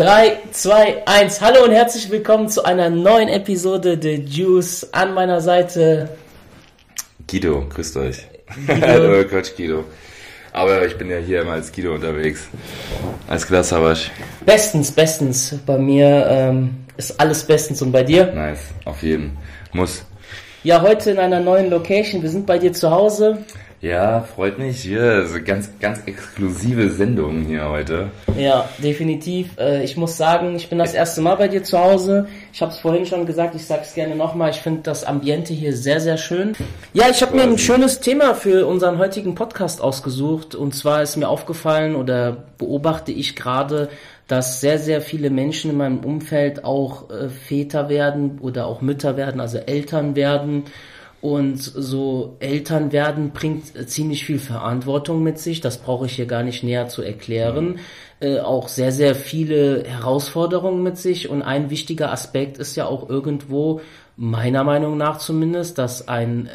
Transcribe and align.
3, 0.00 0.38
2, 0.50 1.02
1. 1.04 1.42
Hallo 1.42 1.62
und 1.62 1.72
herzlich 1.72 2.08
willkommen 2.08 2.48
zu 2.48 2.64
einer 2.64 2.88
neuen 2.88 3.28
Episode 3.28 3.98
The 4.00 4.14
Juice. 4.14 4.88
An 4.92 5.12
meiner 5.12 5.42
Seite 5.42 6.08
Guido, 7.30 7.66
grüßt 7.68 7.98
euch. 7.98 8.26
Guido. 8.66 9.24
Quatsch, 9.28 9.54
Guido. 9.58 9.84
Aber 10.54 10.86
ich 10.86 10.96
bin 10.96 11.10
ja 11.10 11.18
hier 11.18 11.42
immer 11.42 11.52
als 11.52 11.70
Guido 11.70 11.94
unterwegs. 11.94 12.48
Als 13.28 13.46
Glashabasch. 13.46 14.10
Bestens, 14.46 14.90
bestens. 14.90 15.58
Bei 15.66 15.76
mir 15.76 16.26
ähm, 16.30 16.76
ist 16.96 17.20
alles 17.20 17.44
bestens 17.44 17.82
und 17.82 17.92
bei 17.92 18.02
dir? 18.02 18.32
Nice, 18.32 18.70
auf 18.86 19.02
jeden. 19.02 19.36
Muss. 19.74 20.02
Ja, 20.62 20.80
heute 20.80 21.10
in 21.10 21.18
einer 21.18 21.40
neuen 21.40 21.68
Location. 21.68 22.22
Wir 22.22 22.30
sind 22.30 22.46
bei 22.46 22.58
dir 22.58 22.72
zu 22.72 22.90
Hause. 22.90 23.44
Ja, 23.82 24.20
freut 24.20 24.58
mich. 24.58 24.82
Hier, 24.82 25.02
also 25.02 25.38
ganz, 25.42 25.70
ganz 25.80 26.02
exklusive 26.04 26.90
Sendung 26.90 27.46
hier 27.46 27.66
heute. 27.66 28.10
Ja, 28.38 28.68
definitiv. 28.76 29.56
Äh, 29.58 29.82
ich 29.84 29.96
muss 29.96 30.18
sagen, 30.18 30.54
ich 30.54 30.68
bin 30.68 30.78
das 30.78 30.92
erste 30.92 31.22
Mal 31.22 31.36
bei 31.36 31.48
dir 31.48 31.64
zu 31.64 31.78
Hause. 31.78 32.28
Ich 32.52 32.60
habe 32.60 32.72
es 32.72 32.78
vorhin 32.78 33.06
schon 33.06 33.24
gesagt, 33.24 33.54
ich 33.54 33.64
sage 33.64 33.80
es 33.84 33.94
gerne 33.94 34.14
nochmal. 34.16 34.50
Ich 34.50 34.58
finde 34.58 34.82
das 34.82 35.04
Ambiente 35.04 35.54
hier 35.54 35.74
sehr, 35.74 35.98
sehr 35.98 36.18
schön. 36.18 36.52
Ja, 36.92 37.08
ich 37.08 37.22
habe 37.22 37.34
mir 37.34 37.44
ein 37.44 37.56
schönes 37.56 38.00
Thema 38.00 38.34
für 38.34 38.66
unseren 38.66 38.98
heutigen 38.98 39.34
Podcast 39.34 39.80
ausgesucht. 39.80 40.54
Und 40.54 40.74
zwar 40.74 41.00
ist 41.00 41.16
mir 41.16 41.30
aufgefallen 41.30 41.96
oder 41.96 42.36
beobachte 42.58 43.12
ich 43.12 43.34
gerade, 43.34 43.88
dass 44.28 44.60
sehr, 44.60 44.78
sehr 44.78 45.00
viele 45.00 45.30
Menschen 45.30 45.70
in 45.70 45.78
meinem 45.78 46.00
Umfeld 46.00 46.64
auch 46.64 47.08
äh, 47.08 47.30
Väter 47.30 47.88
werden 47.88 48.40
oder 48.42 48.66
auch 48.66 48.82
Mütter 48.82 49.16
werden, 49.16 49.40
also 49.40 49.56
Eltern 49.56 50.16
werden. 50.16 50.64
Und 51.20 51.58
so 51.58 52.36
Eltern 52.40 52.92
werden 52.92 53.32
bringt 53.32 53.90
ziemlich 53.90 54.24
viel 54.24 54.38
Verantwortung 54.38 55.22
mit 55.22 55.38
sich. 55.38 55.60
Das 55.60 55.78
brauche 55.78 56.06
ich 56.06 56.12
hier 56.12 56.26
gar 56.26 56.42
nicht 56.42 56.62
näher 56.62 56.88
zu 56.88 57.02
erklären. 57.02 57.78
Äh, 58.20 58.40
auch 58.40 58.68
sehr, 58.68 58.90
sehr 58.90 59.14
viele 59.14 59.84
Herausforderungen 59.84 60.82
mit 60.82 60.96
sich. 60.96 61.28
Und 61.28 61.42
ein 61.42 61.68
wichtiger 61.68 62.10
Aspekt 62.10 62.56
ist 62.56 62.74
ja 62.76 62.86
auch 62.86 63.08
irgendwo, 63.08 63.82
meiner 64.16 64.64
Meinung 64.64 64.96
nach 64.96 65.18
zumindest, 65.18 65.78
dass 65.78 66.08
ein, 66.08 66.46
äh, 66.46 66.50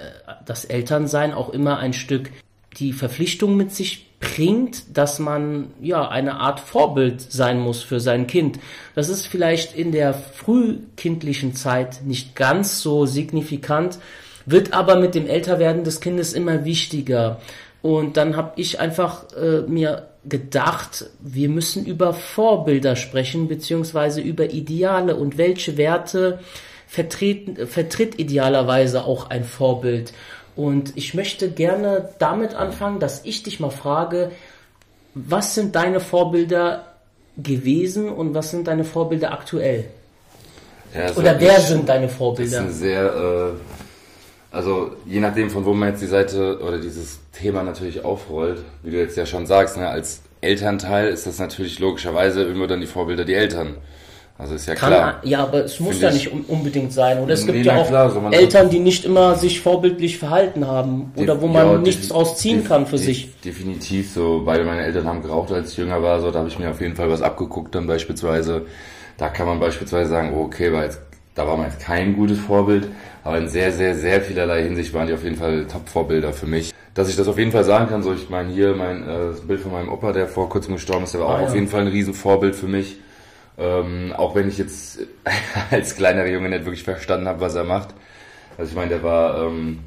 das 0.45 0.65
Elternsein 0.65 1.33
auch 1.33 1.49
immer 1.49 1.77
ein 1.77 1.93
Stück 1.93 2.31
die 2.77 2.93
Verpflichtung 2.93 3.55
mit 3.57 3.71
sich 3.71 4.05
bringt, 4.19 4.97
dass 4.97 5.19
man 5.19 5.67
ja 5.81 6.07
eine 6.07 6.39
Art 6.39 6.59
Vorbild 6.59 7.21
sein 7.21 7.59
muss 7.59 7.83
für 7.83 7.99
sein 7.99 8.27
Kind. 8.27 8.59
Das 8.95 9.09
ist 9.09 9.27
vielleicht 9.27 9.75
in 9.75 9.91
der 9.91 10.13
frühkindlichen 10.13 11.53
Zeit 11.53 12.01
nicht 12.03 12.35
ganz 12.35 12.81
so 12.81 13.05
signifikant, 13.05 13.99
wird 14.45 14.73
aber 14.73 14.97
mit 14.97 15.15
dem 15.15 15.27
Älterwerden 15.27 15.83
des 15.83 16.01
Kindes 16.01 16.33
immer 16.33 16.65
wichtiger. 16.65 17.39
Und 17.81 18.17
dann 18.17 18.35
habe 18.35 18.53
ich 18.55 18.79
einfach 18.79 19.25
äh, 19.35 19.61
mir 19.61 20.07
gedacht, 20.27 21.05
wir 21.19 21.49
müssen 21.49 21.85
über 21.85 22.13
Vorbilder 22.13 22.95
sprechen, 22.95 23.47
beziehungsweise 23.47 24.21
über 24.21 24.51
Ideale 24.51 25.15
und 25.15 25.37
welche 25.37 25.77
Werte 25.77 26.39
vertreten, 26.87 27.67
vertritt 27.67 28.19
idealerweise 28.19 29.05
auch 29.05 29.29
ein 29.29 29.43
Vorbild. 29.43 30.13
Und 30.55 30.93
ich 30.95 31.13
möchte 31.13 31.51
gerne 31.51 32.09
damit 32.17 32.55
anfangen, 32.55 32.99
dass 32.99 33.23
ich 33.23 33.43
dich 33.43 33.59
mal 33.59 33.69
frage, 33.69 34.31
was 35.13 35.53
sind 35.53 35.75
deine 35.75 35.99
Vorbilder 35.99 36.85
gewesen 37.37 38.09
und 38.09 38.33
was 38.33 38.51
sind 38.51 38.67
deine 38.67 38.83
Vorbilder 38.83 39.31
aktuell? 39.31 39.85
Ja, 40.95 41.13
Oder 41.15 41.39
wer 41.39 41.59
sind 41.59 41.89
deine 41.89 42.07
Vorbilder? 42.07 42.63
Das 42.63 42.75
ist 42.75 42.81
eine 42.81 42.91
sehr 42.91 43.05
äh 43.05 43.75
also 44.55 44.91
je 45.05 45.19
nachdem, 45.19 45.49
von 45.49 45.65
wo 45.65 45.73
man 45.73 45.89
jetzt 45.89 46.01
die 46.01 46.07
Seite 46.07 46.59
oder 46.61 46.77
dieses 46.77 47.19
Thema 47.33 47.61
natürlich 47.61 48.05
aufrollt, 48.05 48.63
wie 48.83 48.91
du 48.91 48.97
jetzt 48.97 49.17
ja 49.17 49.25
schon 49.25 49.45
sagst, 49.45 49.75
ne, 49.75 49.89
als 49.89 50.21
Elternteil 50.39 51.09
ist 51.09 51.27
das 51.27 51.39
natürlich 51.39 51.79
logischerweise 51.79 52.43
immer 52.43 52.65
dann 52.65 52.79
die 52.79 52.87
Vorbilder 52.87 53.25
die 53.25 53.33
Eltern. 53.33 53.75
Also 54.37 54.55
ist 54.55 54.67
ja 54.67 54.75
Kann, 54.75 54.91
klar. 54.91 55.21
Ja, 55.23 55.43
aber 55.43 55.63
es 55.63 55.79
muss 55.79 56.01
ja 56.01 56.11
nicht 56.11 56.29
unbedingt 56.49 56.91
sein. 56.91 57.19
Oder 57.19 57.33
es 57.33 57.45
gibt 57.45 57.57
nee, 57.57 57.63
ja 57.63 57.77
auch 57.77 57.87
klar, 57.87 58.09
so 58.11 58.21
Eltern, 58.31 58.69
die 58.69 58.79
nicht 58.79 59.05
immer 59.05 59.35
sich 59.35 59.61
vorbildlich 59.61 60.17
verhalten 60.17 60.67
haben 60.67 61.13
oder 61.15 61.41
wo 61.41 61.47
man 61.47 61.67
ja, 61.67 61.77
nichts 61.77 62.13
rausziehen 62.13 62.65
kann 62.65 62.85
für 62.85 62.97
sich. 62.97 63.29
Definitiv 63.41 64.11
so. 64.11 64.43
Beide 64.45 64.65
meine 64.65 64.83
Eltern 64.83 65.07
haben 65.07 65.21
geraucht, 65.21 65.53
als 65.53 65.71
ich 65.71 65.77
jünger 65.77 66.03
war. 66.03 66.19
So, 66.19 66.31
da 66.31 66.39
habe 66.39 66.49
ich 66.49 66.59
mir 66.59 66.69
auf 66.69 66.81
jeden 66.81 66.95
Fall 66.95 67.09
was 67.09 67.21
abgeguckt 67.21 67.75
dann 67.75 67.87
beispielsweise. 67.87 68.65
Da 69.17 69.29
kann 69.29 69.47
man 69.47 69.61
beispielsweise 69.61 70.09
sagen, 70.09 70.33
okay, 70.37 70.73
war 70.73 70.83
jetzt, 70.83 70.99
da 71.33 71.47
war 71.47 71.55
man 71.55 71.67
jetzt 71.67 71.79
kein 71.79 72.17
gutes 72.17 72.39
Vorbild. 72.39 72.89
Aber 73.25 73.39
in 73.39 73.49
sehr, 73.49 73.71
sehr, 73.71 73.95
sehr 73.95 74.21
vielerlei 74.21 74.61
Hinsicht 74.61 74.93
waren 74.93 75.07
die 75.07 75.13
auf 75.13 75.23
jeden 75.23 75.35
Fall 75.35 75.65
Top-Vorbilder 75.65 76.31
für 76.31 76.45
mich. 76.45 76.71
Dass 76.93 77.09
ich 77.09 77.15
das 77.15 77.27
auf 77.27 77.39
jeden 77.39 77.51
Fall 77.51 77.63
sagen 77.63 77.89
kann, 77.89 78.03
so 78.03 78.13
ich 78.13 78.29
meine 78.29 78.53
hier 78.53 78.75
mein 78.75 79.01
äh, 79.01 79.33
Bild 79.47 79.61
von 79.61 79.71
meinem 79.71 79.89
Opa, 79.89 80.11
der 80.11 80.27
vor 80.27 80.47
kurzem 80.47 80.75
gestorben 80.75 81.05
ist, 81.05 81.15
der 81.15 81.21
war 81.21 81.29
ah, 81.29 81.33
auch 81.33 81.41
ja. 81.41 81.47
auf 81.47 81.55
jeden 81.55 81.67
Fall 81.67 81.81
ein 81.81 81.87
Riesenvorbild 81.87 82.55
für 82.55 82.67
mich. 82.67 82.97
Ähm, 83.57 84.13
auch 84.15 84.35
wenn 84.35 84.47
ich 84.47 84.59
jetzt 84.59 84.99
als 85.71 85.95
kleinerer 85.95 86.27
Junge 86.27 86.49
nicht 86.49 86.65
wirklich 86.65 86.83
verstanden 86.83 87.27
habe, 87.27 87.41
was 87.41 87.55
er 87.55 87.63
macht. 87.63 87.95
Also 88.59 88.69
ich 88.69 88.75
meine, 88.75 88.89
der 88.89 89.01
war 89.01 89.41
ähm, 89.41 89.79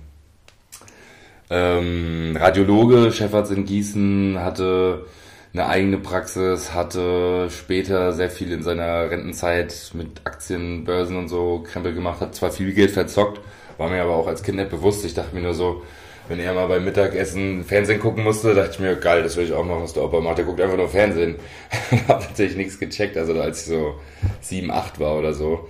ähm, 1.49 2.37
Radiologe, 2.37 3.13
Chefarzt 3.13 3.53
in 3.53 3.65
Gießen, 3.65 4.41
hatte 4.41 5.07
eine 5.53 5.67
eigene 5.67 5.99
Praxis, 5.99 6.75
hatte 6.75 7.49
später 7.51 8.13
sehr 8.13 8.31
viel 8.31 8.53
in 8.53 8.63
seiner 8.63 9.11
Rentenzeit 9.11 9.91
mit 9.95 10.21
Aktien, 10.25 10.85
Börsen 10.85 11.17
und 11.17 11.29
so 11.29 11.65
Krempel 11.67 11.95
gemacht, 11.95 12.21
hat 12.21 12.35
zwar 12.35 12.51
viel 12.51 12.73
Geld 12.73 12.91
verzockt, 12.91 13.41
war 13.79 13.89
mir 13.89 14.03
aber 14.03 14.17
auch 14.17 14.27
als 14.27 14.43
Kind 14.43 14.59
nicht 14.59 14.71
bewusst. 14.71 15.05
Ich 15.05 15.15
dachte 15.15 15.35
mir 15.35 15.43
nur 15.43 15.55
so, 15.55 15.83
wenn 16.29 16.39
er 16.39 16.53
mal 16.53 16.69
beim 16.69 16.85
Mittagessen 16.85 17.65
Fernsehen 17.65 18.01
gucken 18.01 18.25
musste, 18.25 18.55
dachte 18.55 18.73
ich 18.73 18.79
mir, 18.81 18.97
geil, 18.97 19.23
das 19.23 19.37
will 19.37 19.45
ich 19.45 19.53
auch 19.53 19.65
machen, 19.65 19.83
was 19.83 19.95
der 19.95 20.05
Opa 20.05 20.21
macht. 20.21 20.37
Der 20.37 20.45
guckt 20.45 20.61
einfach 20.61 20.77
nur 20.77 20.89
Fernsehen. 20.89 21.37
hab 22.09 22.21
natürlich 22.29 22.57
nichts 22.57 22.79
gecheckt, 22.79 23.17
also 23.17 23.41
als 23.41 23.63
ich 23.63 23.69
so 23.69 23.95
sieben, 24.41 24.71
acht 24.71 25.01
war 25.01 25.19
oder 25.19 25.33
so. 25.33 25.69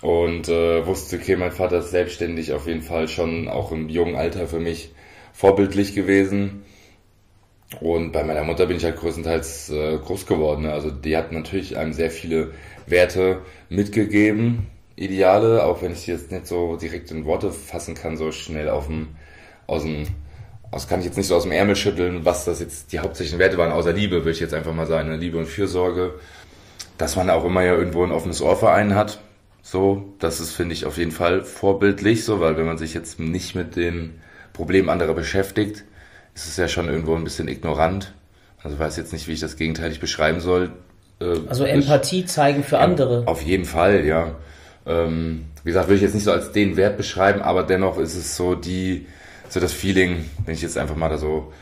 Und 0.00 0.48
äh, 0.48 0.86
wusste, 0.86 1.16
okay, 1.16 1.34
mein 1.34 1.50
Vater 1.50 1.78
ist 1.78 1.90
selbstständig 1.90 2.52
auf 2.52 2.68
jeden 2.68 2.82
Fall 2.82 3.08
schon 3.08 3.48
auch 3.48 3.72
im 3.72 3.88
jungen 3.88 4.14
Alter 4.14 4.46
für 4.46 4.60
mich 4.60 4.94
vorbildlich 5.32 5.96
gewesen 5.96 6.62
und 7.80 8.12
bei 8.12 8.24
meiner 8.24 8.44
Mutter 8.44 8.66
bin 8.66 8.78
ich 8.78 8.84
halt 8.84 8.96
größtenteils 8.96 9.70
äh, 9.70 9.98
groß 9.98 10.26
geworden. 10.26 10.62
Ne? 10.62 10.72
Also 10.72 10.90
die 10.90 11.16
hat 11.16 11.32
natürlich 11.32 11.76
einem 11.76 11.92
sehr 11.92 12.10
viele 12.10 12.52
Werte 12.86 13.42
mitgegeben, 13.68 14.66
Ideale, 14.96 15.64
auch 15.64 15.80
wenn 15.82 15.92
ich 15.92 16.00
sie 16.00 16.10
jetzt 16.10 16.32
nicht 16.32 16.46
so 16.46 16.76
direkt 16.76 17.10
in 17.10 17.24
Worte 17.24 17.52
fassen 17.52 17.94
kann, 17.94 18.16
so 18.16 18.32
schnell 18.32 18.68
auf 18.68 18.86
dem, 18.86 19.08
aus 19.68 19.82
dem, 19.82 20.06
aus 20.72 20.88
kann 20.88 20.98
ich 21.00 21.06
jetzt 21.06 21.16
nicht 21.16 21.28
so 21.28 21.36
aus 21.36 21.44
dem 21.44 21.52
Ärmel 21.52 21.76
schütteln, 21.76 22.24
was 22.24 22.44
das 22.44 22.58
jetzt 22.58 22.92
die 22.92 22.98
hauptsächlichen 22.98 23.38
Werte 23.38 23.58
waren, 23.58 23.70
außer 23.70 23.92
Liebe, 23.92 24.16
würde 24.16 24.32
ich 24.32 24.40
jetzt 24.40 24.54
einfach 24.54 24.74
mal 24.74 24.86
sagen, 24.86 25.08
ne? 25.08 25.16
Liebe 25.16 25.38
und 25.38 25.46
Fürsorge. 25.46 26.14
Dass 26.96 27.14
man 27.14 27.30
auch 27.30 27.44
immer 27.44 27.62
ja 27.62 27.74
irgendwo 27.74 28.02
ein 28.02 28.10
offenes 28.10 28.42
Ohr 28.42 28.56
für 28.56 28.72
einen 28.72 28.96
hat. 28.96 29.20
So, 29.62 30.14
das 30.18 30.40
ist, 30.40 30.50
finde 30.50 30.72
ich, 30.72 30.84
auf 30.84 30.98
jeden 30.98 31.12
Fall 31.12 31.44
vorbildlich, 31.44 32.24
so, 32.24 32.40
weil 32.40 32.56
wenn 32.56 32.66
man 32.66 32.78
sich 32.78 32.92
jetzt 32.92 33.20
nicht 33.20 33.54
mit 33.54 33.76
den 33.76 34.20
Problemen 34.52 34.88
anderer 34.88 35.14
beschäftigt, 35.14 35.84
ist 36.38 36.46
es 36.46 36.56
ja 36.56 36.68
schon 36.68 36.88
irgendwo 36.88 37.16
ein 37.16 37.24
bisschen 37.24 37.48
ignorant. 37.48 38.12
Also 38.62 38.76
ich 38.76 38.80
weiß 38.80 38.96
jetzt 38.96 39.12
nicht, 39.12 39.26
wie 39.26 39.32
ich 39.32 39.40
das 39.40 39.56
gegenteilig 39.56 39.98
beschreiben 39.98 40.38
soll. 40.38 40.70
Äh, 41.20 41.36
also 41.48 41.64
Empathie 41.64 42.26
zeigen 42.26 42.62
für 42.62 42.78
andere. 42.78 43.24
Auf 43.26 43.42
jeden 43.42 43.64
Fall, 43.64 44.04
ja. 44.04 44.36
Ähm, 44.86 45.46
wie 45.64 45.70
gesagt, 45.70 45.88
würde 45.88 45.96
ich 45.96 46.02
jetzt 46.02 46.14
nicht 46.14 46.24
so 46.24 46.32
als 46.32 46.52
den 46.52 46.76
Wert 46.76 46.96
beschreiben, 46.96 47.42
aber 47.42 47.64
dennoch 47.64 47.98
ist 47.98 48.14
es 48.14 48.36
so 48.36 48.54
die, 48.54 49.06
so 49.48 49.58
das 49.58 49.72
Feeling, 49.72 50.24
wenn 50.44 50.54
ich 50.54 50.62
jetzt 50.62 50.78
einfach 50.78 50.94
mal 50.94 51.08
da 51.08 51.18
so 51.18 51.52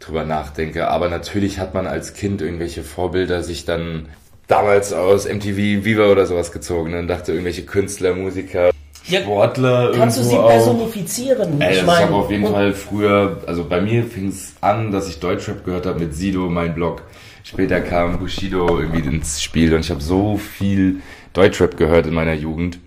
drüber 0.00 0.24
nachdenke. 0.24 0.88
Aber 0.88 1.10
natürlich 1.10 1.58
hat 1.58 1.74
man 1.74 1.86
als 1.86 2.14
Kind 2.14 2.40
irgendwelche 2.40 2.82
Vorbilder 2.82 3.42
sich 3.42 3.66
dann 3.66 4.08
damals 4.46 4.94
aus 4.94 5.28
MTV 5.28 5.84
Viva 5.84 6.06
oder 6.10 6.24
sowas 6.24 6.52
gezogen 6.52 6.94
und 6.94 7.06
dachte 7.06 7.32
irgendwelche 7.32 7.64
Künstler, 7.64 8.14
Musiker, 8.14 8.71
Sportler. 9.20 9.92
Kannst 9.94 10.18
du 10.18 10.22
sie 10.22 10.36
personifizieren? 10.36 11.60
Ey, 11.60 11.76
ich 11.76 11.86
habe 11.86 12.14
auf 12.14 12.30
jeden 12.30 12.46
Fall 12.46 12.72
früher, 12.72 13.42
also 13.46 13.64
bei 13.64 13.80
mir 13.80 14.04
fing 14.04 14.28
es 14.28 14.54
an, 14.60 14.90
dass 14.90 15.08
ich 15.08 15.20
Deutschrap 15.20 15.64
gehört 15.64 15.86
habe 15.86 16.00
mit 16.00 16.14
Sido, 16.14 16.48
mein 16.48 16.74
Blog. 16.74 17.02
Später 17.44 17.80
kam 17.80 18.18
Bushido 18.18 18.78
irgendwie 18.78 19.00
ins 19.00 19.42
Spiel 19.42 19.74
und 19.74 19.80
ich 19.80 19.90
habe 19.90 20.00
so 20.00 20.36
viel 20.36 21.00
Deutschrap 21.32 21.76
gehört 21.76 22.06
in 22.06 22.14
meiner 22.14 22.34
Jugend, 22.34 22.78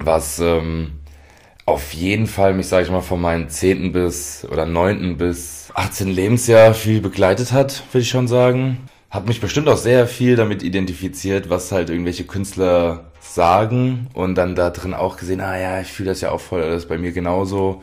was 0.00 0.40
ähm, 0.40 0.92
auf 1.66 1.92
jeden 1.92 2.26
Fall 2.26 2.52
mich, 2.54 2.66
sage 2.66 2.86
ich 2.86 2.90
mal, 2.90 3.00
von 3.00 3.20
meinem 3.20 3.48
zehnten 3.48 3.92
bis 3.92 4.46
oder 4.50 4.66
neunten 4.66 5.16
bis 5.16 5.68
18 5.74 6.08
Lebensjahr 6.08 6.74
viel 6.74 7.00
begleitet 7.00 7.52
hat, 7.52 7.84
würde 7.92 8.02
ich 8.02 8.08
schon 8.08 8.26
sagen. 8.26 8.89
Hab 9.10 9.26
mich 9.26 9.40
bestimmt 9.40 9.68
auch 9.68 9.76
sehr 9.76 10.06
viel 10.06 10.36
damit 10.36 10.62
identifiziert, 10.62 11.50
was 11.50 11.72
halt 11.72 11.90
irgendwelche 11.90 12.24
Künstler 12.24 13.10
sagen 13.20 14.08
und 14.14 14.36
dann 14.36 14.54
da 14.54 14.70
drin 14.70 14.94
auch 14.94 15.16
gesehen, 15.16 15.40
ah 15.40 15.58
ja, 15.58 15.80
ich 15.80 15.88
fühle 15.92 16.10
das 16.10 16.20
ja 16.20 16.30
auch 16.30 16.40
voll, 16.40 16.60
das 16.62 16.84
ist 16.84 16.88
bei 16.88 16.96
mir 16.96 17.10
genauso. 17.12 17.82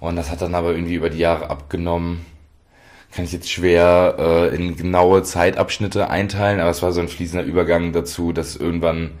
Und 0.00 0.16
das 0.16 0.30
hat 0.30 0.42
dann 0.42 0.54
aber 0.54 0.72
irgendwie 0.72 0.94
über 0.94 1.10
die 1.10 1.18
Jahre 1.18 1.48
abgenommen. 1.48 2.26
Kann 3.12 3.24
ich 3.24 3.32
jetzt 3.32 3.50
schwer 3.50 4.16
äh, 4.18 4.54
in 4.56 4.76
genaue 4.76 5.22
Zeitabschnitte 5.22 6.10
einteilen, 6.10 6.60
aber 6.60 6.70
es 6.70 6.82
war 6.82 6.92
so 6.92 7.00
ein 7.00 7.08
fließender 7.08 7.44
Übergang 7.44 7.92
dazu, 7.92 8.32
dass 8.32 8.56
irgendwann 8.56 9.12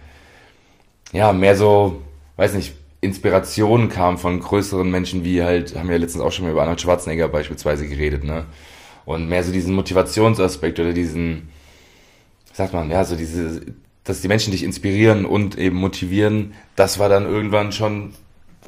ja 1.12 1.32
mehr 1.32 1.56
so, 1.56 2.02
weiß 2.36 2.54
nicht, 2.54 2.74
Inspirationen 3.00 3.88
kam 3.88 4.18
von 4.18 4.40
größeren 4.40 4.90
Menschen 4.90 5.24
wie 5.24 5.42
halt, 5.42 5.76
haben 5.76 5.88
wir 5.88 5.96
ja 5.96 6.00
letztens 6.00 6.24
auch 6.24 6.32
schon 6.32 6.46
mal 6.46 6.50
über 6.50 6.62
Arnold 6.62 6.80
Schwarzenegger 6.80 7.28
beispielsweise 7.28 7.86
geredet, 7.86 8.24
ne? 8.24 8.46
Und 9.04 9.28
mehr 9.28 9.44
so 9.44 9.52
diesen 9.52 9.74
Motivationsaspekt 9.74 10.80
oder 10.80 10.92
diesen 10.92 11.48
sagt 12.54 12.72
man, 12.72 12.90
ja, 12.90 13.04
so 13.04 13.16
diese, 13.16 13.62
dass 14.04 14.20
die 14.20 14.28
Menschen 14.28 14.52
dich 14.52 14.62
inspirieren 14.62 15.26
und 15.26 15.58
eben 15.58 15.76
motivieren, 15.76 16.54
das 16.76 16.98
war 16.98 17.08
dann 17.08 17.26
irgendwann 17.26 17.72
schon, 17.72 18.14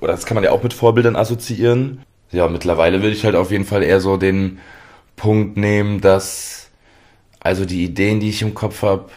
oder 0.01 0.13
das 0.13 0.27
kann 0.27 0.35
man 0.35 0.45
ja 0.45 0.51
auch 0.51 0.63
mit 0.63 0.75
Vorbildern 0.75 1.17
assoziieren. 1.17 2.03
Ja, 2.33 2.49
mittlerweile 2.49 3.03
will 3.03 3.13
ich 3.13 3.25
halt 3.25 3.37
auf 3.37 3.53
jeden 3.53 3.65
Fall 3.65 3.83
eher 3.83 4.01
so 4.01 4.17
den 4.17 4.59
Punkt 5.15 5.57
nehmen, 5.57 6.01
dass 6.01 6.71
also 7.39 7.65
die 7.65 7.85
Ideen, 7.85 8.19
die 8.19 8.29
ich 8.29 8.43
im 8.43 8.55
Kopf 8.55 8.83
habe 8.83 9.09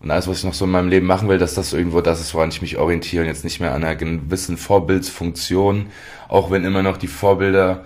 und 0.00 0.10
alles, 0.10 0.28
was 0.28 0.38
ich 0.38 0.44
noch 0.44 0.54
so 0.54 0.66
in 0.66 0.70
meinem 0.70 0.90
Leben 0.90 1.06
machen 1.06 1.28
will, 1.28 1.38
dass 1.38 1.54
das 1.54 1.72
irgendwo 1.72 2.02
das 2.02 2.20
ist, 2.20 2.34
woran 2.34 2.50
ich 2.50 2.60
mich 2.60 2.76
orientiere 2.76 3.22
und 3.22 3.28
jetzt 3.28 3.44
nicht 3.44 3.58
mehr 3.58 3.72
an 3.72 3.82
einer 3.82 3.96
gewissen 3.96 4.58
Vorbildsfunktion, 4.58 5.86
auch 6.28 6.50
wenn 6.50 6.64
immer 6.64 6.82
noch 6.82 6.98
die 6.98 7.08
Vorbilder 7.08 7.84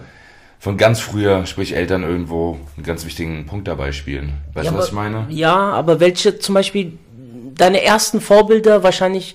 von 0.64 0.78
ganz 0.78 0.99
früher, 0.99 1.44
sprich 1.44 1.76
Eltern 1.76 2.05
irgendwo 2.05 2.56
einen 2.75 2.87
ganz 2.87 3.05
wichtigen 3.05 3.44
Punkt 3.44 3.69
dabei 3.69 3.93
spielen. 3.93 4.32
Weißt 4.55 4.64
ja, 4.64 4.70
du, 4.70 4.78
was 4.78 4.84
aber, 4.84 4.88
ich 4.88 4.93
meine? 4.94 5.26
Ja, 5.28 5.55
aber 5.55 6.00
welche 6.00 6.38
zum 6.38 6.55
Beispiel 6.55 6.99
deine 7.55 7.84
ersten 7.84 8.22
Vorbilder 8.22 8.82
wahrscheinlich 8.82 9.34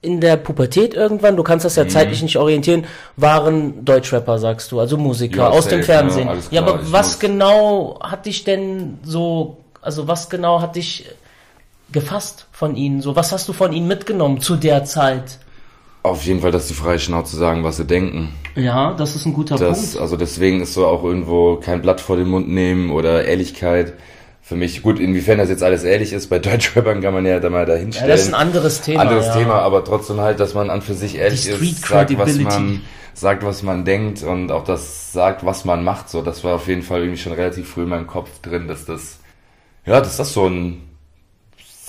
in 0.00 0.22
der 0.22 0.38
Pubertät 0.38 0.94
irgendwann, 0.94 1.36
du 1.36 1.42
kannst 1.42 1.66
das 1.66 1.76
ja 1.76 1.84
mhm. 1.84 1.90
zeitlich 1.90 2.22
nicht 2.22 2.38
orientieren, 2.38 2.86
waren 3.16 3.84
Deutschrapper, 3.84 4.38
sagst 4.38 4.72
du, 4.72 4.80
also 4.80 4.96
Musiker 4.96 5.42
ja, 5.42 5.48
aus 5.50 5.64
safe, 5.64 5.76
dem 5.76 5.84
Fernsehen. 5.84 6.28
Ja, 6.28 6.62
ja 6.62 6.62
aber 6.62 6.80
was 6.90 7.18
genau 7.18 8.00
hat 8.02 8.24
dich 8.24 8.44
denn 8.44 9.00
so, 9.02 9.58
also 9.82 10.08
was 10.08 10.30
genau 10.30 10.62
hat 10.62 10.76
dich 10.76 11.04
gefasst 11.92 12.46
von 12.52 12.74
ihnen? 12.74 13.02
So, 13.02 13.14
was 13.14 13.32
hast 13.32 13.46
du 13.50 13.52
von 13.52 13.74
ihnen 13.74 13.86
mitgenommen 13.86 14.40
zu 14.40 14.56
der 14.56 14.86
Zeit? 14.86 15.40
Auf 16.02 16.24
jeden 16.24 16.40
Fall, 16.40 16.50
dass 16.50 16.68
die 16.68 16.74
freie 16.74 16.98
Schnauze 16.98 17.36
sagen, 17.36 17.62
was 17.62 17.76
sie 17.76 17.84
denken. 17.84 18.30
Ja, 18.54 18.94
das 18.94 19.16
ist 19.16 19.26
ein 19.26 19.34
guter 19.34 19.56
das, 19.56 19.92
Punkt. 19.92 20.02
Also 20.02 20.16
deswegen 20.16 20.62
ist 20.62 20.74
so 20.74 20.86
auch 20.86 21.04
irgendwo 21.04 21.56
kein 21.56 21.82
Blatt 21.82 22.00
vor 22.00 22.16
den 22.16 22.28
Mund 22.28 22.48
nehmen 22.48 22.90
oder 22.90 23.24
Ehrlichkeit 23.24 23.94
für 24.50 24.56
mich, 24.56 24.82
gut, 24.82 24.98
inwiefern 24.98 25.38
das 25.38 25.48
jetzt 25.48 25.62
alles 25.62 25.84
ehrlich 25.84 26.12
ist, 26.12 26.28
bei 26.28 26.38
Deutschrappern 26.40 27.00
kann 27.00 27.14
man 27.14 27.24
ja 27.24 27.38
da 27.38 27.50
mal 27.50 27.66
dahinstellen. 27.66 28.10
Ja, 28.10 28.16
das 28.16 28.24
ist 28.24 28.34
ein 28.34 28.40
anderes 28.40 28.80
Thema. 28.80 29.02
Anderes 29.02 29.26
ja. 29.26 29.36
Thema, 29.36 29.60
aber 29.60 29.84
trotzdem 29.84 30.20
halt, 30.20 30.40
dass 30.40 30.54
man 30.54 30.70
an 30.70 30.82
für 30.82 30.94
sich 30.94 31.16
ehrlich 31.16 31.46
ist, 31.46 31.86
sagt, 31.86 32.18
was 32.18 32.36
man, 32.38 32.80
sagt, 33.14 33.44
was 33.44 33.62
man 33.62 33.84
denkt 33.84 34.24
und 34.24 34.50
auch 34.50 34.64
das 34.64 35.12
sagt, 35.12 35.46
was 35.46 35.64
man 35.64 35.84
macht, 35.84 36.08
so, 36.08 36.20
das 36.22 36.42
war 36.42 36.56
auf 36.56 36.66
jeden 36.66 36.82
Fall 36.82 37.00
irgendwie 37.00 37.18
schon 37.18 37.32
relativ 37.32 37.68
früh 37.68 37.82
in 37.82 37.90
meinem 37.90 38.08
Kopf 38.08 38.40
drin, 38.42 38.66
dass 38.66 38.84
das, 38.86 39.20
ja, 39.86 40.00
dass 40.00 40.16
das 40.16 40.32
so 40.32 40.48
ein 40.48 40.82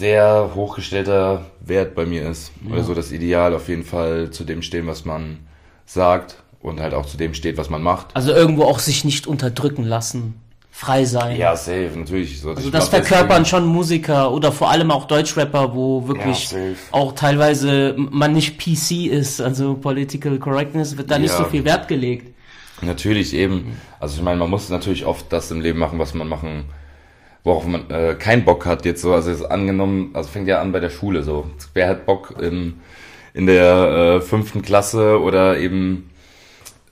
sehr 0.01 0.51
hochgestellter 0.55 1.45
Wert 1.59 1.93
bei 1.93 2.07
mir 2.07 2.27
ist. 2.27 2.51
Ja. 2.65 2.73
Oder 2.73 2.83
so 2.83 2.95
das 2.95 3.11
Ideal 3.11 3.53
auf 3.53 3.69
jeden 3.69 3.83
Fall 3.83 4.31
zu 4.31 4.43
dem 4.43 4.63
stehen, 4.63 4.87
was 4.87 5.05
man 5.05 5.37
sagt 5.85 6.41
und 6.59 6.79
halt 6.79 6.95
auch 6.95 7.05
zu 7.05 7.17
dem 7.17 7.35
steht, 7.35 7.57
was 7.57 7.69
man 7.69 7.83
macht. 7.83 8.07
Also 8.15 8.33
irgendwo 8.33 8.63
auch 8.63 8.79
sich 8.79 9.05
nicht 9.05 9.27
unterdrücken 9.27 9.83
lassen 9.83 10.41
frei 10.71 11.05
sein. 11.05 11.37
Ja, 11.37 11.55
safe, 11.55 11.91
natürlich. 11.95 12.41
So, 12.41 12.51
also 12.51 12.71
das 12.71 12.89
verkörpern 12.89 13.45
schon 13.45 13.65
Musiker 13.65 14.31
oder 14.31 14.51
vor 14.51 14.71
allem 14.71 14.89
auch 14.89 15.05
Deutschrapper, 15.05 15.75
wo 15.75 16.07
wirklich 16.07 16.51
ja, 16.51 16.57
auch 16.91 17.13
teilweise 17.13 17.93
man 17.97 18.33
nicht 18.33 18.57
PC 18.57 19.07
ist, 19.11 19.39
also 19.41 19.75
Political 19.75 20.39
Correctness 20.39 20.97
wird 20.97 21.11
da 21.11 21.15
ja. 21.15 21.21
nicht 21.21 21.33
so 21.33 21.43
viel 21.43 21.65
Wert 21.65 21.87
gelegt. 21.87 22.33
Natürlich 22.81 23.35
eben. 23.35 23.77
Also 23.99 24.15
ich 24.15 24.23
meine, 24.23 24.39
man 24.39 24.49
muss 24.49 24.69
natürlich 24.69 25.05
oft 25.05 25.31
das 25.31 25.51
im 25.51 25.61
Leben 25.61 25.77
machen, 25.77 25.99
was 25.99 26.15
man 26.15 26.27
machen, 26.27 26.63
worauf 27.43 27.65
man 27.65 27.89
äh, 27.89 28.15
keinen 28.15 28.45
Bock 28.45 28.65
hat 28.65 28.85
jetzt 28.85 29.01
so. 29.01 29.13
Also 29.13 29.31
jetzt 29.31 29.49
angenommen, 29.49 30.11
also 30.13 30.29
fängt 30.29 30.47
ja 30.47 30.61
an 30.61 30.71
bei 30.71 30.79
der 30.79 30.89
Schule 30.89 31.23
so. 31.23 31.45
Wer 31.73 31.89
hat 31.89 32.05
Bock 32.05 32.35
im, 32.39 32.75
in 33.33 33.45
der 33.45 34.17
äh, 34.17 34.21
fünften 34.21 34.61
Klasse 34.61 35.19
oder 35.19 35.57
eben 35.57 36.09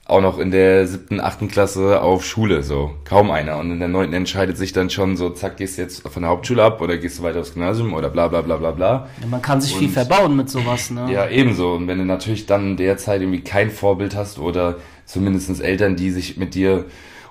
auch 0.09 0.21
noch 0.21 0.39
in 0.39 0.49
der 0.49 0.87
siebten, 0.87 1.19
achten 1.19 1.49
Klasse 1.49 2.01
auf 2.01 2.25
Schule, 2.25 2.63
so. 2.63 2.95
Kaum 3.05 3.29
einer. 3.29 3.57
Und 3.57 3.71
in 3.71 3.79
der 3.79 3.87
neunten 3.87 4.15
entscheidet 4.15 4.57
sich 4.57 4.73
dann 4.73 4.89
schon 4.89 5.17
so, 5.17 5.29
zack, 5.29 5.57
gehst 5.57 5.77
du 5.77 5.83
jetzt 5.83 6.07
von 6.07 6.23
der 6.23 6.31
Hauptschule 6.31 6.63
ab 6.63 6.81
oder 6.81 6.97
gehst 6.97 7.19
du 7.19 7.23
weiter 7.23 7.41
aufs 7.41 7.53
Gymnasium 7.53 7.93
oder 7.93 8.09
bla 8.09 8.27
bla 8.27 8.41
bla 8.41 8.57
bla 8.57 8.71
bla. 8.71 9.07
Ja, 9.21 9.27
man 9.27 9.41
kann 9.43 9.61
sich 9.61 9.73
und, 9.73 9.79
viel 9.79 9.89
verbauen 9.89 10.35
mit 10.35 10.49
sowas, 10.49 10.89
ne? 10.89 11.07
Ja, 11.11 11.29
ebenso. 11.29 11.73
Und 11.73 11.87
wenn 11.87 11.99
du 11.99 12.05
natürlich 12.05 12.47
dann 12.47 12.71
in 12.71 12.77
der 12.77 12.97
Zeit 12.97 13.21
irgendwie 13.21 13.41
kein 13.41 13.69
Vorbild 13.69 14.15
hast 14.15 14.39
oder 14.39 14.77
zumindestens 15.05 15.59
Eltern, 15.59 15.95
die 15.95 16.09
sich 16.09 16.37
mit 16.37 16.55
dir 16.55 16.85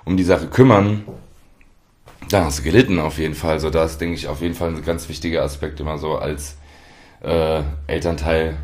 um 0.05 0.15
die 0.15 0.23
Sache 0.23 0.47
kümmern, 0.47 1.03
dann 2.29 2.45
hast 2.45 2.59
du 2.59 2.63
gelitten 2.63 2.99
auf 2.99 3.17
jeden 3.17 3.35
Fall. 3.35 3.59
So, 3.59 3.69
da 3.69 3.83
ist, 3.83 3.99
denke 3.99 4.15
ich, 4.15 4.27
auf 4.27 4.41
jeden 4.41 4.55
Fall 4.55 4.69
ein 4.69 4.85
ganz 4.85 5.09
wichtiger 5.09 5.43
Aspekt 5.43 5.79
immer 5.79 5.97
so 5.97 6.15
als 6.17 6.57
äh, 7.21 7.61
Elternteil 7.87 8.57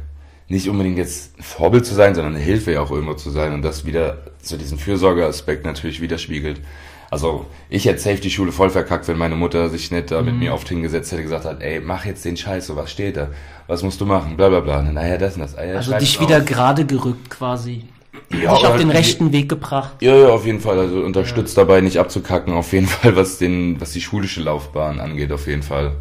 nicht 0.48 0.70
unbedingt 0.70 0.98
jetzt 0.98 1.40
ein 1.40 1.44
Vorbild 1.44 1.86
zu 1.86 1.96
sein, 1.96 2.14
sondern 2.14 2.36
eine 2.36 2.44
Hilfe 2.44 2.74
ja 2.74 2.82
auch 2.82 2.92
irgendwo 2.92 3.16
zu 3.16 3.32
sein 3.32 3.54
und 3.54 3.64
das 3.64 3.86
wieder 3.86 4.20
zu 4.42 4.58
diesem 4.58 4.78
Fürsorgeaspekt 4.78 5.66
natürlich 5.66 6.02
widerspiegelt. 6.02 6.62
Also 7.10 7.46
ich 7.70 7.86
hätte 7.86 8.00
safe 8.00 8.18
die 8.18 8.30
Schule 8.30 8.52
voll 8.52 8.70
verkackt, 8.70 9.08
wenn 9.08 9.18
meine 9.18 9.36
Mutter 9.36 9.70
sich 9.70 9.92
nicht 9.92 10.12
da 10.12 10.22
mit 10.22 10.34
mhm. 10.34 10.40
mir 10.40 10.54
oft 10.54 10.68
hingesetzt 10.68 11.12
hätte, 11.12 11.24
gesagt 11.24 11.46
hat, 11.46 11.62
ey, 11.62 11.80
mach 11.80 12.06
jetzt 12.06 12.26
den 12.26 12.38
Scheiß, 12.38 12.68
so 12.68 12.76
was 12.76 12.92
steht 12.92 13.18
da, 13.18 13.30
was 13.68 13.84
musst 13.84 14.02
du 14.02 14.06
machen, 14.06 14.38
bla 14.38 14.50
bla 14.50 14.60
bla. 14.60 14.82
Naja, 14.82 15.18
das 15.18 15.36
und 15.36 15.42
das. 15.42 15.56
Ah, 15.56 15.66
ja, 15.66 15.76
also 15.76 15.98
dich 15.98 16.20
wieder 16.20 16.40
auf. 16.40 16.46
gerade 16.46 16.86
gerückt 16.86 17.30
quasi. 17.30 17.86
Ja, 18.32 18.56
dich 18.56 18.66
auf 18.66 18.78
den 18.78 18.90
rechten 18.90 19.32
Weg 19.32 19.50
gebracht. 19.50 20.02
Ja, 20.02 20.16
ja, 20.16 20.28
auf 20.30 20.46
jeden 20.46 20.60
Fall. 20.60 20.80
Also 20.80 21.02
unterstützt 21.02 21.58
ja. 21.58 21.64
dabei 21.64 21.82
nicht 21.82 21.98
abzukacken, 21.98 22.54
auf 22.54 22.74
jeden 22.74 22.88
Fall, 22.88 23.16
was 23.16 23.38
den, 23.38 23.80
was 23.80 23.92
die 23.92 24.02
schulische 24.02 24.42
Laufbahn 24.42 25.00
angeht, 25.00 25.32
auf 25.32 25.48
jeden 25.48 25.64
Fall. 25.64 25.96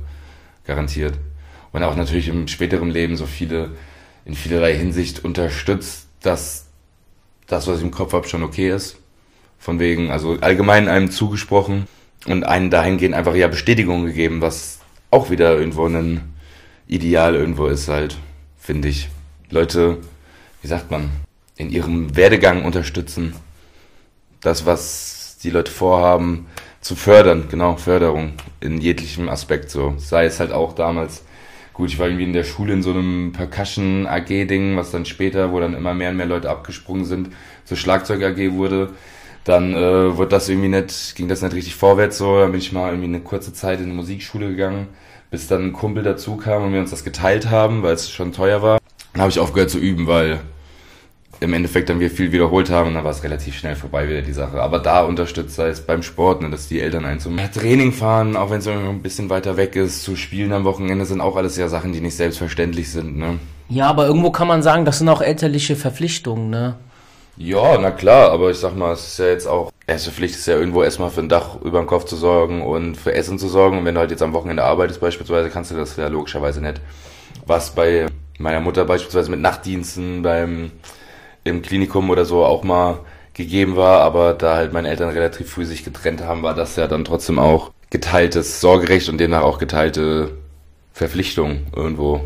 Garantiert. 0.67 1.15
Und 1.73 1.83
auch 1.83 1.97
natürlich 1.97 2.29
im 2.29 2.49
späteren 2.49 2.89
Leben 2.89 3.17
so 3.17 3.27
viele 3.27 3.73
in 4.25 4.35
vielerlei 4.35 4.75
Hinsicht 4.75 5.25
unterstützt, 5.25 6.07
dass 6.23 6.69
das, 7.47 7.67
was 7.67 7.79
ich 7.79 7.85
im 7.85 7.91
Kopf 7.91 8.13
habe, 8.13 8.29
schon 8.29 8.43
okay 8.43 8.71
ist. 8.71 8.97
Von 9.59 9.79
wegen, 9.79 10.11
also 10.11 10.39
allgemein 10.41 10.89
einem 10.89 11.11
zugesprochen 11.11 11.87
und 12.27 12.45
einen 12.45 12.71
dahingehend 12.71 13.15
einfach 13.15 13.35
ja 13.35 13.49
Bestätigung 13.49 14.07
gegeben, 14.07 14.41
was 14.41 14.81
auch 15.11 15.31
wieder 15.31 15.57
irgendwo 15.59 15.87
ein 15.87 16.35
Ideal 16.87 17.35
irgendwo 17.35 17.67
ist 17.67 17.89
halt, 17.89 18.17
finde 18.59 18.89
ich. 18.89 19.09
Leute, 19.51 19.99
wie 20.63 20.69
sagt 20.69 20.91
man, 20.91 21.11
in 21.57 21.71
ihrem 21.71 22.17
Werdegang 22.17 22.65
unterstützen. 22.65 23.35
Das, 24.41 24.67
was 24.67 25.39
die 25.43 25.51
Leute 25.51 25.71
vorhaben, 25.71 26.47
zu 26.81 26.97
fördern, 26.97 27.49
genau, 27.51 27.77
Förderung 27.77 28.35
in 28.61 28.79
jeglichem 28.81 29.29
Aspekt 29.29 29.71
so. 29.71 29.95
Sei 29.97 30.27
es 30.27 30.39
halt 30.39 30.53
auch 30.53 30.75
damals 30.75 31.23
gut, 31.75 31.89
ich 31.89 31.99
war 31.99 32.07
irgendwie 32.07 32.25
in 32.25 32.33
der 32.33 32.45
Schule 32.45 32.73
in 32.73 32.83
so 32.83 32.91
einem 32.91 33.33
Percussion-AG-Ding, 33.33 34.77
was 34.77 34.93
dann 34.93 35.05
später, 35.05 35.53
wo 35.53 35.61
dann 35.61 35.75
immer 35.75 35.93
mehr 35.93 36.11
und 36.11 36.17
mehr 36.17 36.27
Leute 36.27 36.49
abgesprungen 36.49 37.05
sind, 37.05 37.31
zur 37.65 37.77
Schlagzeug-AG 37.77 38.53
wurde. 38.53 38.91
Dann 39.43 39.75
äh, 39.75 40.17
wird 40.17 40.33
das 40.33 40.49
irgendwie 40.49 40.69
nicht, 40.69 41.17
ging 41.17 41.29
das 41.29 41.43
nicht 41.43 41.55
richtig 41.55 41.75
vorwärts 41.75 42.17
so. 42.17 42.39
Dann 42.39 42.53
bin 42.53 42.61
ich 42.61 42.73
mal 42.73 42.89
irgendwie 42.89 43.09
eine 43.09 43.21
kurze 43.21 43.53
Zeit 43.53 43.81
in 43.81 43.87
eine 43.87 43.95
Musikschule 43.95 44.49
gegangen, 44.49 44.89
bis 45.31 45.49
dann 45.49 45.67
ein 45.67 45.73
Kumpel 45.73 46.03
dazu 46.03 46.37
kam 46.37 46.65
und 46.65 46.73
wir 46.73 46.81
uns 46.81 46.91
das 46.91 47.05
geteilt 47.05 47.51
haben, 47.51 47.83
weil 47.83 47.93
es 47.93 48.11
schon 48.11 48.33
teuer 48.33 48.63
war. 48.63 48.79
Dann 49.13 49.23
habe 49.23 49.31
ich 49.31 49.39
aufgehört 49.39 49.71
zu 49.71 49.79
üben, 49.79 50.07
weil 50.07 50.41
im 51.45 51.53
Endeffekt 51.55 51.89
dann 51.89 52.01
wir 52.01 52.11
viel 52.11 52.33
wiederholt 52.33 52.71
haben 52.71 52.89
und 52.89 52.95
dann 52.95 53.05
war 53.05 53.11
es 53.11 53.23
relativ 53.23 53.57
schnell 53.57 53.77
vorbei 53.77 54.09
wieder 54.09 54.23
die 54.23 54.33
Sache. 54.33 54.61
Aber 54.61 54.79
da 54.79 55.03
unterstützt, 55.03 55.55
sei 55.55 55.69
es 55.69 55.81
beim 55.81 56.03
Sport, 56.03 56.43
ne, 56.43 56.51
dass 56.51 56.69
die 56.69 56.81
Eltern 56.81 57.05
einen 57.05 57.21
zum 57.21 57.39
Training 57.53 57.93
fahren, 57.93 58.37
auch 58.37 58.51
wenn 58.51 58.59
es 58.59 58.67
ein 58.67 59.03
bisschen 59.03 59.31
weiter 59.31 59.57
weg 59.57 59.77
ist, 59.77 60.03
zu 60.03 60.17
spielen 60.17 60.53
am 60.53 60.65
Wochenende 60.65 61.05
sind 61.05 61.21
auch 61.21 61.37
alles 61.37 61.57
ja 61.57 61.69
Sachen, 61.69 61.93
die 61.93 62.01
nicht 62.01 62.17
selbstverständlich 62.17 62.91
sind. 62.91 63.17
Ne? 63.17 63.39
Ja, 63.69 63.89
aber 63.89 64.07
irgendwo 64.07 64.31
kann 64.31 64.49
man 64.49 64.63
sagen, 64.63 64.85
das 64.85 64.99
sind 64.99 65.09
auch 65.09 65.23
elterliche 65.23 65.77
Verpflichtungen, 65.77 66.51
ne? 66.51 66.77
Ja, 67.37 67.79
na 67.79 67.91
klar, 67.91 68.31
aber 68.31 68.51
ich 68.51 68.59
sag 68.59 68.77
mal, 68.77 68.93
es 68.93 69.09
ist 69.09 69.19
ja 69.19 69.27
jetzt 69.27 69.47
auch, 69.49 69.73
erste 69.89 70.13
Pflicht 70.13 70.37
ist 70.37 70.47
ja 70.47 70.55
irgendwo 70.55 70.85
erstmal 70.85 71.11
für 71.11 71.21
ein 71.21 71.29
Dach 71.29 71.61
über 71.63 71.81
den 71.81 71.89
Kopf 71.89 72.05
zu 72.05 72.15
sorgen 72.15 72.63
und 72.63 72.97
für 72.97 73.13
Essen 73.13 73.41
zu 73.41 73.49
sorgen. 73.49 73.79
Und 73.79 73.85
wenn 73.85 73.95
du 73.95 74.01
halt 74.01 74.13
jetzt 74.13 74.23
am 74.23 74.33
Wochenende 74.33 74.63
arbeitest 74.63 75.01
beispielsweise, 75.01 75.51
kannst 75.51 75.73
du 75.73 75.75
das 75.75 75.97
ja 75.97 76.07
logischerweise 76.07 76.61
nicht. 76.61 76.81
Was 77.45 77.75
bei 77.75 78.07
meiner 78.39 78.61
Mutter 78.61 78.85
beispielsweise 78.85 79.31
mit 79.31 79.41
Nachtdiensten 79.41 80.23
beim 80.23 80.71
im 81.45 81.63
Klinikum 81.63 82.11
oder 82.11 82.25
so 82.25 82.45
auch 82.45 82.65
mal 82.65 83.01
gegeben 83.35 83.77
war, 83.77 84.01
aber 84.01 84.35
da 84.35 84.57
halt 84.57 84.73
meine 84.73 84.89
Eltern 84.89 85.11
relativ 85.11 85.51
früh 85.51 85.65
sich 85.65 85.85
getrennt 85.85 86.23
haben, 86.23 86.43
war 86.43 86.55
das 86.55 86.77
ja 86.77 86.87
dann 86.87 87.05
trotzdem 87.05 87.39
auch 87.39 87.71
geteiltes 87.91 88.61
Sorgerecht 88.61 89.09
und 89.09 89.19
demnach 89.19 89.43
auch 89.43 89.59
geteilte 89.59 90.31
Verpflichtung 90.93 91.67
irgendwo, 91.75 92.21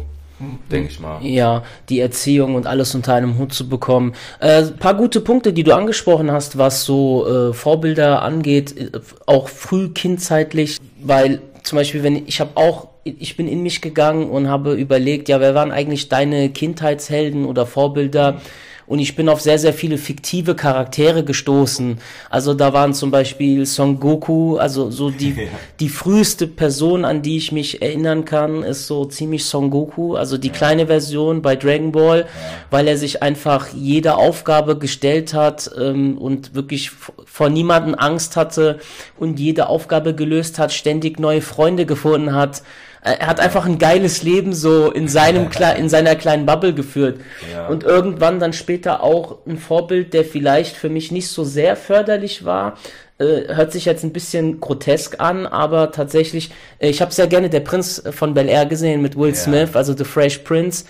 denke 0.71 0.91
ich 0.91 1.01
mal. 1.01 1.19
Ja, 1.23 1.65
die 1.89 2.01
Erziehung 2.01 2.55
und 2.55 2.67
alles 2.67 2.95
unter 2.95 3.15
einem 3.15 3.39
Hut 3.39 3.55
zu 3.55 3.69
bekommen. 3.69 4.13
Äh, 4.41 4.65
paar 4.65 4.95
gute 4.95 5.21
Punkte, 5.21 5.53
die 5.55 5.65
du 5.65 5.75
angesprochen 5.75 6.31
hast, 6.31 6.59
was 6.59 6.85
so 6.85 7.27
äh, 7.27 7.53
Vorbilder 7.55 8.23
angeht, 8.23 8.77
äh, 8.77 8.91
auch 9.27 9.49
früh 9.49 9.89
kindzeitlich, 9.89 10.79
weil 11.03 11.41
zum 11.63 11.77
Beispiel, 11.77 12.03
wenn 12.03 12.27
ich 12.27 12.41
habe 12.41 12.51
auch 12.55 12.89
ich 13.05 13.37
bin 13.39 13.49
in 13.49 13.63
mich 13.63 13.81
gegangen 13.81 14.29
und 14.29 14.49
habe 14.49 14.75
überlegt, 14.75 15.31
ja, 15.31 15.41
wer 15.41 15.55
waren 15.55 15.73
eigentlich 15.73 16.11
deine 16.11 16.51
Kindheitshelden 16.51 17.47
oder 17.47 17.65
Vorbilder? 17.65 18.43
Und 18.88 19.00
ich 19.00 19.16
bin 19.16 19.28
auf 19.28 19.42
sehr, 19.42 19.59
sehr 19.59 19.75
viele 19.75 19.99
fiktive 19.99 20.54
Charaktere 20.54 21.23
gestoßen. 21.23 21.99
Also 22.30 22.54
da 22.54 22.73
waren 22.73 22.95
zum 22.95 23.11
Beispiel 23.11 23.66
Son 23.66 24.00
Goku, 24.00 24.57
also 24.57 24.90
so 24.90 25.11
die, 25.21 25.30
ja. 25.30 25.42
die 25.78 25.90
früheste 25.90 26.47
Person, 26.47 27.04
an 27.04 27.21
die 27.21 27.37
ich 27.37 27.52
mich 27.52 27.83
erinnern 27.83 28.25
kann, 28.25 28.62
ist 28.62 28.87
so 28.87 29.04
ziemlich 29.04 29.45
Son 29.45 29.68
Goku, 29.71 30.14
also 30.14 30.38
die 30.38 30.49
ja. 30.49 30.54
kleine 30.54 30.87
Version 30.87 31.42
bei 31.42 31.54
Dragon 31.54 31.92
Ball, 31.92 32.21
ja. 32.21 32.26
weil 32.71 32.88
er 32.88 32.97
sich 32.97 33.23
einfach 33.23 33.68
jede 33.75 34.16
Aufgabe 34.16 34.78
gestellt 34.78 35.35
hat 35.35 35.71
ähm, 35.78 36.16
und 36.16 36.54
wirklich 36.54 36.90
vor 37.26 37.50
niemanden 37.50 37.95
Angst 37.95 38.37
hatte 38.37 38.78
und 39.18 39.38
jede 39.38 39.68
Aufgabe 39.68 40.14
gelöst 40.14 40.59
hat, 40.59 40.73
ständig 40.73 41.21
neue 41.21 41.42
Freunde 41.42 41.85
gefunden 41.85 42.35
hat. 42.35 42.62
Er 43.02 43.26
hat 43.26 43.40
einfach 43.40 43.67
ein 43.67 43.78
geiles 43.78 44.23
Leben 44.23 44.52
so 44.52 44.90
in 44.90 45.09
seinem 45.09 45.49
in 45.76 45.88
seiner 45.88 46.17
kleinen 46.17 46.47
Bubble 46.47 46.75
geführt 46.75 47.21
ja. 47.52 47.67
und 47.69 47.85
irgendwann 47.85 48.40
dann 48.40 48.52
später 48.52 49.02
auch 49.02 49.38
ein 49.47 49.59
Vorbild, 49.59 50.14
der 50.14 50.25
vielleicht 50.25 50.76
für 50.76 50.88
mich 50.88 51.11
nicht 51.11 51.28
so 51.28 51.45
sehr 51.45 51.76
förderlich 51.76 52.45
war. 52.45 52.76
Äh, 53.19 53.55
hört 53.55 53.73
sich 53.73 53.85
jetzt 53.85 54.05
ein 54.05 54.12
bisschen 54.12 54.61
grotesk 54.61 55.21
an, 55.21 55.47
aber 55.47 55.90
tatsächlich, 55.90 56.50
äh, 56.78 56.88
ich 56.88 57.00
habe 57.00 57.12
sehr 57.12 57.26
gerne 57.26 57.50
der 57.50 57.61
Prinz 57.61 58.02
von 58.11 58.33
Bel 58.33 58.49
Air 58.49 58.67
gesehen 58.67 59.02
mit 59.02 59.17
Will 59.17 59.31
ja. 59.31 59.35
Smith, 59.35 59.71
also 59.75 59.97
The 59.97 60.05
Fresh 60.05 60.38
Prince, 60.38 60.85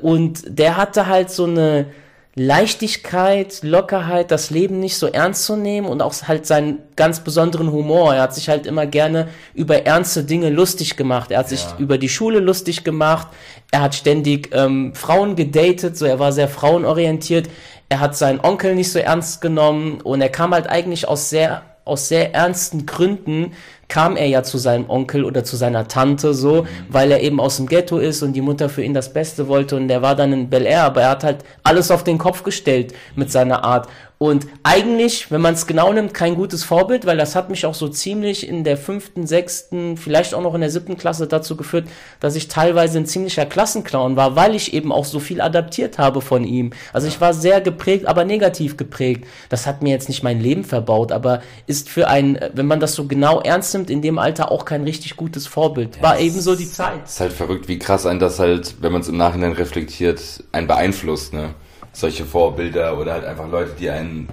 und 0.00 0.44
der 0.46 0.76
hatte 0.76 1.06
halt 1.06 1.30
so 1.30 1.44
eine 1.44 1.86
Leichtigkeit, 2.34 3.62
Lockerheit, 3.62 4.30
das 4.30 4.48
Leben 4.48 4.80
nicht 4.80 4.96
so 4.96 5.06
ernst 5.06 5.44
zu 5.44 5.54
nehmen 5.54 5.86
und 5.86 6.00
auch 6.00 6.14
halt 6.26 6.46
seinen 6.46 6.78
ganz 6.96 7.20
besonderen 7.20 7.70
Humor. 7.70 8.14
Er 8.14 8.22
hat 8.22 8.34
sich 8.34 8.48
halt 8.48 8.66
immer 8.66 8.86
gerne 8.86 9.28
über 9.52 9.84
ernste 9.84 10.24
Dinge 10.24 10.48
lustig 10.48 10.96
gemacht. 10.96 11.30
Er 11.30 11.40
hat 11.40 11.50
sich 11.50 11.62
ja. 11.62 11.76
über 11.78 11.98
die 11.98 12.08
Schule 12.08 12.40
lustig 12.40 12.84
gemacht. 12.84 13.28
Er 13.70 13.82
hat 13.82 13.94
ständig 13.94 14.48
ähm, 14.54 14.94
Frauen 14.94 15.36
gedatet, 15.36 15.98
so 15.98 16.06
er 16.06 16.18
war 16.18 16.32
sehr 16.32 16.48
frauenorientiert. 16.48 17.50
Er 17.90 18.00
hat 18.00 18.16
seinen 18.16 18.40
Onkel 18.40 18.74
nicht 18.74 18.90
so 18.90 18.98
ernst 18.98 19.42
genommen 19.42 20.00
und 20.00 20.22
er 20.22 20.30
kam 20.30 20.54
halt 20.54 20.66
eigentlich 20.66 21.06
aus 21.06 21.28
sehr 21.28 21.62
aus 21.84 22.08
sehr 22.08 22.32
ernsten 22.32 22.86
Gründen 22.86 23.54
kam 23.92 24.16
er 24.16 24.26
ja 24.26 24.42
zu 24.42 24.56
seinem 24.56 24.88
Onkel 24.88 25.22
oder 25.22 25.44
zu 25.44 25.54
seiner 25.54 25.86
Tante 25.86 26.32
so, 26.32 26.62
mhm. 26.62 26.66
weil 26.88 27.12
er 27.12 27.20
eben 27.20 27.38
aus 27.40 27.58
dem 27.58 27.66
Ghetto 27.66 27.98
ist 27.98 28.22
und 28.22 28.32
die 28.32 28.40
Mutter 28.40 28.70
für 28.70 28.82
ihn 28.82 28.94
das 28.94 29.12
Beste 29.12 29.48
wollte 29.48 29.76
und 29.76 29.90
er 29.90 30.00
war 30.00 30.16
dann 30.16 30.32
in 30.32 30.48
Bel 30.48 30.64
Air, 30.64 30.84
aber 30.84 31.02
er 31.02 31.10
hat 31.10 31.24
halt 31.24 31.44
alles 31.62 31.90
auf 31.90 32.02
den 32.02 32.16
Kopf 32.16 32.42
gestellt 32.42 32.94
mit 33.16 33.30
seiner 33.30 33.64
Art 33.64 33.88
und 34.22 34.46
eigentlich, 34.62 35.32
wenn 35.32 35.40
man 35.40 35.54
es 35.54 35.66
genau 35.66 35.92
nimmt, 35.92 36.14
kein 36.14 36.36
gutes 36.36 36.62
Vorbild, 36.62 37.06
weil 37.06 37.16
das 37.16 37.34
hat 37.34 37.50
mich 37.50 37.66
auch 37.66 37.74
so 37.74 37.88
ziemlich 37.88 38.46
in 38.46 38.62
der 38.62 38.76
fünften, 38.76 39.26
sechsten, 39.26 39.96
vielleicht 39.96 40.32
auch 40.32 40.42
noch 40.42 40.54
in 40.54 40.60
der 40.60 40.70
siebten 40.70 40.96
Klasse 40.96 41.26
dazu 41.26 41.56
geführt, 41.56 41.88
dass 42.20 42.36
ich 42.36 42.46
teilweise 42.46 42.98
ein 42.98 43.06
ziemlicher 43.06 43.46
Klassenclown 43.46 44.14
war, 44.14 44.36
weil 44.36 44.54
ich 44.54 44.74
eben 44.74 44.92
auch 44.92 45.06
so 45.06 45.18
viel 45.18 45.40
adaptiert 45.40 45.98
habe 45.98 46.20
von 46.20 46.44
ihm. 46.44 46.70
Also 46.92 47.08
ich 47.08 47.20
war 47.20 47.34
sehr 47.34 47.60
geprägt, 47.60 48.06
aber 48.06 48.24
negativ 48.24 48.76
geprägt. 48.76 49.26
Das 49.48 49.66
hat 49.66 49.82
mir 49.82 49.90
jetzt 49.90 50.08
nicht 50.08 50.22
mein 50.22 50.38
Leben 50.38 50.62
verbaut, 50.62 51.10
aber 51.10 51.42
ist 51.66 51.88
für 51.88 52.06
ein, 52.06 52.38
wenn 52.54 52.66
man 52.68 52.78
das 52.78 52.94
so 52.94 53.08
genau 53.08 53.40
ernst 53.40 53.74
nimmt, 53.74 53.90
in 53.90 54.02
dem 54.02 54.20
Alter 54.20 54.52
auch 54.52 54.64
kein 54.64 54.84
richtig 54.84 55.16
gutes 55.16 55.48
Vorbild. 55.48 56.00
War 56.00 56.20
ja, 56.20 56.26
ebenso 56.26 56.54
die 56.54 56.70
Zeit. 56.70 57.06
Ist 57.06 57.18
halt 57.18 57.32
verrückt, 57.32 57.66
wie 57.66 57.80
krass 57.80 58.06
ein 58.06 58.20
das 58.20 58.38
halt, 58.38 58.76
wenn 58.80 58.92
man 58.92 59.00
es 59.00 59.08
im 59.08 59.16
Nachhinein 59.16 59.50
reflektiert, 59.50 60.44
ein 60.52 60.68
beeinflusst, 60.68 61.34
ne? 61.34 61.56
Solche 61.92 62.24
Vorbilder 62.24 62.98
oder 62.98 63.12
halt 63.12 63.24
einfach 63.24 63.50
Leute, 63.50 63.72
die 63.78 63.90
einen 63.90 64.28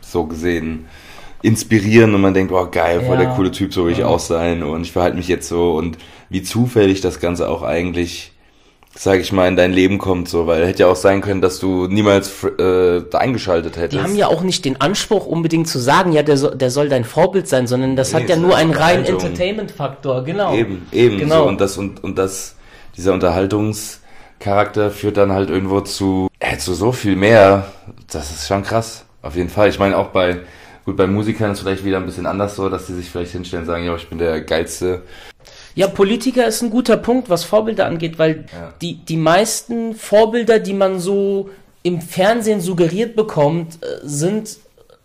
so 0.00 0.24
gesehen 0.24 0.86
inspirieren 1.42 2.14
und 2.14 2.20
man 2.20 2.34
denkt, 2.34 2.52
oh 2.52 2.68
geil, 2.70 3.00
voll 3.00 3.16
ja. 3.16 3.24
der 3.24 3.34
coole 3.34 3.50
Typ, 3.50 3.74
so 3.74 3.84
will 3.84 3.92
ich 3.92 3.98
ja. 3.98 4.06
auch 4.06 4.20
sein 4.20 4.62
und 4.62 4.82
ich 4.82 4.92
verhalte 4.92 5.16
mich 5.16 5.28
jetzt 5.28 5.48
so 5.48 5.74
und 5.74 5.98
wie 6.30 6.42
zufällig 6.42 7.00
das 7.00 7.20
Ganze 7.20 7.48
auch 7.48 7.62
eigentlich, 7.62 8.32
sage 8.94 9.22
ich 9.22 9.32
mal, 9.32 9.48
in 9.48 9.56
dein 9.56 9.72
Leben 9.72 9.98
kommt, 9.98 10.28
so, 10.28 10.46
weil 10.46 10.64
hätte 10.66 10.84
ja 10.84 10.86
auch 10.86 10.96
sein 10.96 11.20
können, 11.20 11.40
dass 11.40 11.58
du 11.58 11.88
niemals 11.88 12.44
äh, 12.44 13.02
da 13.10 13.18
eingeschaltet 13.18 13.76
hättest. 13.76 13.94
Die 13.94 14.00
haben 14.00 14.14
ja 14.14 14.28
auch 14.28 14.42
nicht 14.42 14.64
den 14.64 14.80
Anspruch 14.80 15.26
unbedingt 15.26 15.66
zu 15.66 15.80
sagen, 15.80 16.12
ja, 16.12 16.22
der, 16.22 16.36
so, 16.36 16.50
der 16.50 16.70
soll 16.70 16.88
dein 16.88 17.04
Vorbild 17.04 17.48
sein, 17.48 17.66
sondern 17.66 17.96
das 17.96 18.12
nee, 18.12 18.20
hat 18.20 18.28
ja 18.28 18.36
nur 18.36 18.56
einen 18.56 18.72
reinen 18.72 19.04
Entertainment-Faktor, 19.04 20.22
genau. 20.24 20.54
Eben, 20.54 20.86
eben, 20.92 21.18
genau. 21.18 21.42
So, 21.42 21.48
und 21.48 21.60
das 21.60 21.76
und, 21.76 22.04
und 22.04 22.16
das, 22.16 22.54
dieser 22.96 23.12
Unterhaltungscharakter 24.42 24.90
führt 24.90 25.16
dann 25.16 25.32
halt 25.32 25.50
irgendwo 25.50 25.80
zu 25.80 26.28
hättest 26.40 26.68
du 26.68 26.74
so 26.74 26.92
viel 26.92 27.16
mehr. 27.16 27.66
Das 28.10 28.30
ist 28.30 28.46
schon 28.46 28.62
krass. 28.62 29.04
Auf 29.22 29.36
jeden 29.36 29.48
Fall. 29.48 29.68
Ich 29.68 29.78
meine, 29.78 29.96
auch 29.96 30.08
bei, 30.08 30.40
gut, 30.84 30.96
bei 30.96 31.06
Musikern 31.06 31.52
ist 31.52 31.58
es 31.58 31.62
vielleicht 31.62 31.84
wieder 31.84 31.98
ein 31.98 32.06
bisschen 32.06 32.26
anders 32.26 32.56
so, 32.56 32.68
dass 32.68 32.86
die 32.86 32.94
sich 32.94 33.08
vielleicht 33.08 33.32
hinstellen 33.32 33.62
und 33.62 33.66
sagen, 33.66 33.84
ja, 33.84 33.94
ich 33.94 34.08
bin 34.08 34.18
der 34.18 34.40
geilste. 34.40 35.02
Ja, 35.74 35.86
Politiker 35.86 36.46
ist 36.46 36.62
ein 36.62 36.70
guter 36.70 36.96
Punkt, 36.96 37.30
was 37.30 37.44
Vorbilder 37.44 37.86
angeht, 37.86 38.18
weil 38.18 38.44
ja. 38.52 38.74
die, 38.82 38.96
die 38.96 39.16
meisten 39.16 39.94
Vorbilder, 39.94 40.58
die 40.58 40.74
man 40.74 40.98
so 40.98 41.50
im 41.84 42.00
Fernsehen 42.00 42.60
suggeriert 42.60 43.16
bekommt, 43.16 43.78
äh, 43.82 44.00
sind 44.02 44.58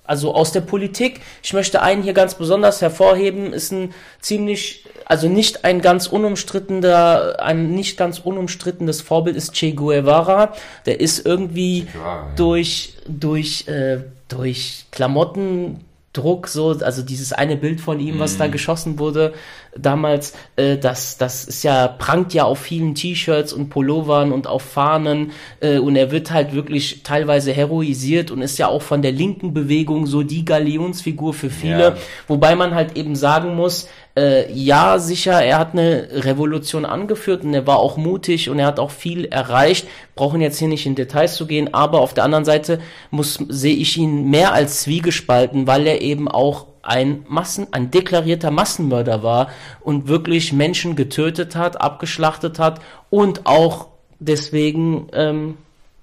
also 0.07 0.33
aus 0.33 0.51
der 0.51 0.61
Politik. 0.61 1.21
Ich 1.43 1.53
möchte 1.53 1.81
einen 1.81 2.01
hier 2.01 2.13
ganz 2.13 2.35
besonders 2.35 2.81
hervorheben, 2.81 3.53
ist 3.53 3.71
ein 3.71 3.93
ziemlich, 4.21 4.85
also 5.05 5.29
nicht 5.29 5.65
ein 5.65 5.81
ganz 5.81 6.07
unumstrittener, 6.07 7.35
ein 7.39 7.71
nicht 7.71 7.97
ganz 7.97 8.19
unumstrittenes 8.19 9.01
Vorbild 9.01 9.35
ist 9.35 9.53
Che 9.53 9.73
Guevara. 9.73 10.53
Der 10.85 10.99
ist 10.99 11.25
irgendwie 11.25 11.81
Guevara, 11.81 12.15
ja. 12.15 12.27
durch, 12.35 12.93
durch, 13.07 13.67
äh, 13.67 13.99
durch 14.27 14.85
Klamotten 14.91 15.81
Druck, 16.13 16.47
so, 16.47 16.69
also 16.69 17.03
dieses 17.03 17.31
eine 17.31 17.57
Bild 17.57 17.79
von 17.79 17.99
ihm, 17.99 18.17
was 18.17 18.35
mm. 18.35 18.39
da 18.39 18.47
mhm. 18.47 18.51
geschossen 18.51 18.97
wurde 18.97 19.33
damals, 19.79 20.34
äh, 20.55 20.77
das, 20.77 21.17
das 21.17 21.43
ist 21.46 21.63
ja, 21.63 21.88
prangt 21.88 22.34
ja 22.34 22.43
auf 22.43 22.60
vielen 22.60 22.96
T-Shirts 22.96 23.53
und 23.53 23.69
Pullovern 23.69 24.31
und 24.31 24.48
auf 24.48 24.62
Fahnen 24.62 25.31
äh, 25.60 25.77
und 25.77 25.96
er 25.96 26.12
wird 26.12 26.31
halt 26.31 26.53
wirklich 26.53 27.03
teilweise 27.03 27.53
heroisiert 27.53 28.31
und 28.31 28.41
ist 28.41 28.57
ja 28.57 28.67
auch 28.67 28.81
von 28.81 29.01
der 29.01 29.12
linken 29.12 29.53
Bewegung 29.53 30.07
so 30.07 30.24
die 30.24 30.46
Galionsfigur 30.46 31.34
für 31.34 31.50
viele, 31.50 31.79
ja. 31.79 31.96
wobei 32.27 32.55
man 32.55 32.75
halt 32.75 32.98
eben 32.98 33.15
sagen 33.15 33.55
muss, 33.55 33.88
äh, 34.17 34.51
ja, 34.51 34.97
sicher, 34.97 35.43
er 35.43 35.59
hat 35.59 35.74
eine 35.74 36.07
Revolution 36.12 36.86
angeführt 36.86 37.43
und 37.43 37.53
er 37.53 37.67
war 37.67 37.77
auch 37.77 37.97
mutig 37.97 38.50
und 38.50 38.57
er 38.57 38.65
hat 38.65 38.79
auch 38.79 38.89
viel 38.89 39.25
erreicht. 39.25 39.88
Brauchen 40.15 40.41
jetzt 40.41 40.57
hier 40.57 40.67
nicht 40.67 40.88
in 40.88 40.95
Details 40.95 41.36
zu 41.36 41.45
gehen, 41.45 41.74
aber 41.74 42.01
auf 42.01 42.15
der 42.15 42.24
anderen 42.24 42.43
Seite 42.43 42.79
muss 43.12 43.36
sehe 43.47 43.75
ich 43.75 43.95
ihn 43.95 44.29
mehr 44.29 44.53
als 44.53 44.81
zwiegespalten, 44.81 45.67
weil 45.67 45.86
er 45.86 46.01
eben 46.01 46.27
auch 46.27 46.65
ein 46.81 47.25
Massen, 47.27 47.67
ein 47.71 47.91
deklarierter 47.91 48.50
Massenmörder 48.50 49.21
war 49.21 49.50
und 49.81 50.07
wirklich 50.07 50.51
Menschen 50.51 50.95
getötet 50.95 51.55
hat, 51.55 51.79
abgeschlachtet 51.79 52.57
hat 52.57 52.79
und 53.12 53.45
auch 53.45 53.89
deswegen 54.19 55.09
ähm, 55.13 55.57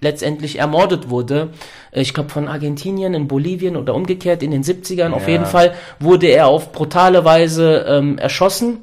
letztendlich 0.05 0.61
ermordet 0.61 1.11
wurde. 1.11 1.49
Ich 1.91 2.15
glaube 2.15 2.31
von 2.31 2.47
Argentinien 2.47 3.15
in 3.15 3.27
Bolivien 3.27 3.77
oder 3.77 3.95
umgekehrt 3.95 4.45
in 4.45 4.53
den 4.53 4.63
70ern. 4.63 5.11
Ja. 5.11 5.13
Auf 5.13 5.27
jeden 5.27 5.47
Fall 5.47 5.75
wurde 5.99 6.29
er 6.29 6.47
auf 6.47 6.71
brutale 6.71 7.25
Weise 7.25 7.85
ähm, 7.89 8.19
erschossen, 8.19 8.79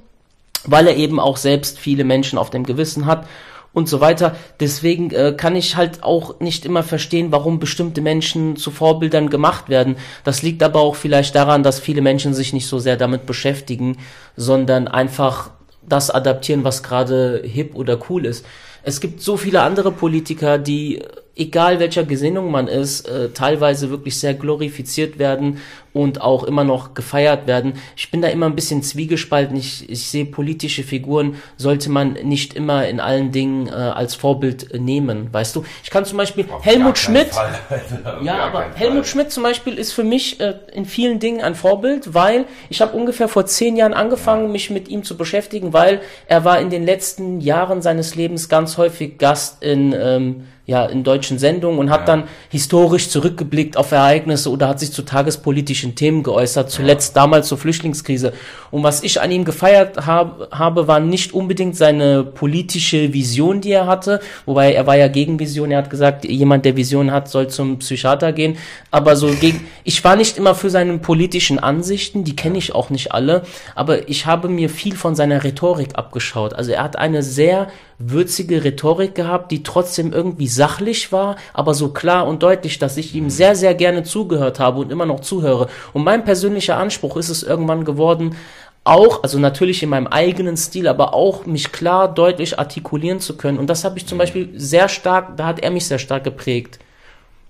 weil 0.65 0.87
er 0.87 0.97
eben 0.97 1.19
auch 1.19 1.37
selbst 1.37 1.79
viele 1.79 2.03
Menschen 2.03 2.37
auf 2.37 2.49
dem 2.49 2.65
Gewissen 2.65 3.05
hat 3.05 3.25
und 3.73 3.87
so 3.87 4.01
weiter. 4.01 4.35
Deswegen 4.59 5.11
äh, 5.11 5.33
kann 5.37 5.55
ich 5.55 5.77
halt 5.77 6.03
auch 6.03 6.39
nicht 6.39 6.65
immer 6.65 6.83
verstehen, 6.83 7.31
warum 7.31 7.59
bestimmte 7.59 8.01
Menschen 8.01 8.57
zu 8.57 8.71
Vorbildern 8.71 9.29
gemacht 9.29 9.69
werden. 9.69 9.95
Das 10.23 10.41
liegt 10.41 10.63
aber 10.63 10.81
auch 10.81 10.95
vielleicht 10.95 11.35
daran, 11.35 11.63
dass 11.63 11.79
viele 11.79 12.01
Menschen 12.01 12.33
sich 12.33 12.51
nicht 12.51 12.67
so 12.67 12.79
sehr 12.79 12.97
damit 12.97 13.25
beschäftigen, 13.25 13.97
sondern 14.35 14.87
einfach 14.87 15.51
das 15.87 16.09
adaptieren, 16.11 16.63
was 16.63 16.83
gerade 16.83 17.41
hip 17.45 17.75
oder 17.75 17.97
cool 18.09 18.25
ist. 18.25 18.45
Es 18.83 18.99
gibt 18.99 19.21
so 19.21 19.37
viele 19.37 19.61
andere 19.61 19.91
Politiker, 19.91 20.57
die 20.57 21.01
egal 21.35 21.79
welcher 21.79 22.03
Gesinnung 22.03 22.51
man 22.51 22.67
ist, 22.67 23.07
äh, 23.07 23.29
teilweise 23.29 23.89
wirklich 23.89 24.19
sehr 24.19 24.33
glorifiziert 24.33 25.17
werden 25.17 25.59
und 25.93 26.21
auch 26.21 26.43
immer 26.43 26.63
noch 26.63 26.93
gefeiert 26.93 27.47
werden. 27.47 27.73
Ich 27.95 28.11
bin 28.11 28.21
da 28.21 28.29
immer 28.29 28.45
ein 28.45 28.55
bisschen 28.55 28.81
zwiegespalten. 28.83 29.55
Ich, 29.57 29.89
ich 29.89 30.07
sehe 30.07 30.25
politische 30.25 30.83
Figuren 30.83 31.35
sollte 31.57 31.89
man 31.89 32.13
nicht 32.23 32.53
immer 32.53 32.87
in 32.87 32.99
allen 32.99 33.31
Dingen 33.31 33.67
äh, 33.67 33.71
als 33.71 34.15
Vorbild 34.15 34.79
nehmen, 34.79 35.29
weißt 35.31 35.55
du? 35.55 35.65
Ich 35.83 35.89
kann 35.89 36.05
zum 36.05 36.17
Beispiel 36.17 36.45
Auf 36.49 36.65
Helmut 36.65 36.97
Schmidt. 36.97 37.31
ja, 38.23 38.37
aber 38.37 38.65
Helmut 38.75 39.05
Fall. 39.05 39.05
Schmidt 39.05 39.31
zum 39.31 39.43
Beispiel 39.43 39.77
ist 39.77 39.91
für 39.93 40.03
mich 40.03 40.39
äh, 40.39 40.55
in 40.73 40.85
vielen 40.85 41.19
Dingen 41.19 41.41
ein 41.41 41.55
Vorbild, 41.55 42.13
weil 42.13 42.45
ich 42.69 42.81
habe 42.81 42.95
ungefähr 42.95 43.27
vor 43.27 43.45
zehn 43.45 43.75
Jahren 43.75 43.93
angefangen, 43.93 44.45
ja. 44.45 44.51
mich 44.51 44.69
mit 44.69 44.87
ihm 44.87 45.03
zu 45.03 45.17
beschäftigen, 45.17 45.73
weil 45.73 46.01
er 46.27 46.45
war 46.45 46.59
in 46.59 46.69
den 46.69 46.85
letzten 46.85 47.41
Jahren 47.41 47.81
seines 47.81 48.15
Lebens 48.15 48.49
ganz 48.49 48.77
häufig 48.77 49.17
Gast 49.17 49.61
in 49.63 49.93
ähm, 49.97 50.43
ja, 50.65 50.85
in 50.85 51.03
deutschen 51.03 51.39
Sendungen 51.39 51.79
und 51.79 51.89
hat 51.89 52.01
ja. 52.01 52.05
dann 52.05 52.23
historisch 52.49 53.09
zurückgeblickt 53.09 53.77
auf 53.77 53.91
Ereignisse 53.91 54.51
oder 54.51 54.67
hat 54.67 54.79
sich 54.79 54.91
zu 54.91 55.01
tagespolitischen 55.01 55.95
Themen 55.95 56.21
geäußert, 56.23 56.69
zuletzt 56.69 57.15
ja. 57.15 57.23
damals 57.23 57.47
zur 57.47 57.57
Flüchtlingskrise. 57.57 58.33
Und 58.69 58.83
was 58.83 59.03
ich 59.03 59.19
an 59.19 59.31
ihm 59.31 59.43
gefeiert 59.43 60.05
hab, 60.05 60.51
habe, 60.57 60.87
war 60.87 60.99
nicht 60.99 61.33
unbedingt 61.33 61.75
seine 61.75 62.23
politische 62.23 63.11
Vision, 63.11 63.59
die 63.59 63.71
er 63.71 63.87
hatte, 63.87 64.21
wobei 64.45 64.73
er 64.73 64.85
war 64.85 64.95
ja 64.95 65.07
gegen 65.07 65.39
Vision, 65.39 65.71
er 65.71 65.79
hat 65.79 65.89
gesagt, 65.89 66.25
jemand, 66.25 66.63
der 66.63 66.77
Vision 66.77 67.11
hat, 67.11 67.27
soll 67.27 67.47
zum 67.47 67.79
Psychiater 67.79 68.31
gehen, 68.31 68.57
aber 68.91 69.15
so 69.15 69.27
gegen, 69.27 69.65
ich 69.83 70.03
war 70.03 70.15
nicht 70.15 70.37
immer 70.37 70.53
für 70.53 70.69
seine 70.69 70.99
politischen 70.99 71.59
Ansichten, 71.59 72.23
die 72.23 72.35
kenne 72.35 72.59
ich 72.59 72.73
auch 72.73 72.91
nicht 72.91 73.11
alle, 73.13 73.43
aber 73.75 74.07
ich 74.07 74.25
habe 74.27 74.47
mir 74.47 74.69
viel 74.69 74.95
von 74.95 75.15
seiner 75.15 75.43
Rhetorik 75.43 75.95
abgeschaut. 75.95 76.53
Also 76.53 76.71
er 76.71 76.83
hat 76.83 76.97
eine 76.97 77.23
sehr 77.23 77.67
würzige 78.09 78.63
Rhetorik 78.63 79.13
gehabt, 79.15 79.51
die 79.51 79.63
trotzdem 79.63 80.13
irgendwie 80.13 80.47
sachlich 80.47 81.11
war, 81.11 81.35
aber 81.53 81.73
so 81.73 81.89
klar 81.89 82.27
und 82.27 82.41
deutlich, 82.41 82.79
dass 82.79 82.97
ich 82.97 83.13
ihm 83.13 83.29
sehr, 83.29 83.55
sehr 83.55 83.75
gerne 83.75 84.03
zugehört 84.03 84.59
habe 84.59 84.79
und 84.79 84.91
immer 84.91 85.05
noch 85.05 85.19
zuhöre. 85.19 85.67
Und 85.93 86.03
mein 86.03 86.23
persönlicher 86.23 86.77
Anspruch 86.77 87.17
ist 87.17 87.29
es 87.29 87.43
irgendwann 87.43 87.85
geworden, 87.85 88.35
auch, 88.83 89.21
also 89.21 89.37
natürlich 89.37 89.83
in 89.83 89.89
meinem 89.89 90.07
eigenen 90.07 90.57
Stil, 90.57 90.87
aber 90.87 91.13
auch 91.13 91.45
mich 91.45 91.71
klar, 91.71 92.11
deutlich 92.11 92.57
artikulieren 92.57 93.19
zu 93.19 93.37
können. 93.37 93.59
Und 93.59 93.69
das 93.69 93.83
habe 93.83 93.97
ich 93.97 94.07
zum 94.07 94.17
Beispiel 94.17 94.49
sehr 94.55 94.89
stark, 94.89 95.37
da 95.37 95.45
hat 95.45 95.59
er 95.59 95.69
mich 95.69 95.85
sehr 95.85 95.99
stark 95.99 96.23
geprägt. 96.23 96.79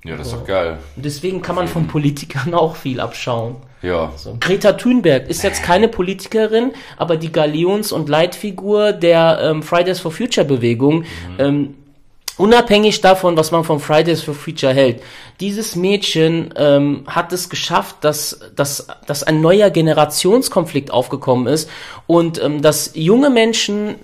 Ja, 0.03 0.17
das 0.17 0.27
ist 0.27 0.34
doch 0.34 0.46
geil. 0.46 0.79
Und 0.96 1.05
deswegen 1.05 1.41
kann 1.41 1.55
man 1.55 1.67
von 1.67 1.88
Politikern 1.88 2.53
auch 2.53 2.75
viel 2.75 3.00
abschauen. 3.00 3.58
Ja. 3.81 4.12
So. 4.15 4.38
Greta 4.39 4.74
Thunberg 4.74 5.27
ist 5.27 5.43
jetzt 5.43 5.63
keine 5.63 5.88
Politikerin, 5.88 6.72
aber 6.98 7.17
die 7.17 7.31
Galions- 7.31 7.91
und 7.91 8.10
Leitfigur 8.10 8.93
der 8.93 9.39
ähm, 9.41 9.63
Fridays 9.63 10.00
for 10.00 10.12
Future 10.12 10.46
Bewegung. 10.46 11.05
Ähm, 11.39 11.75
unabhängig 12.38 13.01
davon, 13.01 13.38
was 13.38 13.51
man 13.51 13.63
von 13.63 13.79
Fridays 13.79 14.22
for 14.22 14.34
Future 14.34 14.74
hält. 14.74 15.01
Dieses 15.39 15.75
Mädchen 15.75 16.53
ähm, 16.55 17.03
hat 17.08 17.34
es 17.34 17.50
geschafft, 17.50 17.98
dass, 18.01 18.39
dass, 18.55 18.88
dass 19.08 19.24
ein 19.24 19.41
neuer 19.41 19.70
Generationskonflikt 19.70 20.91
aufgekommen 20.91 21.48
ist 21.48 21.70
und 22.08 22.41
ähm, 22.41 22.62
dass 22.62 22.91
junge 22.93 23.29
Menschen 23.29 23.96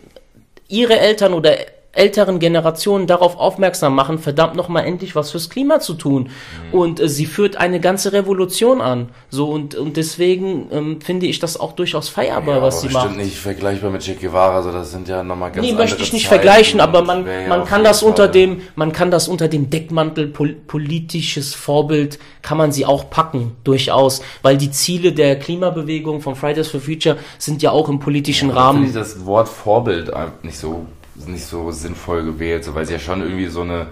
ihre 0.67 0.99
Eltern 0.99 1.33
oder 1.33 1.55
älteren 1.97 2.39
Generationen 2.39 3.07
darauf 3.07 3.37
aufmerksam 3.37 3.95
machen, 3.95 4.19
verdammt 4.19 4.55
noch 4.55 4.69
mal 4.69 4.81
endlich 4.81 5.15
was 5.15 5.31
fürs 5.31 5.49
Klima 5.49 5.79
zu 5.79 5.95
tun. 5.95 6.29
Mhm. 6.71 6.79
Und 6.79 6.99
äh, 6.99 7.09
sie 7.09 7.25
führt 7.25 7.57
eine 7.57 7.79
ganze 7.79 8.13
Revolution 8.13 8.81
an. 8.81 9.09
So 9.29 9.49
und 9.49 9.75
und 9.75 9.97
deswegen 9.97 10.67
ähm, 10.71 11.01
finde 11.01 11.25
ich 11.25 11.39
das 11.39 11.59
auch 11.59 11.73
durchaus 11.73 12.09
feierbar, 12.09 12.57
Ja, 12.57 12.61
was 12.61 12.81
sie 12.81 12.87
bestimmt 12.87 13.15
macht. 13.15 13.17
nicht 13.25 13.37
vergleichbar 13.37 13.89
mit 13.91 14.01
Che 14.03 14.15
Guevara, 14.15 14.61
so 14.61 14.71
das 14.71 14.91
sind 14.91 15.07
ja 15.07 15.23
nochmal 15.23 15.51
ganz 15.51 15.65
Nee, 15.65 15.73
möchte 15.73 16.01
ich 16.01 16.13
nicht 16.13 16.27
Zeiten 16.29 16.41
vergleichen, 16.43 16.79
aber 16.79 17.01
man, 17.03 17.25
ja 17.25 17.47
man 17.47 17.65
kann 17.65 17.83
das 17.83 18.03
unter 18.03 18.23
Fall- 18.23 18.31
dem, 18.31 18.61
man 18.75 18.91
kann 18.91 19.11
das 19.11 19.27
unter 19.27 19.47
dem 19.47 19.69
Deckmantel 19.69 20.27
pol 20.27 20.55
politisches 20.67 21.53
Vorbild, 21.55 22.19
kann 22.41 22.57
man 22.57 22.71
sie 22.71 22.85
auch 22.85 23.09
packen, 23.09 23.55
durchaus, 23.63 24.21
weil 24.41 24.57
die 24.57 24.71
Ziele 24.71 25.11
der 25.13 25.37
Klimabewegung 25.37 26.21
von 26.21 26.35
Fridays 26.35 26.67
for 26.69 26.79
Future 26.79 27.17
sind 27.37 27.61
ja 27.61 27.71
auch 27.71 27.89
im 27.89 27.99
politischen 27.99 28.49
Da 28.49 28.71
finde 28.71 28.87
ich 28.89 28.95
Rahmen. 28.95 29.03
das 29.03 29.25
Wort 29.25 29.47
Vorbild 29.49 30.11
nicht 30.43 30.57
so, 30.57 30.85
nicht 31.25 31.45
so 31.45 31.71
sinnvoll 31.71 32.23
gewählt, 32.23 32.63
so, 32.63 32.75
weil 32.75 32.85
sie 32.85 32.93
ja 32.93 32.99
schon 32.99 33.21
irgendwie 33.21 33.47
so 33.47 33.61
eine, 33.61 33.87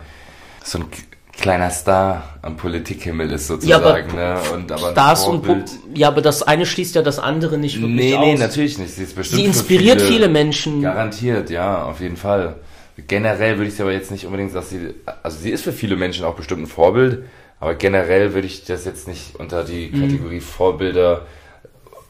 so 0.64 0.80
ein 0.80 0.86
kleiner 1.34 1.70
Star 1.70 2.38
am 2.42 2.56
Politikhimmel 2.56 3.32
ist 3.32 3.50
Ja, 3.64 3.78
aber 3.78 3.96
sozusagen, 3.96 4.16
ne? 4.16 4.40
Und 4.54 4.72
aber 4.72 4.92
Stars 4.92 5.28
und. 5.28 5.44
Pop 5.44 5.58
ja, 5.94 6.08
aber 6.08 6.22
das 6.22 6.44
eine 6.44 6.66
schließt 6.66 6.96
ja 6.96 7.02
das 7.02 7.20
andere 7.20 7.58
nicht 7.58 7.82
wirklich 7.82 7.96
Nee, 7.96 8.16
aus. 8.16 8.26
nee, 8.26 8.36
natürlich 8.36 8.78
nicht. 8.78 8.94
Sie 8.94 9.04
ist 9.04 9.16
bestimmt 9.16 9.42
Sie 9.42 9.46
inspiriert 9.46 10.02
viele, 10.02 10.30
Menschen. 10.30 10.82
Garantiert, 10.82 11.50
ja, 11.50 11.84
auf 11.84 12.00
jeden 12.00 12.18
Fall. 12.18 12.56
Generell 13.08 13.58
würde 13.58 13.68
ich 13.68 13.76
sie 13.76 13.82
aber 13.82 13.92
jetzt 13.92 14.12
nicht 14.12 14.26
unbedingt, 14.26 14.56
dass 14.56 14.70
sie, 14.70 14.94
also 15.24 15.38
sie 15.38 15.50
ist 15.52 15.64
für 15.66 15.74
viele 15.74 15.98
Menschen 15.98 16.24
auch 16.24 16.36
bestimmt 16.36 16.62
ein 16.64 16.68
Vorbild, 16.68 17.26
aber 17.60 17.76
generell 17.76 18.34
würde 18.34 18.48
ich 18.48 18.64
das 18.64 18.86
jetzt 18.86 19.08
nicht 19.10 19.36
unter 19.38 19.66
die 19.66 19.90
Mhm. 19.92 20.02
Kategorie 20.02 20.40
Vorbilder 20.40 21.26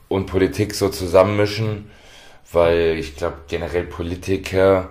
und 0.07 0.27
Politik 0.27 0.75
so 0.75 0.89
zusammenmischen, 0.89 1.89
weil 2.51 2.97
ich 2.99 3.15
glaube 3.15 3.37
generell 3.47 3.85
Politiker, 3.85 4.89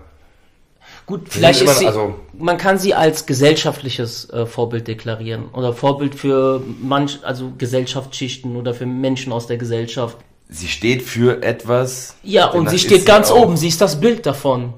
Gut, 1.07 1.23
vielleicht 1.29 1.61
ist 1.61 1.79
sie, 1.79 1.87
also- 1.87 2.15
man 2.39 2.57
kann 2.57 2.79
sie 2.79 2.95
als 2.95 3.27
gesellschaftliches 3.27 4.31
äh, 4.31 4.47
Vorbild 4.47 4.89
deklarieren 4.89 5.45
oder 5.53 5.73
Vorbild 5.75 6.15
für 6.15 6.63
manch, 6.83 7.19
also 7.23 7.53
Gesellschaftsschichten 7.59 8.57
oder 8.57 8.73
für 8.75 8.87
Menschen 8.87 9.33
aus 9.33 9.47
der 9.47 9.59
Gesellschaft. 9.59 10.17
sie 10.49 10.69
steht 10.69 11.03
für 11.03 11.43
etwas. 11.43 12.17
Ja, 12.23 12.47
und 12.51 12.71
sie 12.71 12.79
steht 12.79 13.05
ganz 13.07 13.31
auch- 13.31 13.43
oben, 13.43 13.57
sie 13.57 13.69
ist 13.69 13.81
das 13.81 14.01
Bild 14.01 14.25
davon. 14.27 14.75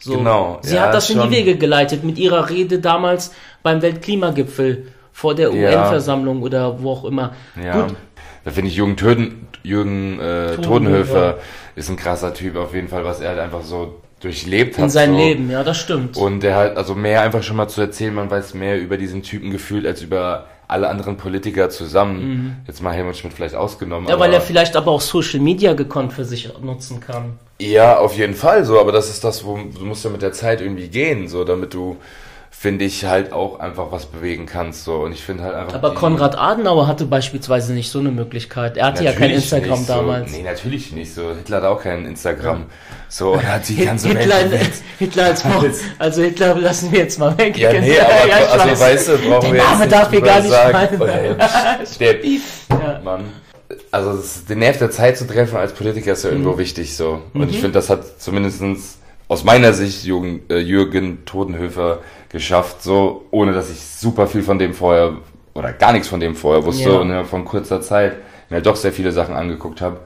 So. 0.00 0.16
Genau, 0.16 0.58
Sie 0.62 0.76
ja, 0.76 0.82
hat 0.82 0.94
das 0.94 1.10
in 1.10 1.18
schon. 1.18 1.28
die 1.30 1.36
Wege 1.36 1.56
geleitet 1.56 2.04
mit 2.04 2.18
ihrer 2.18 2.48
Rede 2.50 2.78
damals 2.78 3.32
beim 3.64 3.82
Weltklimagipfel 3.82 4.86
vor 5.12 5.34
der 5.34 5.50
Ja. 5.52 5.70
UN-Versammlung 5.82 6.42
oder 6.42 6.80
wo 6.80 6.92
auch 6.92 7.04
immer. 7.04 7.34
Ja. 7.62 7.82
Gut, 7.82 7.96
Da 8.44 8.50
finde 8.52 8.70
ich 8.70 8.76
Jürgen, 8.76 8.96
Töden, 8.96 9.48
Jürgen 9.64 10.20
äh, 10.20 10.54
Todenhöfer. 10.54 10.62
Todenhöfer 10.62 11.38
ist 11.74 11.88
ein 11.90 11.96
krasser 11.96 12.32
Typ 12.32 12.54
auf 12.56 12.74
jeden 12.74 12.86
Fall, 12.88 13.04
was 13.04 13.20
er 13.20 13.30
halt 13.30 13.40
einfach 13.40 13.62
so 13.62 13.96
durchlebt 14.20 14.76
hat. 14.76 14.84
in 14.84 14.90
seinem 14.90 15.14
so. 15.14 15.20
Leben, 15.20 15.50
ja, 15.50 15.62
das 15.62 15.78
stimmt. 15.78 16.16
Und 16.16 16.42
der 16.42 16.56
halt, 16.56 16.76
also 16.76 16.94
mehr 16.94 17.22
einfach 17.22 17.42
schon 17.42 17.56
mal 17.56 17.68
zu 17.68 17.80
erzählen, 17.80 18.14
man 18.14 18.30
weiß 18.30 18.54
mehr 18.54 18.80
über 18.80 18.96
diesen 18.96 19.22
Typen 19.22 19.50
gefühlt 19.50 19.86
als 19.86 20.02
über 20.02 20.46
alle 20.68 20.88
anderen 20.88 21.16
Politiker 21.16 21.70
zusammen. 21.70 22.62
Jetzt 22.66 22.82
mal 22.82 22.92
Helmut 22.92 23.16
Schmidt 23.16 23.32
vielleicht 23.32 23.54
ausgenommen. 23.54 24.04
Mhm. 24.04 24.10
ja, 24.10 24.20
weil 24.20 24.32
er 24.32 24.42
vielleicht 24.42 24.76
aber 24.76 24.90
auch 24.90 25.00
Social 25.00 25.40
Media 25.40 25.72
gekonnt 25.72 26.12
für 26.12 26.24
sich 26.24 26.50
nutzen 26.60 27.00
kann. 27.00 27.38
ja, 27.58 27.98
auf 27.98 28.16
jeden 28.16 28.34
Fall 28.34 28.64
so, 28.64 28.78
aber 28.78 28.92
das 28.92 29.08
ist 29.08 29.24
das, 29.24 29.44
wo 29.44 29.56
du 29.56 29.84
musst 29.84 30.04
ja 30.04 30.10
mit 30.10 30.20
der 30.20 30.32
Zeit 30.32 30.60
irgendwie 30.60 30.88
gehen, 30.88 31.26
so, 31.26 31.44
damit 31.44 31.72
du, 31.72 31.96
finde 32.60 32.84
ich, 32.86 33.04
halt 33.04 33.32
auch 33.32 33.60
einfach 33.60 33.92
was 33.92 34.06
bewegen 34.06 34.44
kannst, 34.46 34.82
so. 34.84 34.96
Und 34.96 35.12
ich 35.12 35.22
finde 35.22 35.44
halt 35.44 35.54
einfach. 35.54 35.74
Aber 35.74 35.94
Konrad 35.94 36.36
Adenauer 36.36 36.88
hatte 36.88 37.04
beispielsweise 37.06 37.72
nicht 37.72 37.88
so 37.90 38.00
eine 38.00 38.10
Möglichkeit. 38.10 38.76
Er 38.76 38.86
hatte 38.86 39.04
ja 39.04 39.12
kein 39.12 39.30
Instagram 39.30 39.78
nicht 39.78 39.88
damals. 39.88 40.32
So. 40.32 40.36
Nee, 40.36 40.42
natürlich 40.42 40.90
nicht 40.92 41.14
so. 41.14 41.28
Hitler 41.36 41.58
hat 41.58 41.64
auch 41.64 41.80
kein 41.80 42.04
Instagram. 42.04 42.66
So, 43.08 43.34
und 43.34 43.46
hat 43.46 43.68
die 43.68 43.76
ganze 43.84 44.08
Hitler, 44.08 44.50
Welt. 44.50 44.70
Hitler 44.98 45.24
als. 45.28 45.44
Also 46.00 46.22
Hitler 46.22 46.56
lassen 46.56 46.90
wir 46.90 46.98
jetzt 46.98 47.18
mal 47.18 47.38
weg. 47.38 47.56
Ja, 47.56 47.72
nee, 47.72 47.96
aber 48.00 48.26
Ja, 48.28 48.36
also 48.48 48.70
weiß. 48.70 48.80
weißt 48.80 49.08
du, 49.08 49.18
brauchen 49.18 49.52
wir 49.52 49.58
jetzt 49.58 49.64
Name 49.70 49.78
nicht 49.80 49.92
darf 49.92 50.10
drüber 50.10 50.26
gar 50.26 50.40
nicht 50.40 50.50
sagen. 50.50 50.72
fallen. 50.72 51.00
Oder 51.00 51.16
der 52.00 52.24
Ja. 52.26 53.00
Mann. 53.04 53.24
Also 53.92 54.10
ist- 54.18 54.48
den 54.50 54.58
Nerv 54.58 54.78
der 54.78 54.90
Zeit 54.90 55.16
zu 55.16 55.26
treffen 55.26 55.56
als 55.56 55.72
Politiker 55.74 56.12
ist 56.12 56.24
ja 56.24 56.30
irgendwo 56.30 56.52
Mhm. 56.54 56.58
wichtig 56.58 56.96
so. 56.96 57.22
Und 57.34 57.50
ich 57.50 57.56
finde, 57.60 57.72
das 57.72 57.88
hat 57.88 58.20
zumindestens 58.20 58.98
aus 59.28 59.44
meiner 59.44 59.72
Sicht 59.74 60.04
Jürgen, 60.04 60.40
äh, 60.50 60.56
Jürgen 60.58 61.24
Todenhöfer 61.26 61.98
geschafft, 62.28 62.82
so 62.82 63.26
ohne 63.30 63.52
dass 63.52 63.70
ich 63.70 63.80
super 63.80 64.26
viel 64.26 64.42
von 64.42 64.58
dem 64.58 64.74
vorher 64.74 65.16
oder 65.54 65.72
gar 65.72 65.92
nichts 65.92 66.08
von 66.08 66.20
dem 66.20 66.34
vorher 66.34 66.64
wusste 66.64 66.90
Ja. 66.90 66.98
und 66.98 67.10
ja, 67.10 67.24
von 67.24 67.44
kurzer 67.44 67.80
Zeit 67.80 68.16
mir 68.50 68.62
doch 68.62 68.76
sehr 68.76 68.92
viele 68.92 69.12
Sachen 69.12 69.34
angeguckt 69.34 69.80
habe. 69.80 69.98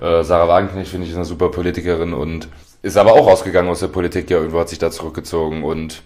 Äh, 0.00 0.22
Sarah 0.24 0.48
Wagenknecht 0.48 0.90
finde 0.90 1.04
ich 1.06 1.12
ist 1.12 1.16
eine 1.16 1.24
super 1.24 1.50
Politikerin 1.50 2.12
und 2.12 2.48
ist 2.82 2.96
aber 2.96 3.12
auch 3.12 3.26
rausgegangen 3.26 3.70
aus 3.70 3.80
der 3.80 3.88
Politik, 3.88 4.28
ja, 4.30 4.38
irgendwo 4.38 4.58
hat 4.60 4.68
sich 4.68 4.78
da 4.78 4.90
zurückgezogen 4.90 5.62
und 5.62 6.02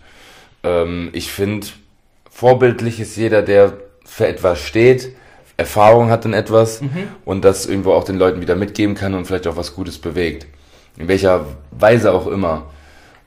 ähm, 0.63 1.09
ich 1.13 1.33
finde, 1.33 1.67
vorbildlich 2.31 3.01
ist 3.01 3.17
jeder, 3.17 3.43
der 3.43 3.73
für 4.05 4.27
etwas 4.27 4.61
steht, 4.61 5.13
Erfahrung 5.57 6.11
hat 6.11 6.27
in 6.27 6.35
etwas 6.35 6.83
und 7.25 7.45
das 7.45 7.65
irgendwo 7.67 7.93
auch 7.93 8.05
den 8.05 8.19
Leuten 8.19 8.43
wieder 8.43 8.57
mitgeben 8.57 8.95
kann 8.95 9.15
und 9.15 9.25
vielleicht 9.27 9.47
auch 9.47 9.57
was 9.57 9.75
Gutes 9.75 9.99
bewegt. 9.99 10.47
In 10.99 11.09
welcher 11.09 11.47
Weise 11.71 12.13
auch 12.13 12.27
immer. 12.27 12.65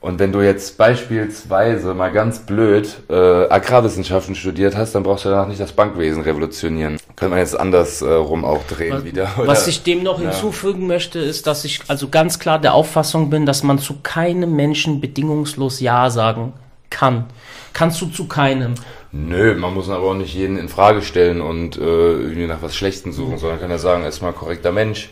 Und 0.00 0.18
wenn 0.18 0.32
du 0.32 0.40
jetzt 0.40 0.78
beispielsweise 0.78 1.92
mal 1.92 2.10
ganz 2.10 2.46
blöd 2.46 2.88
äh, 3.10 3.14
Agrarwissenschaften 3.14 4.34
studiert 4.34 4.74
hast, 4.74 4.94
dann 4.94 5.02
brauchst 5.02 5.26
du 5.26 5.28
danach 5.28 5.46
nicht 5.46 5.60
das 5.60 5.72
Bankwesen 5.72 6.22
revolutionieren. 6.22 6.98
Könnte 7.16 7.30
man 7.30 7.38
jetzt 7.38 7.58
anders 7.58 8.00
äh, 8.00 8.10
rum 8.10 8.46
auch 8.46 8.64
drehen 8.66 8.94
Was, 8.94 9.04
wieder. 9.04 9.30
was 9.36 9.66
ich 9.66 9.82
dem 9.82 10.02
noch 10.02 10.18
hinzufügen 10.18 10.86
möchte, 10.86 11.18
ist, 11.18 11.46
dass 11.46 11.66
ich 11.66 11.80
also 11.88 12.08
ganz 12.08 12.38
klar 12.38 12.58
der 12.58 12.72
Auffassung 12.72 13.28
bin, 13.28 13.44
dass 13.44 13.62
man 13.62 13.78
zu 13.78 13.98
keinem 14.02 14.56
Menschen 14.56 15.02
bedingungslos 15.02 15.80
Ja 15.80 16.08
sagen 16.08 16.54
kann. 16.88 17.26
Kannst 17.74 18.00
du 18.00 18.06
zu 18.06 18.26
keinem. 18.26 18.76
Nö, 19.12 19.54
man 19.54 19.74
muss 19.74 19.90
aber 19.90 20.06
auch 20.06 20.14
nicht 20.14 20.34
jeden 20.34 20.56
in 20.56 20.70
Frage 20.70 21.02
stellen 21.02 21.42
und 21.42 21.76
äh, 21.76 21.80
irgendwie 21.80 22.46
nach 22.46 22.62
was 22.62 22.74
Schlechtem 22.74 23.12
suchen, 23.12 23.36
sondern 23.38 23.60
kann 23.60 23.70
ja 23.70 23.78
sagen, 23.78 24.02
er 24.02 24.08
ist 24.08 24.22
mal 24.22 24.28
ein 24.28 24.34
korrekter 24.34 24.72
Mensch. 24.72 25.10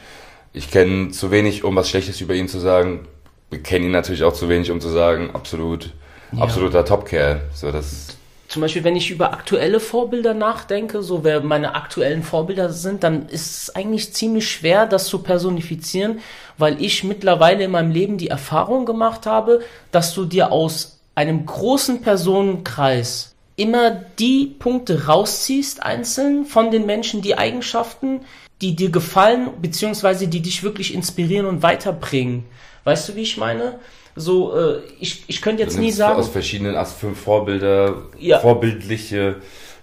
Ich 0.55 0.71
kenne 0.71 1.11
zu 1.11 1.31
wenig, 1.31 1.63
um 1.63 1.77
was 1.77 1.91
Schlechtes 1.91 2.21
über 2.21 2.35
ihn 2.35 2.49
zu 2.49 2.59
sagen. 2.59 3.07
Wir 3.51 3.63
kennen 3.63 3.87
ihn 3.87 3.91
natürlich 3.93 4.25
auch 4.25 4.35
zu 4.35 4.49
wenig, 4.49 4.71
um 4.71 4.81
zu 4.81 4.89
sagen, 4.89 5.31
absolut, 5.33 5.91
absoluter 6.39 6.85
Topkerl. 6.85 7.41
So, 7.55 7.73
das, 7.73 8.19
Zum 8.49 8.63
Beispiel, 8.63 8.85
wenn 8.85 8.97
ich 8.97 9.11
über 9.11 9.33
aktuelle 9.33 9.81
Vorbilder 9.81 10.35
nachdenke, 10.35 11.03
so 11.03 11.25
wer 11.25 11.41
meine 11.41 11.75
aktuellen 11.75 12.23
Vorbilder 12.23 12.71
sind, 12.71 13.03
dann 13.05 13.29
ist 13.29 13.63
es 13.63 13.77
eigentlich 13.77 14.13
ziemlich 14.13 14.51
schwer, 14.51 14.87
das 14.87 15.07
zu 15.07 15.21
personifizieren, 15.21 16.21
weil 16.59 16.83
ich 16.83 17.05
mittlerweile 17.05 17.65
in 17.65 17.71
meinem 17.71 17.91
Leben 17.91 18.19
die 18.19 18.29
Erfahrung 18.29 18.85
gemacht 18.85 19.27
habe, 19.27 19.61
dass 19.93 20.15
du 20.15 20.25
dir 20.25 20.53
aus 20.53 20.99
einem 21.15 21.47
großen 21.47 22.03
Personenkreis 22.03 23.35
immer 23.57 23.91
die 23.91 24.55
Punkte 24.59 25.07
rausziehst, 25.07 25.83
einzeln 25.83 26.45
von 26.45 26.71
den 26.71 26.87
Menschen, 26.87 27.23
die 27.23 27.37
Eigenschaften, 27.37 28.21
die 28.61 28.77
dir 28.77 28.91
gefallen, 28.91 29.51
beziehungsweise 29.61 30.29
die 30.29 30.41
dich 30.41 30.63
wirklich 30.63 30.95
inspirieren 30.95 31.47
und 31.47 31.63
weiterbringen. 31.63 32.45
Weißt 32.89 33.07
du, 33.11 33.17
wie 33.17 33.21
ich 33.23 33.37
meine? 33.37 33.81
So, 34.17 34.57
äh, 34.57 34.79
ich, 34.99 35.25
ich 35.27 35.43
könnte 35.43 35.63
jetzt 35.63 35.79
nie 35.79 35.93
sagen. 35.93 36.19
aus 36.19 36.29
verschiedenen, 36.31 36.75
fünf 36.87 37.21
Vorbilder, 37.21 37.97
Ja. 38.19 38.39
vorbildliche 38.39 39.37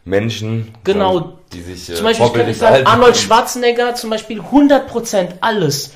Menschen, 0.06 0.74
Genau. 0.84 1.12
glaub 1.12 1.40
ich, 1.52 1.60
die 1.60 1.62
sich 1.62 1.90
äh, 1.90 1.94
Zum 1.94 2.04
Beispiel, 2.06 2.26
ich 2.26 2.34
könnte 2.34 2.54
vorbildlich 2.56 2.58
sagen, 2.58 2.88
Arnold. 2.88 3.16
Schwarzenegger 3.16 3.94
zum 3.94 4.10
Beispiel 4.10 4.42
100% 4.42 5.28
alles. 5.42 5.94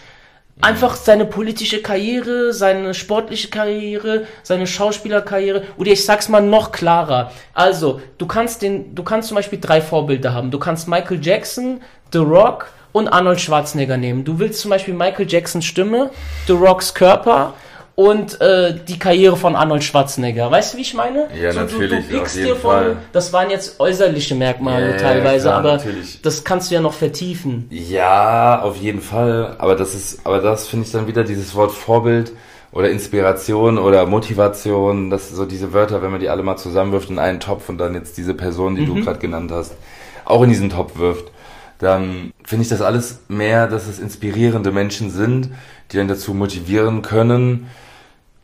Einfach 0.62 0.96
seine 0.98 1.26
politische 1.26 1.82
Karriere, 1.82 2.54
seine 2.54 2.94
sportliche 2.94 3.48
Karriere, 3.50 4.28
seine 4.44 4.68
Schauspielerkarriere. 4.68 5.64
Oder 5.78 5.92
ich 5.92 6.06
sag's 6.06 6.30
mal 6.30 6.42
noch 6.42 6.72
klarer. 6.72 7.32
Also, 7.56 8.02
du 8.20 8.28
kannst 8.28 8.62
den, 8.62 8.94
du 8.94 9.02
kannst 9.04 9.30
zum 9.30 9.36
Beispiel 9.36 9.60
drei 9.60 9.82
Vorbilder 9.82 10.34
haben. 10.36 10.52
Du 10.52 10.60
kannst 10.60 10.88
Michael 10.88 11.20
Jackson, 11.26 11.82
The 12.14 12.20
Rock 12.20 12.68
und 12.92 13.08
Arnold 13.08 13.40
Schwarzenegger 13.40 13.98
nehmen. 13.98 14.24
Du 14.24 14.40
willst 14.40 14.62
zum 14.62 14.70
Beispiel 14.72 14.94
Michael 14.94 15.28
Jacksons 15.30 15.66
Stimme, 15.66 16.10
The 16.48 16.54
Rocks 16.54 16.94
Körper 16.94 17.54
und 17.96 18.40
äh, 18.40 18.76
die 18.88 18.98
Karriere 18.98 19.36
von 19.36 19.58
Arnold 19.58 19.84
Schwarzenegger. 19.84 20.50
Weißt 20.50 20.74
du, 20.74 20.78
wie 20.78 20.84
ich 20.84 20.94
meine? 20.94 21.28
Ja, 21.40 21.52
so, 21.52 21.60
natürlich, 21.60 22.08
Du, 22.08 22.14
du 22.16 22.22
auf 22.22 22.34
jeden 22.34 22.48
dir 22.48 22.56
von, 22.56 22.72
Fall. 22.72 22.98
das 23.12 23.34
waren 23.34 23.50
jetzt 23.50 23.80
äußerliche 23.80 24.36
Merkmale 24.36 24.92
Ja, 24.92 24.98
teilweise, 24.98 25.48
klar, 25.50 25.60
aber 25.60 25.72
natürlich. 25.74 26.22
das 26.22 26.44
kannst 26.46 26.72
du 26.72 26.76
ja 26.76 26.82
noch 26.82 26.94
vertiefen. 26.94 27.68
Ja, 27.72 28.62
auf 28.62 28.78
jeden 28.78 29.02
Fall. 29.02 29.56
Aber 29.58 29.76
das 29.76 29.96
ist, 29.96 30.26
aber 30.26 30.40
das 30.40 30.68
finde 30.68 30.86
ich 30.86 30.94
dann 30.94 31.08
wieder 31.08 31.26
dieses 31.26 31.56
Wort 31.56 31.74
Vorbild 31.74 32.32
oder 32.72 32.90
Inspiration 32.90 33.78
oder 33.78 34.06
Motivation, 34.06 35.10
das 35.10 35.30
so 35.30 35.46
diese 35.46 35.74
Wörter, 35.74 36.02
wenn 36.02 36.12
man 36.12 36.22
die 36.22 36.30
alle 36.30 36.44
mal 36.44 36.56
zusammenwirft 36.56 37.10
in 37.10 37.20
einen 37.20 37.42
Topf 37.42 37.68
und 37.68 37.80
dann 37.80 37.96
jetzt 37.96 38.18
diese 38.18 38.34
Person, 38.34 38.76
die 38.76 38.84
mhm. 38.84 38.96
du 38.96 39.04
gerade 39.04 39.20
genannt 39.20 39.52
hast, 39.52 39.76
auch 40.24 40.44
in 40.44 40.50
diesen 40.50 40.70
Topf 40.70 40.98
wirft, 40.98 41.32
dann 41.80 42.34
finde 42.44 42.64
ich 42.64 42.70
das 42.70 42.82
alles 42.82 43.22
mehr, 43.30 43.68
dass 43.68 43.88
es 43.88 44.00
inspirierende 44.00 44.72
Menschen 44.72 45.10
sind, 45.10 45.50
die 45.92 45.98
dann 45.98 46.08
dazu 46.08 46.34
motivieren 46.34 47.02
können, 47.02 47.68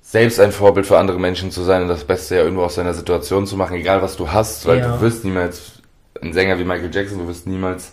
selbst 0.02 0.40
ein 0.40 0.52
Vorbild 0.52 0.86
für 0.86 0.98
andere 0.98 1.20
Menschen 1.20 1.52
zu 1.52 1.64
sein 1.64 1.82
und 1.82 1.90
das 1.90 2.06
Beste 2.06 2.36
ja 2.36 2.44
irgendwo 2.44 2.64
aus 2.64 2.76
seiner 2.76 2.94
Situation 2.94 3.46
zu 3.46 3.58
machen, 3.58 3.76
egal 3.76 4.02
was 4.02 4.16
du 4.16 4.32
hast, 4.32 4.66
weil 4.66 4.80
ja. 4.80 4.96
du 4.96 5.02
wirst 5.02 5.26
niemals 5.26 5.74
ein 6.22 6.32
Sänger 6.32 6.58
wie 6.58 6.64
Michael 6.64 6.94
Jackson, 6.94 7.20
du 7.20 7.28
wirst 7.28 7.46
niemals 7.46 7.92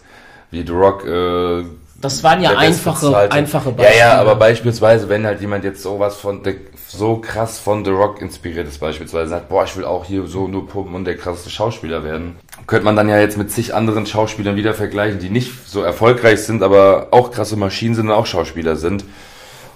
wie 0.50 0.64
The 0.64 0.72
Rock 0.72 1.04
äh, 1.04 1.64
das 2.02 2.22
waren 2.24 2.42
ja 2.42 2.56
einfache, 2.56 3.30
einfache 3.30 3.70
Beispiele. 3.70 4.00
Ja, 4.00 4.14
ja, 4.14 4.20
aber 4.20 4.34
beispielsweise, 4.34 5.08
wenn 5.08 5.24
halt 5.24 5.40
jemand 5.40 5.62
jetzt 5.62 5.82
sowas 5.82 6.16
von 6.16 6.42
The, 6.44 6.56
so 6.92 7.16
krass 7.16 7.58
von 7.58 7.84
The 7.84 7.90
Rock 7.90 8.20
inspiriert 8.20 8.68
ist, 8.68 8.78
beispielsweise 8.78 9.30
sagt, 9.30 9.48
boah, 9.48 9.64
ich 9.64 9.76
will 9.76 9.84
auch 9.84 10.04
hier 10.04 10.26
so 10.26 10.46
nur 10.46 10.68
pumpen 10.68 10.94
und 10.94 11.04
der 11.04 11.16
krasseste 11.16 11.48
Schauspieler 11.48 12.04
werden, 12.04 12.36
könnte 12.66 12.84
man 12.84 12.96
dann 12.96 13.08
ja 13.08 13.18
jetzt 13.18 13.38
mit 13.38 13.50
zig 13.50 13.74
anderen 13.74 14.04
Schauspielern 14.04 14.56
wieder 14.56 14.74
vergleichen, 14.74 15.18
die 15.18 15.30
nicht 15.30 15.66
so 15.66 15.82
erfolgreich 15.82 16.40
sind, 16.40 16.62
aber 16.62 17.08
auch 17.10 17.30
krasse 17.30 17.56
Maschinen 17.56 17.94
sind 17.94 18.08
und 18.08 18.12
auch 18.12 18.26
Schauspieler 18.26 18.76
sind. 18.76 19.04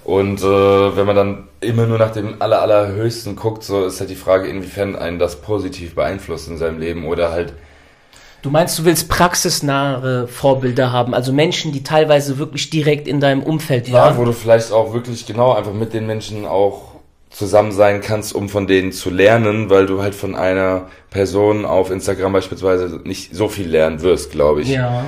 Und 0.03 0.41
äh, 0.41 0.95
wenn 0.95 1.05
man 1.05 1.15
dann 1.15 1.47
immer 1.59 1.85
nur 1.85 1.97
nach 1.97 2.11
dem 2.11 2.39
aller, 2.39 2.61
allerhöchsten 2.61 3.35
guckt, 3.35 3.63
so 3.63 3.85
ist 3.85 3.99
halt 3.99 4.09
die 4.09 4.15
Frage, 4.15 4.47
inwiefern 4.47 4.95
einen 4.95 5.19
das 5.19 5.41
positiv 5.41 5.95
beeinflusst 5.95 6.47
in 6.47 6.57
seinem 6.57 6.79
Leben 6.79 7.05
oder 7.05 7.31
halt 7.31 7.53
Du 8.43 8.51
meinst, 8.51 8.77
du 8.77 8.85
willst 8.85 9.09
praxisnahe 9.09 10.27
Vorbilder 10.27 10.91
haben, 10.91 11.15
also 11.15 11.33
Menschen, 11.33 11.71
die 11.71 11.83
teilweise 11.83 12.37
wirklich 12.37 12.69
direkt 12.69 13.07
in 13.07 13.19
deinem 13.19 13.41
Umfeld 13.41 13.91
waren? 13.91 14.13
Ja, 14.13 14.17
wo 14.17 14.23
du 14.25 14.31
vielleicht 14.31 14.71
auch 14.71 14.93
wirklich 14.93 15.25
genau 15.25 15.53
einfach 15.53 15.73
mit 15.73 15.93
den 15.93 16.05
Menschen 16.05 16.45
auch 16.45 16.96
zusammen 17.37 17.71
sein 17.71 18.01
kannst, 18.01 18.33
um 18.33 18.49
von 18.49 18.65
denen 18.65 18.91
zu 18.91 19.11
lernen, 19.11 19.69
weil 19.69 19.85
du 19.85 20.01
halt 20.01 20.15
von 20.15 20.35
einer 20.35 20.87
Person 21.11 21.65
auf 21.65 21.91
Instagram 21.91 22.33
beispielsweise 22.33 22.99
nicht 23.03 23.35
so 23.35 23.47
viel 23.47 23.67
lernen 23.67 24.01
wirst, 24.01 24.31
glaube 24.31 24.61
ich. 24.61 24.69
Ja. 24.69 25.05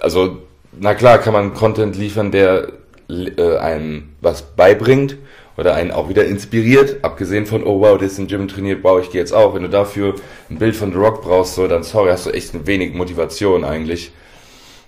Also, 0.00 0.38
na 0.78 0.94
klar, 0.94 1.18
kann 1.18 1.32
man 1.32 1.54
Content 1.54 1.96
liefern, 1.96 2.30
der 2.30 2.68
äh, 3.08 3.56
einem 3.56 4.10
was 4.20 4.42
beibringt, 4.42 5.16
oder 5.56 5.74
einen 5.74 5.90
auch 5.90 6.08
wieder 6.08 6.24
inspiriert, 6.26 6.98
abgesehen 7.02 7.46
von, 7.46 7.64
oh 7.64 7.80
wow, 7.80 7.96
der 7.98 8.08
ist 8.08 8.18
im 8.18 8.26
Gym 8.26 8.46
trainiert, 8.46 8.80
wow, 8.82 9.00
ich 9.00 9.10
gehe 9.10 9.20
jetzt 9.20 9.32
auch. 9.32 9.54
Wenn 9.54 9.62
du 9.62 9.68
dafür 9.68 10.14
ein 10.50 10.58
Bild 10.58 10.76
von 10.76 10.92
The 10.92 10.98
Rock 10.98 11.22
brauchst, 11.22 11.54
so, 11.54 11.66
dann 11.66 11.82
sorry, 11.82 12.10
hast 12.10 12.26
du 12.26 12.30
echt 12.30 12.66
wenig 12.66 12.94
Motivation 12.94 13.64
eigentlich, 13.64 14.12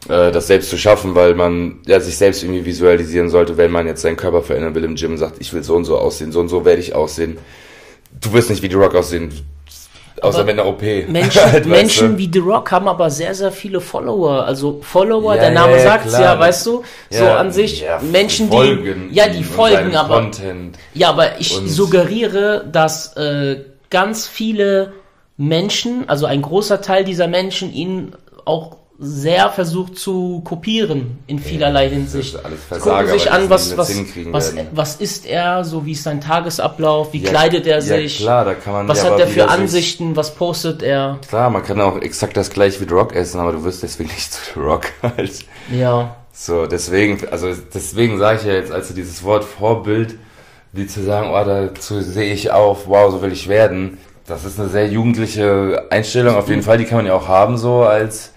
äh, 0.09 0.33
das 0.33 0.47
selbst 0.47 0.71
zu 0.71 0.79
schaffen, 0.79 1.14
weil 1.14 1.35
man 1.35 1.81
ja, 1.87 2.01
sich 2.01 2.16
selbst 2.16 2.42
irgendwie 2.42 2.64
visualisieren 2.64 3.29
sollte, 3.29 3.57
wenn 3.57 3.71
man 3.71 3.87
jetzt 3.87 4.03
seinen 4.03 4.16
Körper 4.16 4.42
verändern 4.42 4.75
will 4.75 4.85
im 4.85 4.94
Gym 4.97 5.12
und 5.12 5.18
sagt, 5.18 5.37
ich 5.40 5.53
will 5.53 5.62
so 5.62 5.75
und 5.77 5.85
so 5.85 5.99
aussehen, 5.99 6.33
so 6.33 6.40
und 6.40 6.49
so 6.49 6.64
werde 6.64 6.81
ich 6.81 6.94
aussehen. 6.94 7.38
Du 8.21 8.33
wirst 8.33 8.51
nicht 8.51 8.62
wie 8.62 8.68
The 8.68 8.75
Rock 8.77 8.94
aussehen, 8.94 9.33
Außer 10.23 10.44
mit 10.44 10.59
einer 10.59 10.66
OP. 10.66 10.83
Menschen, 10.83 11.42
halt, 11.53 11.66
Menschen 11.66 12.18
wie 12.18 12.29
The 12.33 12.40
Rock 12.40 12.71
haben 12.73 12.88
aber 12.88 13.11
sehr, 13.11 13.35
sehr 13.35 13.53
viele 13.53 13.81
Follower. 13.81 14.44
Also 14.44 14.81
Follower, 14.83 15.35
ja, 15.35 15.42
der 15.42 15.51
Name 15.53 15.77
ja, 15.77 15.83
sagt's 15.83 16.09
klar. 16.09 16.23
ja, 16.23 16.38
weißt 16.38 16.66
du? 16.66 16.83
So 17.11 17.25
an 17.25 17.53
sich 17.53 17.85
Menschen, 18.01 18.51
die 18.51 18.57
folgen 18.57 19.09
ja, 19.12 19.29
die 19.29 19.44
folgen, 19.44 19.97
aber 19.97 20.23
Content 20.23 20.79
ja, 20.94 21.11
aber 21.11 21.38
ich 21.38 21.53
suggeriere, 21.53 22.66
dass 22.71 23.16
äh, 23.16 23.64
ganz 23.90 24.27
viele 24.27 24.92
Menschen, 25.37 26.09
also 26.09 26.27
ein 26.27 26.42
großer 26.42 26.81
Teil 26.81 27.05
dieser 27.05 27.29
Menschen 27.29 27.73
ihn 27.73 28.12
auch 28.44 28.78
sehr 29.01 29.51
versucht 29.51 29.97
zu 29.97 30.41
kopieren 30.45 31.19
in 31.29 31.39
vielerlei 31.39 31.89
Hinsicht. 31.89 32.45
Alles 32.45 32.65
Versager, 32.65 33.05
Gucken 33.05 33.19
sich 33.19 33.31
an, 33.31 33.49
was, 33.49 33.77
was, 33.77 33.97
was, 34.33 34.55
was 34.73 34.97
ist 34.97 35.25
er, 35.25 35.65
so 35.65 35.87
wie 35.87 35.93
ist 35.93 36.03
sein 36.03 36.21
Tagesablauf, 36.21 37.13
wie 37.13 37.23
ja, 37.23 37.31
kleidet 37.31 37.67
er 37.69 37.81
sich, 37.81 38.19
ja, 38.19 38.27
klar, 38.27 38.45
da 38.45 38.55
kann 38.55 38.73
man 38.73 38.89
was 38.89 39.05
hat 39.05 39.21
er 39.21 39.29
für 39.29 39.49
Ansichten, 39.49 40.17
was 40.17 40.35
postet 40.35 40.83
er. 40.83 41.21
Klar, 41.29 41.49
man 41.51 41.63
kann 41.63 41.81
auch 41.81 42.01
exakt 42.01 42.37
das 42.37 42.51
gleiche 42.51 42.81
wie 42.81 42.89
The 42.89 42.95
Rock 42.95 43.15
essen, 43.15 43.39
aber 43.39 43.53
du 43.53 43.63
wirst 43.63 43.85
deswegen 43.85 44.11
nicht 44.15 44.33
zu 44.33 44.41
The 44.55 44.61
Rock 44.61 44.87
halt. 45.03 45.45
Ja. 45.73 46.17
So, 46.33 46.67
deswegen, 46.67 47.21
also 47.31 47.53
deswegen 47.73 48.19
sage 48.19 48.41
ich 48.41 48.47
ja 48.47 48.55
jetzt, 48.55 48.73
also 48.73 48.95
dieses 48.95 49.23
Wort 49.23 49.45
Vorbild, 49.45 50.17
wie 50.73 50.89
zu 50.89 51.05
sagen, 51.05 51.31
oh, 51.31 51.45
dazu 51.45 52.01
sehe 52.01 52.33
ich 52.33 52.51
auf, 52.51 52.89
wow, 52.89 53.13
so 53.13 53.23
will 53.23 53.33
ich 53.33 53.49
werden. 53.49 53.99
Das 54.27 54.45
ist 54.45 54.59
eine 54.59 54.69
sehr 54.69 54.89
jugendliche 54.89 55.87
Einstellung, 55.91 56.35
auf 56.35 56.49
jeden 56.49 56.63
Fall, 56.63 56.79
die 56.79 56.85
kann 56.85 56.99
man 56.99 57.07
ja 57.07 57.15
auch 57.15 57.29
haben, 57.29 57.57
so 57.57 57.83
als 57.85 58.33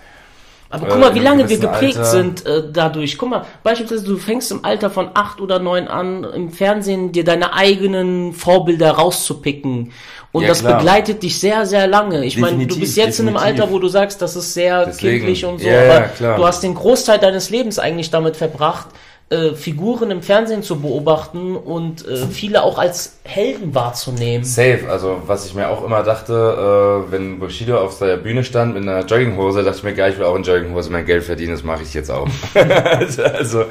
aber 0.72 0.88
guck 0.88 1.00
mal, 1.00 1.14
wie 1.14 1.20
lange 1.20 1.50
wir 1.50 1.58
geprägt 1.58 1.98
Alter. 1.98 2.06
sind 2.06 2.46
äh, 2.46 2.64
dadurch. 2.72 3.18
Guck 3.18 3.30
mal, 3.30 3.46
beispielsweise 3.62 4.06
du 4.06 4.18
fängst 4.18 4.52
im 4.52 4.64
Alter 4.64 4.90
von 4.90 5.10
acht 5.14 5.42
oder 5.42 5.60
neun 5.60 5.88
an, 5.88 6.24
im 6.24 6.52
Fernsehen 6.52 7.12
dir 7.12 7.26
deine 7.26 7.54
eigenen 7.54 8.34
Vorbilder 8.34 8.92
rauszupicken. 8.92 9.92
Und 10.32 10.44
ja, 10.44 10.48
das 10.48 10.62
klar. 10.62 10.78
begleitet 10.78 11.24
dich 11.24 11.38
sehr, 11.40 11.66
sehr 11.66 11.88
lange. 11.88 12.24
Ich 12.24 12.38
meine, 12.38 12.66
du 12.66 12.80
bist 12.80 12.96
jetzt 12.96 13.20
definitiv. 13.20 13.20
in 13.20 13.28
einem 13.28 13.38
Alter, 13.38 13.72
wo 13.72 13.80
du 13.80 13.90
sagst, 13.90 14.22
das 14.22 14.38
ist 14.38 14.54
sehr 14.54 14.86
Deswegen. 14.86 15.18
kindlich 15.18 15.44
und 15.44 15.60
so, 15.60 15.68
ja, 15.68 15.82
aber 15.82 16.10
ja, 16.20 16.38
du 16.38 16.46
hast 16.46 16.64
den 16.64 16.74
Großteil 16.74 17.20
deines 17.20 17.50
Lebens 17.50 17.78
eigentlich 17.78 18.10
damit 18.10 18.38
verbracht, 18.38 18.88
äh, 19.32 19.56
Figuren 19.56 20.12
im 20.12 20.22
Fernsehen 20.22 20.62
zu 20.62 20.82
beobachten 20.82 21.56
und 21.56 22.06
äh, 22.06 22.28
viele 22.28 22.64
auch 22.64 22.78
als 22.78 23.20
Helden 23.24 23.74
wahrzunehmen. 23.74 24.44
Safe, 24.44 24.82
also 24.90 25.22
was 25.26 25.46
ich 25.46 25.56
mir 25.56 25.70
auch 25.70 25.86
immer 25.86 26.04
dachte, 26.04 27.06
äh, 27.08 27.12
wenn 27.12 27.40
Bushido 27.40 27.80
auf 27.80 27.98
der 27.98 28.18
Bühne 28.18 28.44
stand 28.44 28.74
mit 28.74 28.84
einer 28.84 29.06
Jogginghose, 29.06 29.64
dachte 29.64 29.78
ich 29.78 29.84
mir, 29.84 29.94
geil, 29.94 30.12
ich 30.12 30.20
will 30.20 30.26
auch 30.26 30.36
in 30.36 30.44
Jogginghose 30.44 30.92
mein 30.92 31.06
Geld 31.06 31.24
verdienen, 31.24 31.54
das 31.54 31.64
mache 31.64 31.84
ich 31.84 31.94
jetzt 31.94 32.12
auch. 32.12 32.28
also 33.34 33.66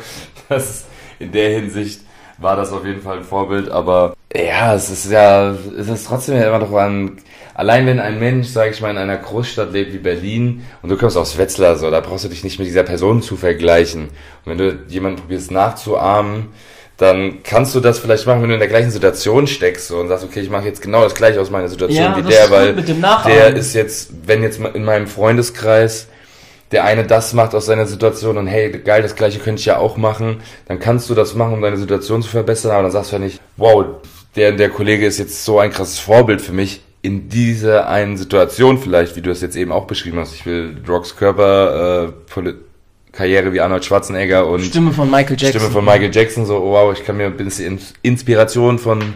das 0.48 0.86
in 1.18 1.30
der 1.32 1.50
Hinsicht 1.50 2.00
war 2.40 2.56
das 2.56 2.72
auf 2.72 2.84
jeden 2.84 3.02
Fall 3.02 3.18
ein 3.18 3.24
Vorbild, 3.24 3.70
aber 3.70 4.14
ja, 4.34 4.74
es 4.74 4.90
ist 4.90 5.10
ja, 5.10 5.50
es 5.50 5.88
ist 5.88 6.06
trotzdem 6.06 6.36
ja 6.36 6.48
immer 6.48 6.58
noch 6.58 6.72
ein 6.72 7.18
allein 7.60 7.86
wenn 7.86 8.00
ein 8.00 8.18
Mensch, 8.18 8.48
sage 8.48 8.70
ich 8.70 8.80
mal, 8.80 8.90
in 8.90 8.96
einer 8.96 9.18
Großstadt 9.18 9.72
lebt 9.72 9.92
wie 9.92 9.98
Berlin 9.98 10.64
und 10.80 10.88
du 10.88 10.96
kommst 10.96 11.16
aus 11.16 11.36
Wetzlar, 11.36 11.76
so, 11.76 11.90
da 11.90 12.00
brauchst 12.00 12.24
du 12.24 12.28
dich 12.28 12.42
nicht 12.42 12.58
mit 12.58 12.66
dieser 12.66 12.84
Person 12.84 13.20
zu 13.20 13.36
vergleichen. 13.36 14.04
Und 14.44 14.46
wenn 14.46 14.58
du 14.58 14.78
jemanden 14.88 15.20
probierst 15.20 15.50
nachzuahmen, 15.50 16.46
dann 16.96 17.42
kannst 17.42 17.74
du 17.74 17.80
das 17.80 17.98
vielleicht 17.98 18.26
machen, 18.26 18.42
wenn 18.42 18.48
du 18.48 18.54
in 18.54 18.60
der 18.60 18.68
gleichen 18.68 18.90
Situation 18.90 19.46
steckst 19.46 19.88
so, 19.88 19.98
und 19.98 20.08
sagst, 20.08 20.24
okay, 20.24 20.40
ich 20.40 20.50
mache 20.50 20.64
jetzt 20.64 20.80
genau 20.80 21.02
das 21.02 21.14
gleiche 21.14 21.40
aus 21.40 21.50
meiner 21.50 21.68
Situation 21.68 22.02
ja, 22.02 22.16
wie 22.16 22.22
der, 22.22 22.50
weil 22.50 22.74
der 22.74 23.54
ist 23.54 23.74
jetzt, 23.74 24.10
wenn 24.26 24.42
jetzt 24.42 24.58
in 24.58 24.84
meinem 24.84 25.06
Freundeskreis 25.06 26.08
der 26.72 26.84
eine 26.84 27.04
das 27.04 27.32
macht 27.32 27.54
aus 27.54 27.66
seiner 27.66 27.86
Situation 27.86 28.38
und 28.38 28.46
hey, 28.46 28.70
geil, 28.70 29.02
das 29.02 29.16
gleiche 29.16 29.38
könnte 29.40 29.60
ich 29.60 29.66
ja 29.66 29.78
auch 29.78 29.96
machen, 29.96 30.38
dann 30.66 30.78
kannst 30.78 31.10
du 31.10 31.14
das 31.14 31.34
machen, 31.34 31.54
um 31.54 31.62
deine 31.62 31.76
Situation 31.76 32.22
zu 32.22 32.28
verbessern, 32.28 32.72
aber 32.72 32.84
dann 32.84 32.92
sagst 32.92 33.10
du 33.10 33.16
ja 33.16 33.20
nicht, 33.20 33.40
wow, 33.56 33.84
der, 34.36 34.52
der 34.52 34.68
Kollege 34.70 35.06
ist 35.06 35.18
jetzt 35.18 35.44
so 35.44 35.58
ein 35.58 35.70
krasses 35.70 35.98
Vorbild 35.98 36.40
für 36.40 36.52
mich, 36.52 36.82
in 37.02 37.28
dieser 37.28 37.88
einen 37.88 38.16
Situation 38.16 38.78
vielleicht, 38.78 39.16
wie 39.16 39.22
du 39.22 39.30
es 39.30 39.40
jetzt 39.40 39.56
eben 39.56 39.72
auch 39.72 39.86
beschrieben 39.86 40.18
hast, 40.18 40.34
ich 40.34 40.46
will 40.46 40.76
Rocks 40.86 41.16
Körper, 41.16 42.12
äh, 42.36 42.52
Karriere 43.12 43.52
wie 43.52 43.60
Arnold 43.60 43.84
Schwarzenegger 43.84 44.46
und 44.46 44.60
Stimme 44.60 44.92
von 44.92 45.10
Michael 45.10 45.36
Jackson. 45.36 45.60
Stimme 45.60 45.72
von 45.72 45.84
Michael 45.84 46.10
Jackson, 46.12 46.46
so 46.46 46.58
oh, 46.58 46.72
wow, 46.72 46.92
ich 46.96 47.04
kann 47.04 47.16
mir 47.16 47.26
ein 47.26 47.36
bisschen 47.36 47.80
Inspiration 48.02 48.78
von 48.78 49.14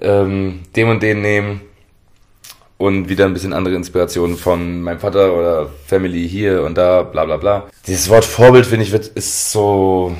ähm, 0.00 0.60
dem 0.74 0.88
und 0.88 1.02
den 1.02 1.20
nehmen 1.20 1.60
und 2.78 3.08
wieder 3.08 3.26
ein 3.26 3.34
bisschen 3.34 3.52
andere 3.52 3.74
Inspirationen 3.74 4.36
von 4.36 4.80
meinem 4.80 5.00
Vater 5.00 5.34
oder 5.34 5.68
Family 5.86 6.28
hier 6.28 6.62
und 6.62 6.78
da, 6.78 7.02
bla 7.02 7.24
bla 7.24 7.36
bla. 7.36 7.66
Dieses 7.86 8.08
Wort 8.08 8.24
Vorbild, 8.24 8.66
finde 8.66 8.84
ich, 8.84 8.92
wird, 8.92 9.08
ist 9.08 9.52
so, 9.52 10.16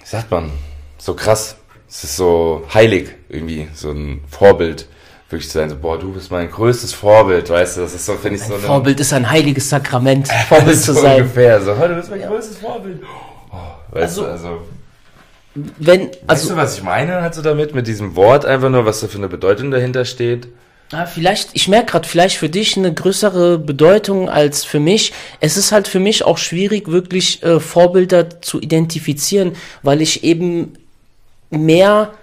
wie 0.00 0.06
sagt 0.06 0.30
man, 0.30 0.50
so 0.98 1.14
krass. 1.14 1.56
Es 1.88 2.02
ist 2.02 2.16
so 2.16 2.64
heilig 2.74 3.10
irgendwie, 3.28 3.68
so 3.72 3.92
ein 3.92 4.20
Vorbild 4.28 4.88
wirklich 5.30 5.48
zu 5.48 5.58
sein, 5.58 5.70
so, 5.70 5.76
boah, 5.76 5.98
du 5.98 6.12
bist 6.12 6.30
mein 6.30 6.50
größtes 6.50 6.92
Vorbild, 6.92 7.48
weißt 7.48 7.76
du, 7.76 7.80
das 7.82 7.94
ist 7.94 8.06
so, 8.06 8.14
finde 8.14 8.36
ich 8.36 8.44
so. 8.44 8.54
Ein 8.54 8.60
Vorbild 8.60 9.00
ist 9.00 9.12
ein 9.12 9.28
heiliges 9.28 9.70
Sakrament, 9.70 10.28
Vorbild 10.48 10.80
zu 10.80 10.92
sein. 10.92 11.22
ungefähr, 11.22 11.60
so, 11.60 11.74
du 11.74 11.94
bist 11.94 12.10
mein 12.10 12.20
ja. 12.20 12.28
größtes 12.28 12.58
Vorbild. 12.58 13.00
Oh, 13.52 13.56
weißt 13.94 14.02
also, 14.02 14.22
du, 14.22 14.30
also. 14.30 14.48
Wenn, 15.54 16.00
also. 16.00 16.18
Weißt 16.26 16.50
du, 16.50 16.56
was 16.56 16.76
ich 16.76 16.82
meine, 16.82 17.22
halt 17.22 17.34
so 17.34 17.42
damit, 17.42 17.74
mit 17.74 17.86
diesem 17.86 18.16
Wort 18.16 18.44
einfach 18.44 18.68
nur, 18.68 18.84
was 18.84 19.00
da 19.00 19.06
für 19.06 19.18
eine 19.18 19.28
Bedeutung 19.28 19.70
dahinter 19.70 20.04
steht? 20.04 20.48
Ah, 20.92 21.06
vielleicht, 21.06 21.50
ich 21.54 21.66
merke 21.66 21.92
gerade, 21.92 22.08
vielleicht 22.08 22.36
für 22.36 22.48
dich 22.48 22.76
eine 22.76 22.94
größere 22.94 23.58
Bedeutung 23.58 24.28
als 24.28 24.64
für 24.64 24.78
mich. 24.78 25.12
Es 25.40 25.56
ist 25.56 25.72
halt 25.72 25.88
für 25.88 25.98
mich 25.98 26.24
auch 26.24 26.38
schwierig, 26.38 26.88
wirklich 26.88 27.42
äh, 27.42 27.58
Vorbilder 27.58 28.40
zu 28.40 28.60
identifizieren, 28.60 29.56
weil 29.82 30.00
ich 30.00 30.22
eben 30.22 30.74
mehr 31.50 32.14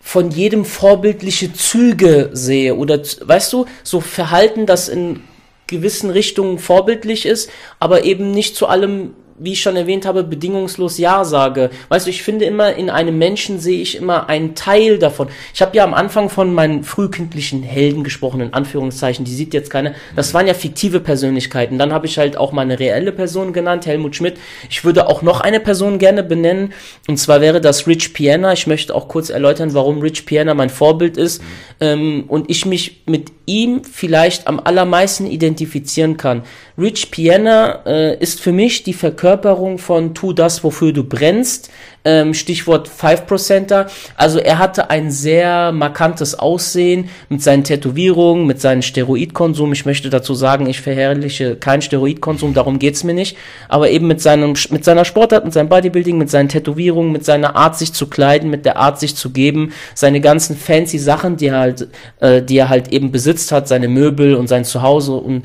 von 0.00 0.30
jedem 0.30 0.64
vorbildliche 0.64 1.52
Züge 1.52 2.30
sehe 2.32 2.74
oder 2.74 2.98
weißt 2.98 3.52
du, 3.52 3.66
so 3.84 4.00
Verhalten, 4.00 4.66
das 4.66 4.88
in 4.88 5.20
gewissen 5.68 6.10
Richtungen 6.10 6.58
vorbildlich 6.58 7.26
ist, 7.26 7.50
aber 7.78 8.04
eben 8.04 8.32
nicht 8.32 8.56
zu 8.56 8.66
allem 8.66 9.14
wie 9.38 9.52
ich 9.52 9.60
schon 9.60 9.76
erwähnt 9.76 10.06
habe, 10.06 10.24
bedingungslos 10.24 10.98
Ja 10.98 11.24
sage. 11.24 11.70
Weißt 11.88 12.06
du, 12.06 12.10
ich 12.10 12.22
finde 12.22 12.44
immer, 12.44 12.74
in 12.74 12.90
einem 12.90 13.18
Menschen 13.18 13.58
sehe 13.58 13.80
ich 13.80 13.96
immer 13.96 14.28
einen 14.28 14.54
Teil 14.54 14.98
davon. 14.98 15.28
Ich 15.54 15.62
habe 15.62 15.76
ja 15.76 15.84
am 15.84 15.94
Anfang 15.94 16.28
von 16.28 16.52
meinen 16.52 16.84
frühkindlichen 16.84 17.62
Helden 17.62 18.04
gesprochen, 18.04 18.40
in 18.40 18.54
Anführungszeichen, 18.54 19.24
die 19.24 19.34
sieht 19.34 19.54
jetzt 19.54 19.70
keine. 19.70 19.94
Das 20.16 20.34
waren 20.34 20.46
ja 20.46 20.54
fiktive 20.54 21.00
Persönlichkeiten. 21.00 21.78
Dann 21.78 21.92
habe 21.92 22.06
ich 22.06 22.18
halt 22.18 22.36
auch 22.36 22.52
meine 22.52 22.78
reelle 22.78 23.12
Person 23.12 23.52
genannt, 23.52 23.86
Helmut 23.86 24.16
Schmidt. 24.16 24.36
Ich 24.70 24.84
würde 24.84 25.08
auch 25.08 25.22
noch 25.22 25.40
eine 25.40 25.60
Person 25.60 25.98
gerne 25.98 26.22
benennen, 26.22 26.72
und 27.06 27.18
zwar 27.18 27.40
wäre 27.40 27.60
das 27.60 27.86
Rich 27.86 28.12
Piana. 28.12 28.52
Ich 28.52 28.66
möchte 28.66 28.94
auch 28.94 29.08
kurz 29.08 29.30
erläutern, 29.30 29.74
warum 29.74 30.00
Rich 30.00 30.26
Piana 30.26 30.54
mein 30.54 30.70
Vorbild 30.70 31.16
ist. 31.16 31.42
Mhm. 31.42 31.46
Ähm, 31.80 32.24
und 32.28 32.50
ich 32.50 32.66
mich 32.66 33.02
mit 33.06 33.37
ihm 33.48 33.82
vielleicht 33.82 34.46
am 34.46 34.60
allermeisten 34.60 35.26
identifizieren 35.26 36.16
kann. 36.16 36.42
Rich 36.76 37.10
Piana 37.10 37.84
äh, 37.86 38.16
ist 38.18 38.40
für 38.40 38.52
mich 38.52 38.84
die 38.84 38.92
Verkörperung 38.92 39.78
von 39.78 40.14
tu 40.14 40.32
das, 40.32 40.62
wofür 40.62 40.92
du 40.92 41.02
brennst. 41.02 41.70
Ähm, 42.08 42.32
Stichwort 42.32 42.88
5%er. 42.88 43.86
Also 44.16 44.38
er 44.38 44.58
hatte 44.58 44.88
ein 44.88 45.10
sehr 45.10 45.72
markantes 45.72 46.38
Aussehen 46.38 47.10
mit 47.28 47.42
seinen 47.42 47.64
Tätowierungen, 47.64 48.46
mit 48.46 48.62
seinem 48.62 48.80
Steroidkonsum. 48.80 49.74
Ich 49.74 49.84
möchte 49.84 50.08
dazu 50.08 50.32
sagen, 50.32 50.70
ich 50.70 50.80
verherrliche 50.80 51.56
keinen 51.56 51.82
Steroidkonsum, 51.82 52.54
darum 52.54 52.78
geht's 52.78 53.04
mir 53.04 53.12
nicht. 53.12 53.36
Aber 53.68 53.90
eben 53.90 54.06
mit 54.06 54.22
seinem, 54.22 54.54
mit 54.70 54.86
seiner 54.86 55.04
Sportart, 55.04 55.44
mit 55.44 55.52
seinem 55.52 55.68
Bodybuilding, 55.68 56.16
mit 56.16 56.30
seinen 56.30 56.48
Tätowierungen, 56.48 57.12
mit 57.12 57.26
seiner 57.26 57.56
Art, 57.56 57.76
sich 57.76 57.92
zu 57.92 58.06
kleiden, 58.06 58.48
mit 58.48 58.64
der 58.64 58.78
Art, 58.78 58.98
sich 58.98 59.14
zu 59.14 59.28
geben, 59.28 59.72
seine 59.94 60.22
ganzen 60.22 60.56
fancy 60.56 60.98
Sachen, 60.98 61.36
die 61.36 61.48
er 61.48 61.58
halt, 61.58 61.88
äh, 62.20 62.40
die 62.40 62.56
er 62.56 62.70
halt 62.70 62.88
eben 62.88 63.12
besitzt 63.12 63.52
hat, 63.52 63.68
seine 63.68 63.88
Möbel 63.88 64.34
und 64.34 64.48
sein 64.48 64.64
Zuhause 64.64 65.12
und 65.12 65.42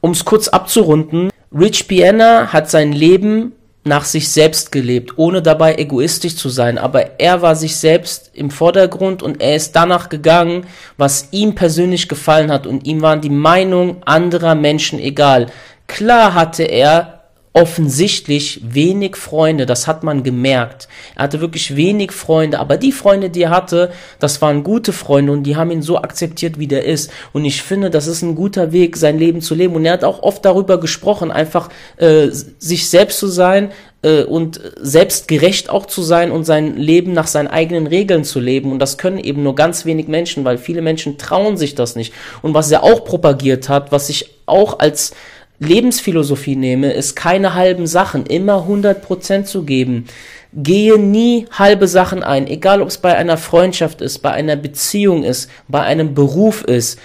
um 0.00 0.12
es 0.12 0.24
kurz 0.24 0.48
abzurunden, 0.48 1.30
Rich 1.52 1.88
Piana 1.88 2.52
hat 2.52 2.70
sein 2.70 2.92
Leben 2.92 3.52
nach 3.86 4.04
sich 4.04 4.28
selbst 4.28 4.72
gelebt, 4.72 5.12
ohne 5.16 5.42
dabei 5.42 5.76
egoistisch 5.76 6.36
zu 6.36 6.48
sein, 6.48 6.76
aber 6.76 7.20
er 7.20 7.40
war 7.42 7.54
sich 7.54 7.76
selbst 7.76 8.30
im 8.34 8.50
Vordergrund 8.50 9.22
und 9.22 9.40
er 9.40 9.56
ist 9.56 9.76
danach 9.76 10.08
gegangen, 10.08 10.66
was 10.96 11.28
ihm 11.30 11.54
persönlich 11.54 12.08
gefallen 12.08 12.50
hat 12.50 12.66
und 12.66 12.86
ihm 12.86 13.00
waren 13.00 13.20
die 13.20 13.30
Meinungen 13.30 13.96
anderer 14.04 14.54
Menschen 14.54 14.98
egal. 14.98 15.46
Klar 15.86 16.34
hatte 16.34 16.64
er 16.64 17.15
offensichtlich 17.56 18.60
wenig 18.62 19.16
Freunde, 19.16 19.64
das 19.64 19.86
hat 19.86 20.04
man 20.04 20.22
gemerkt. 20.22 20.88
Er 21.14 21.22
hatte 21.22 21.40
wirklich 21.40 21.74
wenig 21.74 22.12
Freunde, 22.12 22.58
aber 22.58 22.76
die 22.76 22.92
Freunde, 22.92 23.30
die 23.30 23.44
er 23.44 23.50
hatte, 23.50 23.92
das 24.18 24.42
waren 24.42 24.62
gute 24.62 24.92
Freunde 24.92 25.32
und 25.32 25.44
die 25.44 25.56
haben 25.56 25.70
ihn 25.70 25.80
so 25.80 25.96
akzeptiert, 25.96 26.58
wie 26.58 26.66
der 26.66 26.84
ist. 26.84 27.10
Und 27.32 27.46
ich 27.46 27.62
finde, 27.62 27.88
das 27.88 28.08
ist 28.08 28.20
ein 28.20 28.34
guter 28.34 28.72
Weg, 28.72 28.98
sein 28.98 29.18
Leben 29.18 29.40
zu 29.40 29.54
leben. 29.54 29.74
Und 29.74 29.86
er 29.86 29.94
hat 29.94 30.04
auch 30.04 30.22
oft 30.22 30.44
darüber 30.44 30.78
gesprochen, 30.78 31.30
einfach 31.30 31.70
äh, 31.96 32.28
sich 32.28 32.90
selbst 32.90 33.18
zu 33.18 33.26
sein, 33.26 33.70
äh, 34.02 34.22
und 34.22 34.60
selbstgerecht 34.80 35.70
auch 35.70 35.86
zu 35.86 36.02
sein 36.02 36.30
und 36.30 36.44
sein 36.44 36.76
Leben 36.76 37.12
nach 37.12 37.26
seinen 37.26 37.48
eigenen 37.48 37.86
Regeln 37.86 38.24
zu 38.24 38.38
leben. 38.38 38.70
Und 38.70 38.78
das 38.78 38.98
können 38.98 39.18
eben 39.18 39.42
nur 39.42 39.54
ganz 39.54 39.84
wenig 39.84 40.08
Menschen, 40.08 40.44
weil 40.44 40.58
viele 40.58 40.82
Menschen 40.82 41.18
trauen 41.18 41.56
sich 41.56 41.74
das 41.74 41.96
nicht. 41.96 42.12
Und 42.42 42.54
was 42.54 42.70
er 42.70 42.82
auch 42.82 43.04
propagiert 43.04 43.68
hat, 43.68 43.92
was 43.92 44.08
ich 44.08 44.36
auch 44.46 44.78
als 44.78 45.12
Lebensphilosophie 45.58 46.56
nehme, 46.56 46.92
ist 46.92 47.16
keine 47.16 47.54
halben 47.54 47.86
Sachen, 47.86 48.26
immer 48.26 48.66
100% 48.68 49.44
zu 49.44 49.64
geben. 49.64 50.06
Gehe 50.52 50.98
nie 50.98 51.46
halbe 51.50 51.88
Sachen 51.88 52.22
ein, 52.22 52.46
egal 52.46 52.82
ob 52.82 52.88
es 52.88 52.98
bei 52.98 53.16
einer 53.16 53.36
Freundschaft 53.36 54.00
ist, 54.00 54.18
bei 54.18 54.32
einer 54.32 54.56
Beziehung 54.56 55.22
ist, 55.22 55.50
bei 55.68 55.80
einem 55.80 56.14
Beruf 56.14 56.62
ist. 56.64 56.98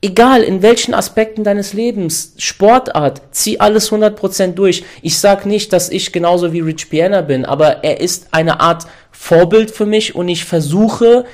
Egal 0.00 0.42
in 0.42 0.62
welchen 0.62 0.94
Aspekten 0.94 1.42
deines 1.42 1.72
Lebens, 1.72 2.34
Sportart, 2.36 3.20
zieh 3.32 3.58
alles 3.58 3.90
100% 3.90 4.52
durch. 4.52 4.84
Ich 5.02 5.18
sag 5.18 5.44
nicht, 5.44 5.72
dass 5.72 5.90
ich 5.90 6.12
genauso 6.12 6.52
wie 6.52 6.60
Rich 6.60 6.88
Piana 6.88 7.22
bin, 7.22 7.44
aber 7.44 7.82
er 7.82 8.00
ist 8.00 8.28
eine 8.30 8.60
Art 8.60 8.86
Vorbild 9.10 9.72
für 9.72 9.86
mich 9.86 10.14
und 10.14 10.28
ich 10.28 10.44
versuche 10.44 11.24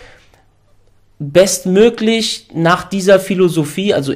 bestmöglich 1.18 2.48
nach 2.54 2.84
dieser 2.84 3.20
Philosophie, 3.20 3.92
also 3.92 4.14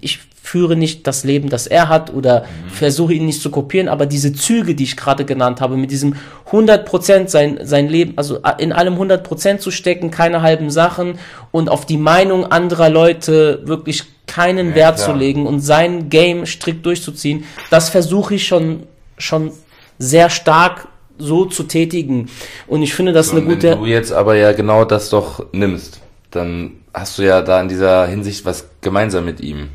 ich 0.00 0.18
führe 0.54 0.76
nicht 0.76 1.04
das 1.08 1.24
Leben, 1.24 1.48
das 1.48 1.66
er 1.66 1.88
hat 1.88 2.14
oder 2.14 2.42
mhm. 2.42 2.70
versuche 2.70 3.12
ihn 3.12 3.26
nicht 3.26 3.42
zu 3.42 3.50
kopieren, 3.50 3.88
aber 3.88 4.06
diese 4.06 4.32
Züge, 4.32 4.76
die 4.76 4.84
ich 4.84 4.96
gerade 4.96 5.24
genannt 5.24 5.60
habe, 5.60 5.76
mit 5.76 5.90
diesem 5.90 6.14
100% 6.52 7.26
sein, 7.26 7.58
sein 7.64 7.88
Leben, 7.88 8.12
also 8.14 8.38
in 8.58 8.72
allem 8.72 8.94
100% 8.94 9.58
zu 9.58 9.72
stecken, 9.72 10.12
keine 10.12 10.42
halben 10.42 10.70
Sachen 10.70 11.18
und 11.50 11.68
auf 11.68 11.86
die 11.86 11.96
Meinung 11.96 12.46
anderer 12.46 12.88
Leute 12.88 13.62
wirklich 13.64 14.04
keinen 14.28 14.68
ja, 14.68 14.74
Wert 14.76 14.96
klar. 14.98 15.08
zu 15.08 15.18
legen 15.18 15.44
und 15.44 15.58
sein 15.58 16.08
Game 16.08 16.46
strikt 16.46 16.86
durchzuziehen, 16.86 17.42
das 17.68 17.88
versuche 17.88 18.36
ich 18.36 18.46
schon, 18.46 18.84
schon 19.18 19.50
sehr 19.98 20.30
stark 20.30 20.86
so 21.18 21.46
zu 21.46 21.64
tätigen. 21.64 22.30
Und 22.68 22.84
ich 22.84 22.94
finde 22.94 23.12
das 23.12 23.30
so, 23.30 23.36
eine 23.38 23.44
gute. 23.44 23.72
Wenn 23.72 23.80
du 23.80 23.86
jetzt 23.86 24.12
aber 24.12 24.36
ja 24.36 24.52
genau 24.52 24.84
das 24.84 25.10
doch 25.10 25.46
nimmst, 25.50 26.00
dann 26.30 26.74
hast 26.92 27.18
du 27.18 27.22
ja 27.22 27.42
da 27.42 27.60
in 27.60 27.66
dieser 27.66 28.06
Hinsicht 28.06 28.44
was 28.44 28.68
gemeinsam 28.82 29.24
mit 29.24 29.40
ihm. 29.40 29.70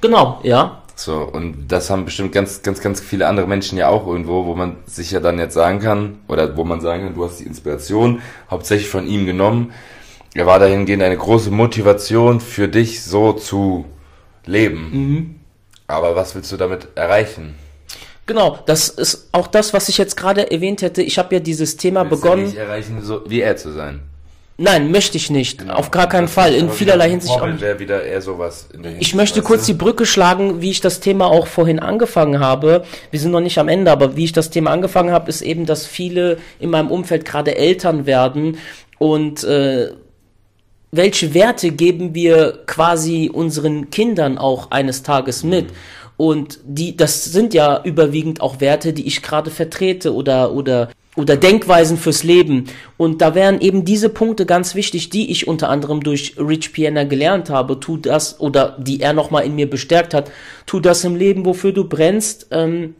Genau, 0.00 0.40
ja. 0.42 0.82
So, 0.96 1.22
und 1.22 1.68
das 1.68 1.88
haben 1.88 2.04
bestimmt 2.04 2.32
ganz, 2.32 2.60
ganz, 2.62 2.80
ganz 2.80 3.00
viele 3.00 3.26
andere 3.26 3.46
Menschen 3.46 3.78
ja 3.78 3.88
auch 3.88 4.06
irgendwo, 4.06 4.44
wo 4.44 4.54
man 4.54 4.76
sich 4.84 5.10
ja 5.10 5.20
dann 5.20 5.38
jetzt 5.38 5.54
sagen 5.54 5.80
kann, 5.80 6.18
oder 6.28 6.56
wo 6.56 6.64
man 6.64 6.80
sagen 6.82 7.04
kann, 7.04 7.14
du 7.14 7.24
hast 7.24 7.40
die 7.40 7.44
Inspiration 7.44 8.20
hauptsächlich 8.50 8.88
von 8.88 9.06
ihm 9.06 9.24
genommen. 9.24 9.72
Er 10.34 10.46
war 10.46 10.58
dahingehend 10.58 11.02
eine 11.02 11.16
große 11.16 11.50
Motivation 11.50 12.40
für 12.40 12.68
dich, 12.68 13.02
so 13.02 13.32
zu 13.32 13.86
leben. 14.44 14.90
Mhm. 14.92 15.34
Aber 15.86 16.14
was 16.14 16.34
willst 16.34 16.52
du 16.52 16.56
damit 16.56 16.88
erreichen? 16.94 17.54
Genau, 18.26 18.58
das 18.66 18.90
ist 18.90 19.28
auch 19.32 19.48
das, 19.48 19.72
was 19.72 19.88
ich 19.88 19.98
jetzt 19.98 20.16
gerade 20.16 20.50
erwähnt 20.52 20.82
hätte. 20.82 21.02
Ich 21.02 21.18
habe 21.18 21.34
ja 21.34 21.40
dieses 21.40 21.76
Thema 21.76 22.02
willst 22.02 22.22
begonnen. 22.22 22.42
Du 22.44 22.50
nicht 22.50 22.58
erreichen, 22.58 23.02
so 23.02 23.28
wie 23.28 23.40
er 23.40 23.56
zu 23.56 23.72
sein. 23.72 24.02
Nein, 24.62 24.90
möchte 24.90 25.16
ich 25.16 25.30
nicht. 25.30 25.60
Genau. 25.60 25.72
Auf 25.72 25.90
gar 25.90 26.06
keinen 26.06 26.28
Fall. 26.28 26.54
In 26.54 26.68
vielerlei 26.68 27.08
Hinsicht. 27.08 27.34
Nicht. 27.42 27.78
wieder 27.78 28.02
eher 28.02 28.20
sowas 28.20 28.68
ich 28.98 29.14
möchte 29.14 29.40
kurz 29.40 29.64
die 29.64 29.72
Brücke 29.72 30.04
schlagen, 30.04 30.60
wie 30.60 30.70
ich 30.70 30.82
das 30.82 31.00
Thema 31.00 31.28
auch 31.28 31.46
vorhin 31.46 31.78
angefangen 31.78 32.40
habe. 32.40 32.84
Wir 33.10 33.20
sind 33.20 33.30
noch 33.30 33.40
nicht 33.40 33.56
am 33.56 33.68
Ende, 33.68 33.90
aber 33.90 34.16
wie 34.16 34.24
ich 34.24 34.32
das 34.32 34.50
Thema 34.50 34.70
angefangen 34.70 35.12
habe, 35.12 35.30
ist 35.30 35.40
eben, 35.40 35.64
dass 35.64 35.86
viele 35.86 36.36
in 36.58 36.68
meinem 36.68 36.90
Umfeld 36.90 37.24
gerade 37.24 37.56
Eltern 37.56 38.04
werden 38.04 38.58
und 38.98 39.44
äh, 39.44 39.92
welche 40.92 41.32
Werte 41.32 41.70
geben 41.70 42.14
wir 42.14 42.58
quasi 42.66 43.30
unseren 43.32 43.88
Kindern 43.88 44.36
auch 44.36 44.70
eines 44.72 45.02
Tages 45.02 45.42
mit? 45.42 45.70
Mhm. 45.70 45.76
Und 46.18 46.58
die, 46.64 46.98
das 46.98 47.24
sind 47.24 47.54
ja 47.54 47.82
überwiegend 47.82 48.42
auch 48.42 48.60
Werte, 48.60 48.92
die 48.92 49.06
ich 49.06 49.22
gerade 49.22 49.50
vertrete 49.50 50.14
oder, 50.14 50.52
oder 50.52 50.90
oder 51.16 51.36
Denkweisen 51.36 51.96
fürs 51.96 52.22
Leben. 52.22 52.66
Und 52.96 53.20
da 53.20 53.34
wären 53.34 53.60
eben 53.60 53.84
diese 53.84 54.08
Punkte 54.08 54.46
ganz 54.46 54.74
wichtig, 54.74 55.10
die 55.10 55.30
ich 55.30 55.48
unter 55.48 55.68
anderem 55.68 56.02
durch 56.02 56.34
Rich 56.38 56.72
Piana 56.72 57.04
gelernt 57.04 57.50
habe. 57.50 57.80
Tu 57.80 57.96
das, 57.96 58.40
oder 58.40 58.76
die 58.78 59.00
er 59.00 59.12
nochmal 59.12 59.44
in 59.44 59.56
mir 59.56 59.68
bestärkt 59.68 60.14
hat. 60.14 60.30
Tu 60.66 60.80
das 60.80 61.04
im 61.04 61.16
Leben, 61.16 61.44
wofür 61.44 61.72
du 61.72 61.88
brennst. 61.88 62.46
Ähm, 62.52 62.94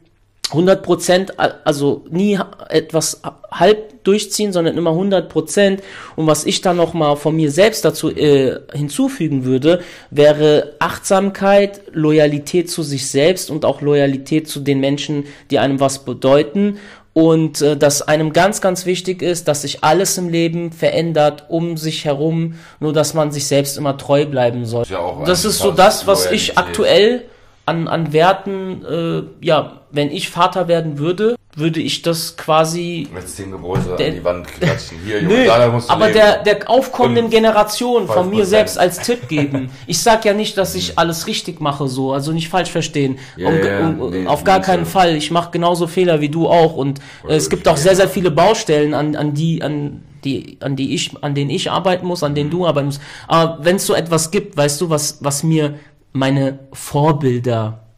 100 0.50 0.82
Prozent, 0.82 1.34
also 1.38 2.04
nie 2.10 2.38
etwas 2.68 3.22
halb 3.52 4.02
durchziehen, 4.02 4.52
sondern 4.52 4.76
immer 4.76 4.90
100 4.90 5.28
Prozent. 5.28 5.82
Und 6.16 6.26
was 6.26 6.44
ich 6.44 6.60
dann 6.60 6.76
nochmal 6.76 7.16
von 7.16 7.36
mir 7.36 7.50
selbst 7.50 7.84
dazu 7.84 8.10
äh, 8.10 8.58
hinzufügen 8.72 9.44
würde, 9.44 9.80
wäre 10.10 10.74
Achtsamkeit, 10.80 11.82
Loyalität 11.92 12.68
zu 12.68 12.82
sich 12.82 13.08
selbst 13.08 13.50
und 13.50 13.64
auch 13.64 13.80
Loyalität 13.80 14.48
zu 14.48 14.60
den 14.60 14.80
Menschen, 14.80 15.26
die 15.50 15.58
einem 15.58 15.78
was 15.78 16.04
bedeuten 16.04 16.78
und 17.12 17.60
äh, 17.60 17.76
dass 17.76 18.02
einem 18.02 18.32
ganz, 18.32 18.60
ganz 18.60 18.86
wichtig 18.86 19.22
ist, 19.22 19.48
dass 19.48 19.62
sich 19.62 19.82
alles 19.82 20.16
im 20.16 20.28
Leben 20.28 20.72
verändert 20.72 21.46
um 21.48 21.76
sich 21.76 22.04
herum, 22.04 22.54
nur 22.78 22.92
dass 22.92 23.14
man 23.14 23.32
sich 23.32 23.46
selbst 23.46 23.76
immer 23.76 23.96
treu 23.96 24.26
bleiben 24.26 24.64
soll. 24.64 24.84
Ja 24.88 25.22
das 25.24 25.44
ist 25.44 25.58
so 25.58 25.72
das, 25.72 26.06
was 26.06 26.30
ich 26.30 26.56
aktuell 26.56 27.24
an, 27.66 27.88
an 27.88 28.12
Werten, 28.12 28.84
äh, 28.84 29.44
ja, 29.44 29.79
wenn 29.90 30.10
ich 30.10 30.28
Vater 30.28 30.68
werden 30.68 30.98
würde, 30.98 31.36
würde 31.56 31.80
ich 31.80 32.02
das 32.02 32.36
quasi. 32.36 33.08
Mit 33.12 33.28
zehn 33.28 33.50
Gebote 33.50 33.96
der, 33.98 34.08
an 34.08 34.14
die 34.14 34.24
Wand 34.24 34.46
klatschen. 34.46 34.98
Hier, 35.04 35.20
Junge, 35.22 35.46
Nö, 35.46 35.72
musst 35.72 35.88
du 35.88 35.92
aber 35.92 36.10
der, 36.10 36.42
der 36.42 36.70
aufkommenden 36.70 37.28
Generation 37.28 38.06
von 38.06 38.30
mir 38.30 38.46
selbst 38.46 38.78
als 38.78 38.98
Tipp 38.98 39.28
geben. 39.28 39.70
Ich 39.86 40.00
sag 40.00 40.24
ja 40.24 40.32
nicht, 40.32 40.56
dass 40.56 40.74
ich 40.74 40.98
alles 40.98 41.26
richtig 41.26 41.60
mache, 41.60 41.88
so, 41.88 42.12
also 42.12 42.32
nicht 42.32 42.48
falsch 42.48 42.70
verstehen. 42.70 43.18
Ja, 43.36 43.48
um, 43.48 43.64
ja, 43.64 43.88
um, 43.88 44.10
nee, 44.10 44.26
auf 44.26 44.44
gar 44.44 44.60
keinen 44.60 44.84
so. 44.84 44.92
Fall. 44.92 45.16
Ich 45.16 45.30
mache 45.30 45.50
genauso 45.50 45.86
Fehler 45.86 46.20
wie 46.20 46.28
du 46.28 46.48
auch. 46.48 46.76
Und 46.76 47.00
äh, 47.28 47.34
es 47.34 47.50
gibt 47.50 47.66
auch 47.66 47.76
sehr, 47.76 47.96
sehr 47.96 48.08
viele 48.08 48.30
Baustellen, 48.30 48.94
an, 48.94 49.16
an 49.16 49.34
die, 49.34 49.62
an 49.62 50.02
die, 50.24 50.58
an 50.60 50.76
die 50.76 50.94
ich, 50.94 51.12
an 51.22 51.34
denen 51.34 51.50
ich 51.50 51.70
arbeiten 51.70 52.06
muss, 52.06 52.22
an 52.22 52.34
denen 52.34 52.50
du 52.50 52.66
arbeiten 52.66 52.86
musst. 52.86 53.00
Aber 53.26 53.58
wenn 53.64 53.76
es 53.76 53.86
so 53.86 53.94
etwas 53.94 54.30
gibt, 54.30 54.56
weißt 54.56 54.80
du, 54.80 54.90
was, 54.90 55.18
was 55.20 55.42
mir 55.42 55.74
meine 56.12 56.60
Vorbilder 56.72 57.89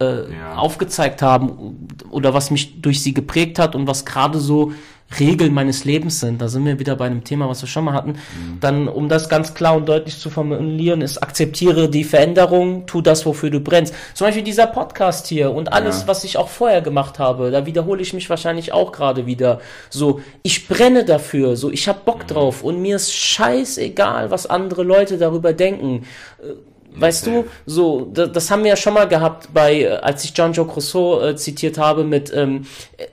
äh, 0.00 0.32
ja. 0.32 0.56
aufgezeigt 0.56 1.22
haben 1.22 1.88
oder 2.10 2.34
was 2.34 2.50
mich 2.50 2.80
durch 2.80 3.02
sie 3.02 3.14
geprägt 3.14 3.58
hat 3.58 3.74
und 3.74 3.86
was 3.86 4.04
gerade 4.04 4.38
so 4.38 4.72
Regeln 5.18 5.54
meines 5.54 5.84
Lebens 5.84 6.20
sind, 6.20 6.42
da 6.42 6.48
sind 6.48 6.66
wir 6.66 6.78
wieder 6.78 6.94
bei 6.94 7.06
einem 7.06 7.24
Thema, 7.24 7.48
was 7.48 7.62
wir 7.62 7.68
schon 7.68 7.84
mal 7.84 7.94
hatten, 7.94 8.10
mhm. 8.10 8.60
dann, 8.60 8.88
um 8.88 9.08
das 9.08 9.30
ganz 9.30 9.54
klar 9.54 9.74
und 9.74 9.88
deutlich 9.88 10.18
zu 10.18 10.28
formulieren, 10.28 11.00
ist, 11.00 11.22
akzeptiere 11.22 11.88
die 11.88 12.04
Veränderung, 12.04 12.86
tu 12.86 13.00
das, 13.00 13.24
wofür 13.24 13.48
du 13.48 13.60
brennst. 13.60 13.94
Zum 14.12 14.26
Beispiel 14.26 14.42
dieser 14.42 14.66
Podcast 14.66 15.26
hier 15.26 15.50
und 15.52 15.72
alles, 15.72 16.02
ja. 16.02 16.08
was 16.08 16.24
ich 16.24 16.36
auch 16.36 16.48
vorher 16.48 16.82
gemacht 16.82 17.18
habe, 17.18 17.50
da 17.50 17.64
wiederhole 17.64 18.02
ich 18.02 18.12
mich 18.12 18.28
wahrscheinlich 18.28 18.72
auch 18.72 18.92
gerade 18.92 19.24
wieder. 19.24 19.60
So, 19.88 20.20
ich 20.42 20.68
brenne 20.68 21.06
dafür, 21.06 21.56
so, 21.56 21.70
ich 21.70 21.88
hab 21.88 22.04
Bock 22.04 22.24
mhm. 22.24 22.26
drauf 22.26 22.62
und 22.62 22.82
mir 22.82 22.96
ist 22.96 23.14
scheißegal, 23.14 24.30
was 24.30 24.46
andere 24.46 24.82
Leute 24.82 25.16
darüber 25.16 25.54
denken 25.54 26.04
äh, 26.42 26.52
Weißt 26.94 27.26
du, 27.26 27.44
so, 27.64 28.10
das, 28.12 28.32
das, 28.32 28.50
haben 28.50 28.64
wir 28.64 28.70
ja 28.70 28.76
schon 28.76 28.94
mal 28.94 29.06
gehabt 29.06 29.48
bei, 29.54 29.82
äh, 29.82 29.88
als 29.88 30.24
ich 30.24 30.32
John 30.34 30.52
Joe 30.52 30.66
Crusoe 30.66 31.30
äh, 31.30 31.36
zitiert 31.36 31.78
habe 31.78 32.02
mit, 32.02 32.32
ähm, 32.34 32.66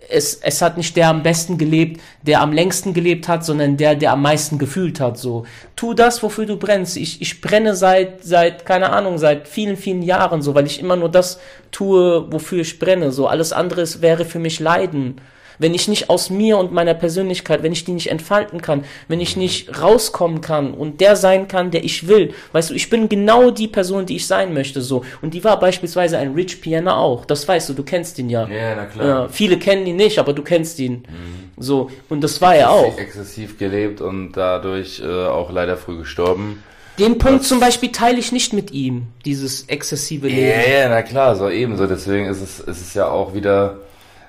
es, 0.10 0.36
es 0.36 0.62
hat 0.62 0.78
nicht 0.78 0.96
der 0.96 1.10
am 1.10 1.22
besten 1.22 1.58
gelebt, 1.58 2.02
der 2.24 2.42
am 2.42 2.52
längsten 2.52 2.94
gelebt 2.94 3.28
hat, 3.28 3.46
sondern 3.46 3.78
der, 3.78 3.96
der 3.96 4.14
am 4.14 4.22
meisten 4.22 4.58
gefühlt 4.58 5.00
hat, 5.00 5.18
so. 5.18 5.46
Tu 5.76 5.94
das, 5.94 6.24
wofür 6.24 6.46
du 6.46 6.58
brennst. 6.58 6.98
Ich, 6.98 7.22
ich 7.22 7.42
brenne 7.42 7.76
seit, 7.76 8.24
seit, 8.24 8.66
keine 8.66 8.90
Ahnung, 8.92 9.18
seit 9.18 9.48
vielen, 9.48 9.78
vielen 9.78 10.02
Jahren, 10.02 10.42
so, 10.42 10.56
weil 10.56 10.66
ich 10.66 10.80
immer 10.80 10.96
nur 10.96 11.10
das 11.10 11.40
tue, 11.72 12.32
wofür 12.32 12.62
ich 12.62 12.80
brenne, 12.80 13.12
so. 13.12 13.28
Alles 13.28 13.54
andere 13.54 13.86
wäre 14.02 14.26
für 14.26 14.40
mich 14.40 14.60
Leiden 14.60 15.22
wenn 15.60 15.74
ich 15.74 15.88
nicht 15.88 16.10
aus 16.10 16.30
mir 16.30 16.58
und 16.58 16.72
meiner 16.72 16.94
Persönlichkeit, 16.94 17.64
wenn 17.64 17.72
ich 17.72 17.86
die 17.86 17.92
nicht 17.92 18.12
entfalten 18.12 18.62
kann, 18.62 18.84
wenn 19.08 19.22
ich 19.22 19.38
nicht 19.38 19.82
rauskommen 19.82 20.42
kann 20.42 20.74
und 20.74 21.02
der 21.02 21.16
sein 21.16 21.48
kann, 21.48 21.72
der 21.72 21.84
ich 21.84 22.08
will. 22.08 22.34
Weißt 22.52 22.70
du, 22.70 22.74
ich 22.74 22.90
bin 22.90 23.10
genau 23.10 23.52
die 23.52 23.68
Person, 23.68 24.06
die 24.06 24.18
ich 24.18 24.28
sein 24.28 24.54
möchte, 24.54 24.82
so. 24.82 25.04
Und 25.22 25.34
die 25.34 25.44
war 25.44 25.60
beispielsweise 25.60 26.18
ein 26.18 26.34
Rich 26.34 26.62
Piano 26.62 26.92
auch. 26.92 27.26
Das 27.26 27.48
weißt 27.48 27.70
du, 27.70 27.74
du 27.74 27.84
kennst 27.84 28.20
ihn 28.20 28.30
ja. 28.30 28.48
Ja, 28.48 28.76
na 28.76 28.86
klar. 28.86 29.26
Äh, 29.26 29.30
viele 29.30 29.58
kennen 29.58 29.86
ihn 29.86 29.96
nicht, 29.96 30.20
aber 30.20 30.34
du 30.34 30.44
kennst 30.44 30.80
ihn. 30.80 30.94
Mhm. 31.08 31.52
So. 31.58 31.90
Und 32.10 32.22
das 32.22 32.42
war 32.42 32.56
er 32.56 32.72
auch. 32.72 32.98
Exzessiv 32.98 33.58
gelebt 33.58 34.02
und 34.02 34.34
dadurch 34.34 35.02
äh, 35.02 35.26
auch 35.26 35.52
leider 35.52 35.78
früh 35.78 35.98
gestorben. 35.98 36.64
Den 36.98 37.18
Punkt 37.18 37.44
zum 37.44 37.60
Beispiel 37.60 37.92
teile 37.92 38.20
ich 38.20 38.32
nicht 38.32 38.54
mit 38.54 38.72
ihm, 38.72 39.08
dieses 39.26 39.64
exzessive 39.64 40.28
Leben. 40.28 40.48
Ja, 40.48 40.80
ja, 40.80 40.90
na 40.90 41.02
klar, 41.02 41.36
so 41.36 41.50
ebenso. 41.50 41.88
Deswegen 41.88 42.28
ist 42.28 42.42
es, 42.42 42.60
ist 42.62 42.82
es 42.82 42.94
ja 42.94 43.10
auch 43.10 43.34
wieder 43.34 43.80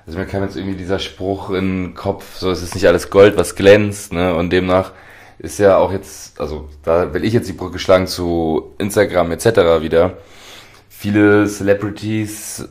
also 0.07 0.19
mir 0.19 0.25
kam 0.25 0.41
jetzt 0.41 0.55
irgendwie 0.55 0.77
dieser 0.77 0.99
Spruch 0.99 1.49
in 1.49 1.83
den 1.83 1.93
Kopf, 1.93 2.37
so 2.37 2.49
es 2.49 2.63
ist 2.63 2.73
nicht 2.75 2.87
alles 2.87 3.09
Gold, 3.09 3.35
was 3.35 3.55
glänzt, 3.55 4.13
ne? 4.13 4.33
Und 4.33 4.51
demnach 4.51 4.93
ist 5.37 5.59
ja 5.59 5.77
auch 5.77 5.91
jetzt, 5.91 6.39
also 6.39 6.69
da 6.83 7.13
will 7.13 7.25
ich 7.25 7.33
jetzt 7.33 7.49
die 7.49 7.53
Brücke 7.53 7.77
schlagen 7.77 8.07
zu 8.07 8.73
Instagram 8.77 9.31
etc. 9.31 9.45
wieder. 9.81 10.13
Viele 10.89 11.45
Celebrities, 11.45 12.69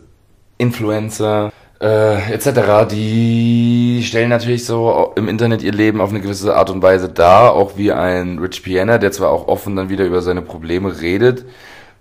Influencer, 0.57 1.53
äh, 1.79 2.33
etc., 2.33 2.89
die 2.91 4.03
stellen 4.03 4.31
natürlich 4.31 4.65
so 4.65 5.13
im 5.15 5.29
Internet 5.29 5.63
ihr 5.63 5.73
Leben 5.73 6.01
auf 6.01 6.11
eine 6.11 6.23
gewisse 6.23 6.57
Art 6.57 6.71
und 6.71 6.83
Weise 6.83 7.11
dar, 7.11 7.53
auch 7.53 7.77
wie 7.77 7.93
ein 7.93 8.39
Rich 8.39 8.63
Piana, 8.63 8.97
der 8.97 9.13
zwar 9.13 9.31
auch 9.31 9.47
offen 9.47 9.77
dann 9.77 9.91
wieder 9.91 10.07
über 10.07 10.23
seine 10.23 10.41
Probleme 10.41 11.03
redet, 11.03 11.45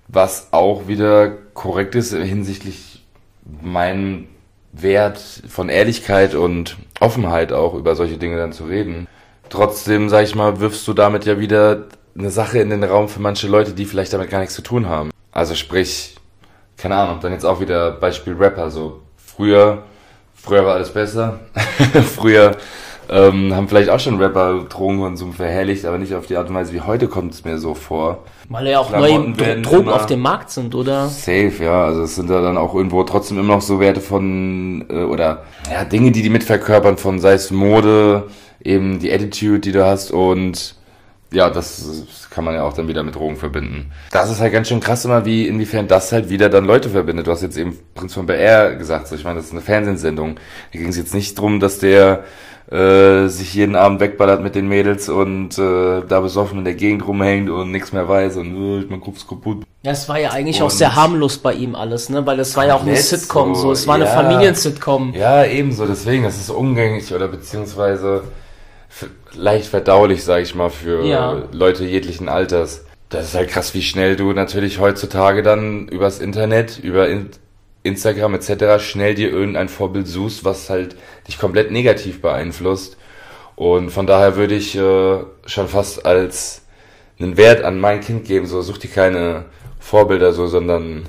was 0.08 0.48
auch 0.52 0.88
wieder 0.88 1.30
korrekt 1.54 1.94
ist 1.96 2.14
hinsichtlich 2.14 3.04
meinen 3.62 4.30
Wert 4.82 5.20
von 5.48 5.70
Ehrlichkeit 5.70 6.36
und 6.36 6.78
Offenheit 7.00 7.54
auch 7.54 7.74
über 7.74 7.96
solche 7.96 8.18
Dinge 8.18 8.38
dann 8.38 8.54
zu 8.54 8.66
reden. 8.66 9.08
Trotzdem, 9.50 10.10
sag 10.10 10.24
ich 10.24 10.36
mal, 10.36 10.60
wirfst 10.60 10.88
du 10.88 10.94
damit 10.94 11.26
ja 11.26 11.40
wieder 11.40 11.86
eine 12.18 12.30
Sache 12.30 12.60
in 12.60 12.70
den 12.70 12.84
Raum 12.84 13.10
für 13.10 13.22
manche 13.22 13.48
Leute, 13.48 13.74
die 13.74 13.86
vielleicht 13.86 14.14
damit 14.14 14.30
gar 14.30 14.40
nichts 14.40 14.56
zu 14.56 14.62
tun 14.62 14.88
haben. 14.88 15.12
Also 15.32 15.56
sprich, 15.56 16.16
keine 16.78 16.96
Ahnung, 16.96 17.20
dann 17.22 17.32
jetzt 17.32 17.46
auch 17.46 17.60
wieder 17.60 17.92
Beispiel 17.92 18.34
Rapper, 18.34 18.72
so 18.72 19.02
früher, 19.18 19.84
früher 20.34 20.66
war 20.66 20.76
alles 20.76 20.92
besser. 20.92 21.40
früher 22.16 22.56
ähm, 23.10 23.54
haben 23.54 23.68
vielleicht 23.68 23.90
auch 23.90 24.00
schon 24.00 24.22
Rapper 24.22 24.66
Drogenkonsum 24.70 25.34
verherrlicht, 25.34 25.86
aber 25.86 25.98
nicht 25.98 26.16
auf 26.16 26.26
die 26.26 26.38
Art 26.38 26.50
und 26.50 26.56
Weise 26.56 26.74
wie 26.74 26.82
heute 26.82 27.08
kommt 27.08 27.34
es 27.34 27.44
mir 27.44 27.60
so 27.60 27.76
vor. 27.76 28.24
Weil 28.50 28.68
ja 28.68 28.80
auch 28.80 28.92
neue 28.92 29.32
Drogen 29.62 29.90
auf 29.90 30.06
dem 30.06 30.20
Markt 30.20 30.52
sind, 30.52 30.76
oder? 30.76 31.08
Safe, 31.08 31.54
ja. 31.60 31.86
Also 31.86 32.04
es 32.04 32.16
sind 32.16 32.30
da 32.30 32.42
dann 32.42 32.58
auch 32.58 32.76
irgendwo 32.76 33.04
trotzdem 33.04 33.40
immer 33.40 33.56
noch 33.56 33.62
so 33.62 33.80
Werte 33.80 34.02
von, 34.02 34.86
äh, 34.90 35.04
oder 35.04 35.44
ja, 35.72 35.84
Dinge, 35.84 36.12
die 36.12 36.22
die 36.22 36.30
mitverkörpern 36.30 36.98
von, 36.98 37.20
sei 37.20 37.34
es 37.34 37.52
Mode, 37.52 38.28
eben 38.64 39.00
die 39.00 39.12
Attitude, 39.12 39.60
die 39.60 39.72
du 39.72 39.86
hast 39.86 40.12
und 40.12 40.76
ja, 41.32 41.50
das 41.50 42.28
kann 42.30 42.46
man 42.46 42.56
ja 42.56 42.64
auch 42.64 42.74
dann 42.74 42.88
wieder 42.88 43.04
mit 43.04 43.16
Drogen 43.16 43.36
verbinden. 43.36 43.92
Das 44.12 44.30
ist 44.30 44.40
halt 44.40 44.54
ganz 44.54 44.68
schön 44.68 44.80
krass 44.80 45.06
immer, 45.06 45.26
wie 45.26 45.48
inwiefern 45.48 45.88
das 45.88 46.12
halt 46.12 46.30
wieder 46.30 46.50
dann 46.50 46.66
Leute 46.66 46.90
verbindet. 46.90 47.28
Du 47.28 47.32
hast 47.32 47.42
jetzt 47.42 47.58
eben 47.58 47.78
Prinz 47.94 48.14
von 48.14 48.26
BR 48.26 48.76
gesagt, 48.76 49.08
so 49.08 49.16
ich 49.16 49.24
meine, 49.24 49.38
das 49.38 49.48
ist 49.48 49.52
eine 49.52 49.62
Fernsehsendung. 49.62 50.38
Hier 50.72 50.82
ging 50.82 50.90
es 50.90 50.98
jetzt 50.98 51.14
nicht 51.14 51.38
drum, 51.38 51.60
dass 51.60 51.80
der 51.80 52.24
äh, 52.72 53.28
sich 53.28 53.54
jeden 53.54 53.76
Abend 53.76 54.00
wegballert 54.00 54.42
mit 54.42 54.56
den 54.56 54.68
Mädels 54.68 55.08
und 55.08 55.58
äh, 55.58 56.02
da 56.08 56.20
besoffen 56.20 56.60
in 56.60 56.66
der 56.66 56.74
Gegend 56.74 57.08
rumhängt 57.08 57.50
und 57.50 57.72
nichts 57.72 57.94
mehr 57.94 58.08
weiß 58.08 58.38
und 58.38 58.82
äh, 58.82 58.86
man 58.90 59.02
Kopf 59.02 59.28
kaputt. 59.28 59.64
Ja, 59.84 59.92
es 59.92 60.10
war 60.10 60.20
ja 60.20 60.32
eigentlich 60.32 60.62
und 60.62 60.68
auch 60.68 60.72
sehr 60.72 60.96
harmlos 60.96 61.38
bei 61.38 61.54
ihm 61.54 61.76
alles, 61.76 62.10
ne? 62.10 62.26
Weil 62.26 62.40
es 62.40 62.56
war 62.56 62.66
ja 62.66 62.76
auch 62.76 62.82
eine 62.82 62.96
Sitcom, 62.96 63.54
so, 63.54 63.72
es 63.72 63.86
war 63.86 64.00
ja, 64.00 64.06
eine 64.06 64.14
Familiensitcom. 64.14 65.14
Ja, 65.14 65.46
ebenso, 65.46 65.86
deswegen, 65.86 66.24
das 66.24 66.38
ist 66.38 66.50
umgänglich 66.50 67.14
oder 67.14 67.28
beziehungsweise 67.28 68.24
leicht 69.34 69.68
verdaulich, 69.68 70.24
sag 70.24 70.42
ich 70.42 70.56
mal, 70.56 70.70
für 70.70 71.06
ja. 71.06 71.44
Leute 71.52 71.86
jeglichen 71.86 72.30
Alters. 72.30 72.86
Das 73.10 73.26
ist 73.26 73.36
halt 73.36 73.50
krass, 73.50 73.74
wie 73.74 73.82
schnell 73.82 74.16
du 74.16 74.34
natürlich 74.34 74.80
heutzutage 74.80 75.44
dann 75.44 75.88
übers 75.88 76.20
Internet, 76.20 76.80
über 76.80 77.08
Instagram 77.86 78.36
etc. 78.36 78.84
schnell 78.84 79.16
dir 79.16 79.30
irgendein 79.30 79.70
Vorbild 79.70 80.08
suchst, 80.08 80.44
was 80.44 80.70
halt 80.70 80.96
dich 81.28 81.38
komplett 81.38 81.72
negativ 81.72 82.22
beeinflusst. 82.22 82.98
Und 83.56 83.92
von 83.92 84.08
daher 84.08 84.36
würde 84.36 84.56
ich 84.56 84.76
äh, 84.76 85.24
schon 85.46 85.68
fast 85.68 86.06
als 86.06 86.64
einen 87.20 87.38
Wert 87.38 87.64
an 87.64 87.80
mein 87.80 88.02
Kind 88.02 88.26
geben, 88.26 88.46
so 88.46 88.62
such 88.62 88.80
dir 88.80 88.90
keine 88.90 89.46
Vorbilder 89.80 90.34
so, 90.34 90.48
sondern 90.48 91.08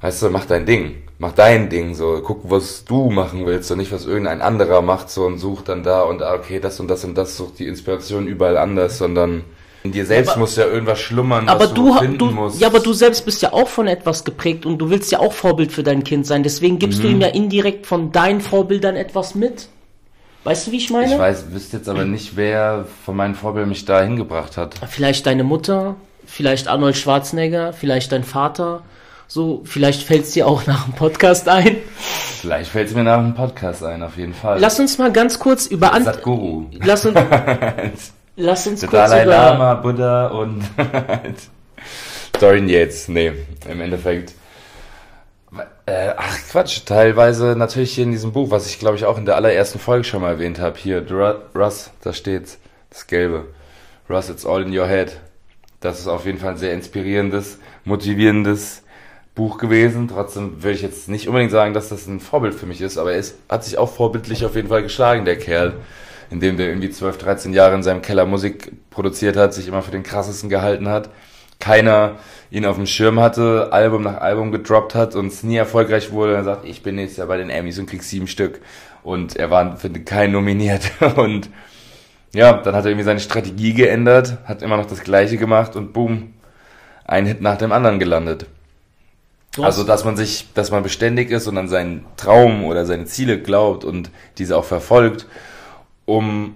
weißt 0.00 0.22
du, 0.22 0.30
mach 0.30 0.46
dein 0.46 0.66
Ding. 0.66 1.02
Mach 1.18 1.32
dein 1.32 1.70
Ding, 1.70 1.94
so, 1.94 2.20
guck, 2.22 2.50
was 2.50 2.84
du 2.84 3.08
machen 3.08 3.46
willst 3.46 3.70
und 3.70 3.78
nicht, 3.78 3.90
was 3.90 4.04
irgendein 4.04 4.42
anderer 4.42 4.82
macht, 4.82 5.08
so, 5.08 5.24
und 5.24 5.38
such 5.38 5.62
dann 5.62 5.82
da 5.82 6.02
und 6.02 6.20
da, 6.20 6.34
okay, 6.34 6.60
das 6.60 6.78
und 6.78 6.88
das 6.88 7.04
und 7.04 7.16
das, 7.16 7.38
such 7.38 7.54
die 7.54 7.66
Inspiration 7.66 8.26
überall 8.26 8.58
anders, 8.58 8.98
sondern 8.98 9.44
in 9.86 9.92
dir 9.92 10.06
selbst 10.06 10.30
aber, 10.30 10.40
muss 10.40 10.56
ja 10.56 10.66
irgendwas 10.66 11.00
schlummern, 11.00 11.48
aber 11.48 11.64
was 11.64 11.74
du, 11.74 11.94
finden 11.94 12.18
du, 12.18 12.26
musst. 12.26 12.60
Ja, 12.60 12.68
aber 12.68 12.80
du 12.80 12.92
selbst 12.92 13.24
bist 13.24 13.42
ja 13.42 13.52
auch 13.52 13.68
von 13.68 13.86
etwas 13.86 14.24
geprägt 14.24 14.66
und 14.66 14.78
du 14.78 14.90
willst 14.90 15.10
ja 15.10 15.20
auch 15.20 15.32
Vorbild 15.32 15.72
für 15.72 15.82
dein 15.82 16.04
Kind 16.04 16.26
sein. 16.26 16.42
Deswegen 16.42 16.78
gibst 16.78 16.98
mhm. 16.98 17.02
du 17.02 17.08
ihm 17.08 17.20
ja 17.20 17.28
indirekt 17.28 17.86
von 17.86 18.12
deinen 18.12 18.40
Vorbildern 18.40 18.96
etwas 18.96 19.34
mit. 19.34 19.68
Weißt 20.44 20.66
du, 20.66 20.72
wie 20.72 20.76
ich 20.76 20.90
meine? 20.90 21.12
Ich 21.12 21.18
weiß, 21.18 21.46
wüsste 21.50 21.78
jetzt 21.78 21.88
aber 21.88 22.04
nicht, 22.04 22.36
wer 22.36 22.86
von 23.04 23.16
meinen 23.16 23.34
Vorbildern 23.34 23.68
mich 23.68 23.84
da 23.84 24.02
hingebracht 24.02 24.56
hat. 24.56 24.76
Vielleicht 24.88 25.26
deine 25.26 25.42
Mutter, 25.42 25.96
vielleicht 26.24 26.68
Arnold 26.68 26.96
Schwarzenegger, 26.96 27.72
vielleicht 27.72 28.12
dein 28.12 28.22
Vater. 28.22 28.82
So, 29.28 29.62
vielleicht 29.64 30.04
fällt 30.04 30.22
es 30.22 30.30
dir 30.32 30.46
auch 30.46 30.66
nach 30.66 30.84
dem 30.84 30.92
Podcast 30.92 31.48
ein. 31.48 31.78
Vielleicht 32.40 32.70
fällt 32.70 32.88
es 32.88 32.94
mir 32.94 33.02
nach 33.02 33.18
dem 33.18 33.34
Podcast 33.34 33.82
ein, 33.82 34.04
auf 34.04 34.16
jeden 34.16 34.34
Fall. 34.34 34.60
Lass 34.60 34.78
uns 34.78 34.98
mal 34.98 35.10
ganz 35.10 35.40
kurz 35.40 35.66
über 35.66 35.90
Sadhguru. 36.00 36.66
Lass 36.84 37.04
uns 37.06 37.18
Lass 38.36 38.66
uns 38.66 38.80
Der 38.80 38.88
kurz 38.90 39.10
Dalai 39.10 39.22
über... 39.22 39.32
Lama, 39.32 39.74
Buddha 39.74 40.26
und 40.28 40.62
Dorian 42.40 42.68
Yates. 42.68 43.08
Nee, 43.08 43.32
im 43.68 43.80
Endeffekt. 43.80 44.34
Äh, 45.86 46.12
ach 46.16 46.36
Quatsch, 46.50 46.84
teilweise 46.84 47.54
natürlich 47.56 47.94
hier 47.94 48.04
in 48.04 48.10
diesem 48.10 48.32
Buch, 48.32 48.50
was 48.50 48.66
ich 48.66 48.78
glaube 48.78 48.96
ich 48.96 49.06
auch 49.06 49.16
in 49.16 49.24
der 49.24 49.36
allerersten 49.36 49.78
Folge 49.78 50.04
schon 50.04 50.20
mal 50.20 50.32
erwähnt 50.32 50.58
habe. 50.58 50.76
Hier, 50.78 51.06
Russ, 51.54 51.90
da 52.02 52.12
steht's, 52.12 52.58
das 52.90 53.06
Gelbe. 53.06 53.46
Russ, 54.10 54.28
it's 54.28 54.44
all 54.44 54.62
in 54.62 54.76
your 54.76 54.86
head. 54.86 55.18
Das 55.80 55.98
ist 55.98 56.08
auf 56.08 56.26
jeden 56.26 56.38
Fall 56.38 56.52
ein 56.52 56.58
sehr 56.58 56.74
inspirierendes, 56.74 57.58
motivierendes 57.84 58.82
Buch 59.34 59.56
gewesen. 59.56 60.08
Trotzdem 60.08 60.62
würde 60.62 60.74
ich 60.74 60.82
jetzt 60.82 61.08
nicht 61.08 61.28
unbedingt 61.28 61.52
sagen, 61.52 61.72
dass 61.72 61.88
das 61.88 62.06
ein 62.06 62.20
Vorbild 62.20 62.54
für 62.54 62.66
mich 62.66 62.80
ist, 62.80 62.98
aber 62.98 63.12
er 63.12 63.18
ist, 63.18 63.36
hat 63.48 63.64
sich 63.64 63.78
auch 63.78 63.90
vorbildlich 63.90 64.44
auf 64.44 64.56
jeden 64.56 64.68
Fall 64.68 64.82
geschlagen, 64.82 65.24
der 65.24 65.38
Kerl 65.38 65.74
in 66.30 66.40
dem 66.40 66.56
der 66.56 66.68
irgendwie 66.68 66.90
12, 66.90 67.18
13 67.18 67.52
Jahre 67.52 67.74
in 67.74 67.82
seinem 67.82 68.02
Keller 68.02 68.26
Musik 68.26 68.72
produziert 68.90 69.36
hat, 69.36 69.54
sich 69.54 69.68
immer 69.68 69.82
für 69.82 69.90
den 69.90 70.02
krassesten 70.02 70.48
gehalten 70.48 70.88
hat, 70.88 71.10
keiner 71.58 72.16
ihn 72.50 72.66
auf 72.66 72.76
dem 72.76 72.86
Schirm 72.86 73.20
hatte, 73.20 73.68
Album 73.72 74.02
nach 74.02 74.18
Album 74.18 74.52
gedroppt 74.52 74.94
hat 74.94 75.14
und 75.14 75.28
es 75.28 75.42
nie 75.42 75.56
erfolgreich 75.56 76.12
wurde. 76.12 76.34
Er 76.34 76.44
sagt, 76.44 76.64
ich 76.64 76.82
bin 76.82 76.96
nächstes 76.96 77.18
Jahr 77.18 77.26
bei 77.26 77.36
den 77.36 77.50
Emmys 77.50 77.78
und 77.78 77.88
krieg 77.88 78.02
sieben 78.02 78.26
Stück. 78.26 78.60
Und 79.02 79.36
er 79.36 79.50
war 79.50 79.76
für 79.76 79.90
keinen 79.90 80.32
nominiert. 80.32 80.90
Und 81.16 81.48
ja, 82.34 82.54
dann 82.54 82.74
hat 82.74 82.84
er 82.84 82.90
irgendwie 82.90 83.04
seine 83.04 83.20
Strategie 83.20 83.72
geändert, 83.72 84.38
hat 84.44 84.62
immer 84.62 84.76
noch 84.76 84.86
das 84.86 85.04
Gleiche 85.04 85.36
gemacht 85.36 85.76
und 85.76 85.92
boom, 85.92 86.34
ein 87.04 87.24
Hit 87.24 87.40
nach 87.40 87.56
dem 87.56 87.72
anderen 87.72 87.98
gelandet. 87.98 88.46
Also, 89.58 89.84
dass 89.84 90.04
man 90.04 90.16
sich, 90.16 90.52
dass 90.52 90.70
man 90.70 90.82
beständig 90.82 91.30
ist 91.30 91.46
und 91.46 91.56
an 91.56 91.68
seinen 91.68 92.04
Traum 92.16 92.64
oder 92.64 92.84
seine 92.84 93.06
Ziele 93.06 93.40
glaubt 93.40 93.84
und 93.84 94.10
diese 94.36 94.56
auch 94.56 94.64
verfolgt 94.64 95.26
um 96.06 96.54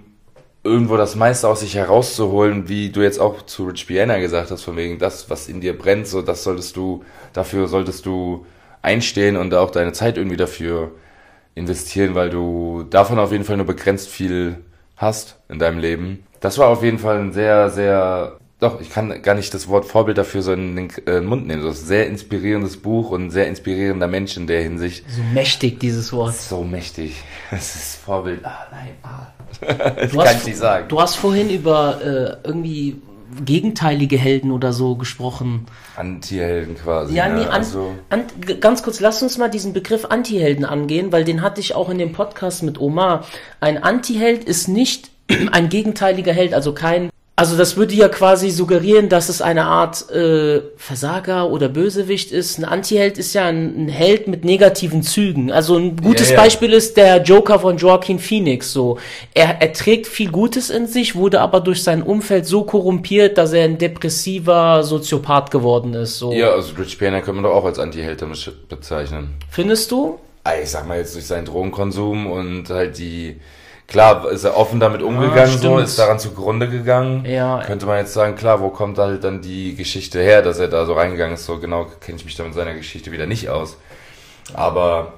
irgendwo 0.63 0.97
das 0.97 1.15
meiste 1.15 1.47
aus 1.47 1.61
sich 1.61 1.75
herauszuholen, 1.75 2.67
wie 2.67 2.89
du 2.89 3.01
jetzt 3.01 3.19
auch 3.19 3.43
zu 3.43 3.65
Rich 3.65 3.87
Piana 3.87 4.19
gesagt 4.19 4.51
hast, 4.51 4.63
von 4.63 4.75
wegen 4.75 4.99
das, 4.99 5.29
was 5.29 5.47
in 5.47 5.61
dir 5.61 5.77
brennt, 5.77 6.07
so 6.07 6.21
das 6.21 6.43
solltest 6.43 6.75
du, 6.75 7.03
dafür 7.33 7.67
solltest 7.67 8.05
du 8.05 8.45
einstehen 8.81 9.37
und 9.37 9.53
auch 9.53 9.71
deine 9.71 9.93
Zeit 9.93 10.17
irgendwie 10.17 10.37
dafür 10.37 10.91
investieren, 11.55 12.15
weil 12.15 12.29
du 12.29 12.83
davon 12.89 13.19
auf 13.19 13.31
jeden 13.31 13.43
Fall 13.43 13.57
nur 13.57 13.65
begrenzt 13.65 14.09
viel 14.09 14.57
hast 14.97 15.37
in 15.49 15.59
deinem 15.59 15.79
Leben. 15.79 16.25
Das 16.39 16.57
war 16.57 16.67
auf 16.67 16.83
jeden 16.83 16.99
Fall 16.99 17.19
ein 17.19 17.33
sehr, 17.33 17.69
sehr, 17.69 18.37
doch, 18.61 18.79
ich 18.79 18.91
kann 18.91 19.23
gar 19.23 19.33
nicht 19.33 19.53
das 19.55 19.67
Wort 19.67 19.85
Vorbild 19.85 20.19
dafür 20.19 20.43
so 20.43 20.53
in 20.53 20.75
den 20.75 20.89
äh, 21.07 21.19
Mund 21.19 21.47
nehmen. 21.47 21.63
Das 21.63 21.77
ist 21.77 21.83
ein 21.83 21.87
sehr 21.87 22.07
inspirierendes 22.07 22.77
Buch 22.77 23.09
und 23.09 23.25
ein 23.25 23.31
sehr 23.31 23.47
inspirierender 23.47 24.07
Mensch 24.07 24.37
in 24.37 24.45
der 24.45 24.61
Hinsicht. 24.61 25.03
So 25.09 25.23
mächtig, 25.33 25.79
dieses 25.79 26.13
Wort. 26.13 26.35
So 26.35 26.63
mächtig. 26.63 27.15
Das 27.49 27.75
ist 27.75 27.95
Vorbild. 27.95 28.45
Ah, 28.45 28.67
nein, 28.71 28.91
ah. 29.01 29.27
das 29.95 30.11
kann 30.11 30.37
ich 30.37 30.45
nicht 30.45 30.57
sagen. 30.57 30.87
Du 30.89 31.01
hast 31.01 31.15
vorhin 31.15 31.49
über 31.49 32.01
äh, 32.01 32.47
irgendwie 32.47 33.01
gegenteilige 33.43 34.17
Helden 34.17 34.51
oder 34.51 34.73
so 34.73 34.95
gesprochen. 34.95 35.65
Anti-Helden 35.95 36.75
quasi. 36.75 37.15
Ja, 37.15 37.29
nee, 37.29 37.41
ne? 37.41 37.49
an, 37.49 37.61
also 37.61 37.95
an, 38.09 38.25
ganz 38.59 38.83
kurz, 38.83 38.99
lass 38.99 39.23
uns 39.23 39.39
mal 39.39 39.49
diesen 39.49 39.73
Begriff 39.73 40.05
Anti-Helden 40.05 40.65
angehen, 40.65 41.11
weil 41.11 41.23
den 41.23 41.41
hatte 41.41 41.61
ich 41.61 41.73
auch 41.73 41.89
in 41.89 41.97
dem 41.97 42.11
Podcast 42.11 42.61
mit 42.61 42.79
Omar. 42.79 43.25
Ein 43.59 43.81
Anti-Held 43.81 44.43
ist 44.43 44.67
nicht 44.67 45.09
ein 45.51 45.69
gegenteiliger 45.69 46.33
Held, 46.33 46.53
also 46.53 46.73
kein 46.73 47.10
also 47.35 47.57
das 47.57 47.77
würde 47.77 47.95
ja 47.95 48.07
quasi 48.07 48.51
suggerieren, 48.51 49.09
dass 49.09 49.29
es 49.29 49.41
eine 49.41 49.65
Art 49.65 50.11
äh, 50.11 50.61
Versager 50.75 51.49
oder 51.49 51.69
Bösewicht 51.69 52.31
ist. 52.31 52.59
Ein 52.59 52.65
Antiheld 52.65 53.17
ist 53.17 53.33
ja 53.33 53.45
ein, 53.45 53.85
ein 53.85 53.89
Held 53.89 54.27
mit 54.27 54.43
negativen 54.43 55.01
Zügen. 55.01 55.51
Also 55.51 55.77
ein 55.77 55.95
gutes 55.95 56.29
ja, 56.29 56.35
ja. 56.35 56.41
Beispiel 56.43 56.73
ist 56.73 56.97
der 56.97 57.23
Joker 57.23 57.59
von 57.59 57.77
Joaquin 57.77 58.19
Phoenix. 58.19 58.71
So, 58.73 58.99
er, 59.33 59.61
er 59.61 59.73
trägt 59.73 60.07
viel 60.07 60.29
Gutes 60.29 60.69
in 60.69 60.87
sich, 60.87 61.15
wurde 61.15 61.41
aber 61.41 61.61
durch 61.61 61.83
sein 61.83 62.03
Umfeld 62.03 62.45
so 62.45 62.63
korrumpiert, 62.63 63.37
dass 63.37 63.53
er 63.53 63.63
ein 63.63 63.77
depressiver 63.77 64.83
Soziopath 64.83 65.49
geworden 65.49 65.93
ist. 65.93 66.19
So. 66.19 66.33
Ja, 66.33 66.51
also 66.51 66.75
Rich 66.75 66.99
Banner 66.99 67.21
kann 67.21 67.35
man 67.35 67.45
doch 67.45 67.55
auch 67.55 67.65
als 67.65 67.79
Antiheld 67.79 68.23
bezeichnen. 68.69 69.35
Findest 69.49 69.89
du? 69.91 70.19
Ich 70.61 70.69
sag 70.69 70.87
mal 70.87 70.97
jetzt 70.97 71.15
durch 71.15 71.25
seinen 71.25 71.45
Drogenkonsum 71.45 72.27
und 72.27 72.69
halt 72.69 72.97
die 72.97 73.39
Klar, 73.91 74.31
ist 74.31 74.45
er 74.45 74.55
offen 74.55 74.79
damit 74.79 75.01
umgegangen, 75.01 75.51
ja, 75.51 75.57
so, 75.57 75.77
ist 75.77 75.99
daran 75.99 76.17
zugrunde 76.17 76.69
gegangen. 76.69 77.25
Ja. 77.25 77.61
Könnte 77.65 77.85
man 77.85 77.97
jetzt 77.97 78.13
sagen, 78.13 78.37
klar, 78.37 78.61
wo 78.61 78.69
kommt 78.69 78.97
halt 78.97 79.25
dann 79.25 79.41
die 79.41 79.75
Geschichte 79.75 80.21
her, 80.21 80.41
dass 80.41 80.59
er 80.59 80.69
da 80.69 80.85
so 80.85 80.93
reingegangen 80.93 81.33
ist? 81.33 81.45
So 81.45 81.59
genau 81.59 81.87
kenne 81.99 82.17
ich 82.17 82.23
mich 82.23 82.37
da 82.37 82.45
mit 82.45 82.53
seiner 82.53 82.73
Geschichte 82.73 83.11
wieder 83.11 83.25
nicht 83.25 83.49
aus. 83.49 83.75
Aber 84.53 85.11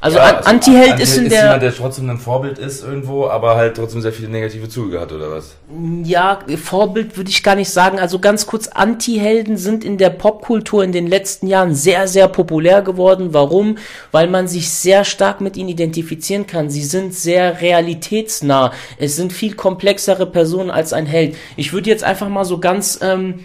also, 0.00 0.18
ja, 0.18 0.36
also 0.36 0.48
Anti-Held 0.48 1.00
ist 1.00 1.16
in 1.16 1.24
ist 1.24 1.32
der. 1.32 1.42
jemand, 1.42 1.62
der 1.62 1.74
trotzdem 1.74 2.08
ein 2.08 2.18
Vorbild 2.18 2.58
ist 2.58 2.84
irgendwo, 2.84 3.26
aber 3.26 3.56
halt 3.56 3.76
trotzdem 3.76 4.00
sehr 4.00 4.12
viele 4.12 4.28
negative 4.28 4.68
Züge 4.68 5.00
hat, 5.00 5.10
oder 5.12 5.30
was? 5.30 5.56
Ja, 6.04 6.38
Vorbild 6.62 7.16
würde 7.16 7.30
ich 7.30 7.42
gar 7.42 7.56
nicht 7.56 7.70
sagen. 7.70 7.98
Also 7.98 8.20
ganz 8.20 8.46
kurz, 8.46 8.68
Anti-Helden 8.68 9.56
sind 9.56 9.84
in 9.84 9.98
der 9.98 10.10
Popkultur 10.10 10.84
in 10.84 10.92
den 10.92 11.08
letzten 11.08 11.48
Jahren 11.48 11.74
sehr, 11.74 12.06
sehr 12.06 12.28
populär 12.28 12.82
geworden. 12.82 13.28
Warum? 13.32 13.78
Weil 14.12 14.28
man 14.28 14.46
sich 14.46 14.70
sehr 14.70 15.04
stark 15.04 15.40
mit 15.40 15.56
ihnen 15.56 15.68
identifizieren 15.68 16.46
kann. 16.46 16.70
Sie 16.70 16.84
sind 16.84 17.12
sehr 17.12 17.60
realitätsnah. 17.60 18.72
Es 18.98 19.16
sind 19.16 19.32
viel 19.32 19.54
komplexere 19.54 20.26
Personen 20.26 20.70
als 20.70 20.92
ein 20.92 21.06
Held. 21.06 21.36
Ich 21.56 21.72
würde 21.72 21.90
jetzt 21.90 22.04
einfach 22.04 22.28
mal 22.28 22.44
so 22.44 22.58
ganz 22.58 23.00
ähm, 23.02 23.40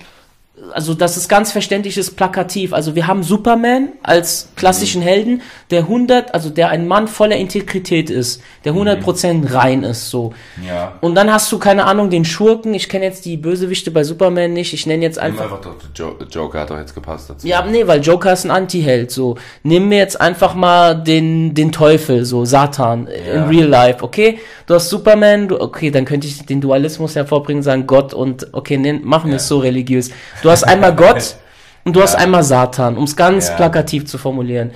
also 0.71 0.93
das 0.93 1.17
ist 1.17 1.27
ganz 1.27 1.51
verständlich, 1.51 1.97
ist 1.97 2.15
plakativ. 2.15 2.73
Also 2.73 2.95
wir 2.95 3.07
haben 3.07 3.23
Superman 3.23 3.89
als 4.01 4.49
klassischen 4.55 5.01
mhm. 5.01 5.05
Helden, 5.05 5.41
der 5.71 5.81
100, 5.81 6.33
also 6.33 6.49
der 6.49 6.69
ein 6.69 6.87
Mann 6.87 7.07
voller 7.07 7.35
Integrität 7.35 8.09
ist, 8.09 8.41
der 8.63 8.73
100% 8.73 9.33
mhm. 9.33 9.43
rein 9.47 9.83
ist, 9.83 10.09
so. 10.09 10.33
Ja. 10.65 10.93
Und 11.01 11.15
dann 11.15 11.31
hast 11.31 11.51
du, 11.51 11.59
keine 11.59 11.85
Ahnung, 11.85 12.09
den 12.09 12.25
Schurken, 12.25 12.73
ich 12.73 12.89
kenne 12.89 13.05
jetzt 13.05 13.25
die 13.25 13.37
Bösewichte 13.37 13.91
bei 13.91 14.03
Superman 14.03 14.53
nicht, 14.53 14.73
ich 14.73 14.85
nenne 14.85 15.03
jetzt 15.03 15.19
einfach... 15.19 15.45
Nimm 15.45 15.53
einfach 15.53 15.75
doch, 15.93 16.15
Joker 16.29 16.59
hat 16.61 16.69
doch 16.69 16.77
jetzt 16.77 16.95
gepasst 16.95 17.29
dazu. 17.29 17.47
Ja, 17.47 17.65
nee, 17.65 17.85
weil 17.87 18.01
Joker 18.01 18.33
ist 18.33 18.45
ein 18.45 18.51
Anti-Held, 18.51 19.11
so. 19.11 19.35
Nehmen 19.63 19.89
wir 19.89 19.97
jetzt 19.97 20.19
einfach 20.19 20.55
mal 20.55 20.95
den, 20.95 21.53
den 21.53 21.71
Teufel, 21.71 22.25
so, 22.25 22.45
Satan, 22.45 23.07
ja. 23.07 23.33
in 23.33 23.43
real 23.43 23.67
life, 23.67 24.03
okay? 24.03 24.39
Du 24.67 24.75
hast 24.75 24.89
Superman, 24.89 25.47
du, 25.47 25.59
okay, 25.59 25.91
dann 25.91 26.05
könnte 26.05 26.27
ich 26.27 26.45
den 26.45 26.61
Dualismus 26.61 27.15
hervorbringen, 27.15 27.63
sagen 27.63 27.87
Gott 27.87 28.13
und, 28.13 28.53
okay, 28.53 28.77
ne, 28.77 28.93
machen 28.93 29.25
wir 29.25 29.33
ja. 29.33 29.37
es 29.37 29.47
so 29.47 29.59
religiös. 29.59 30.11
Du 30.41 30.49
hast 30.53 30.63
einmal 30.63 30.95
Gott 30.95 31.35
und 31.83 31.95
du 31.95 31.99
ja. 31.99 32.05
hast 32.05 32.15
einmal 32.15 32.43
Satan, 32.43 32.97
um 32.97 33.03
es 33.03 33.15
ganz 33.15 33.49
ja. 33.49 33.55
plakativ 33.55 34.05
zu 34.05 34.17
formulieren. 34.17 34.71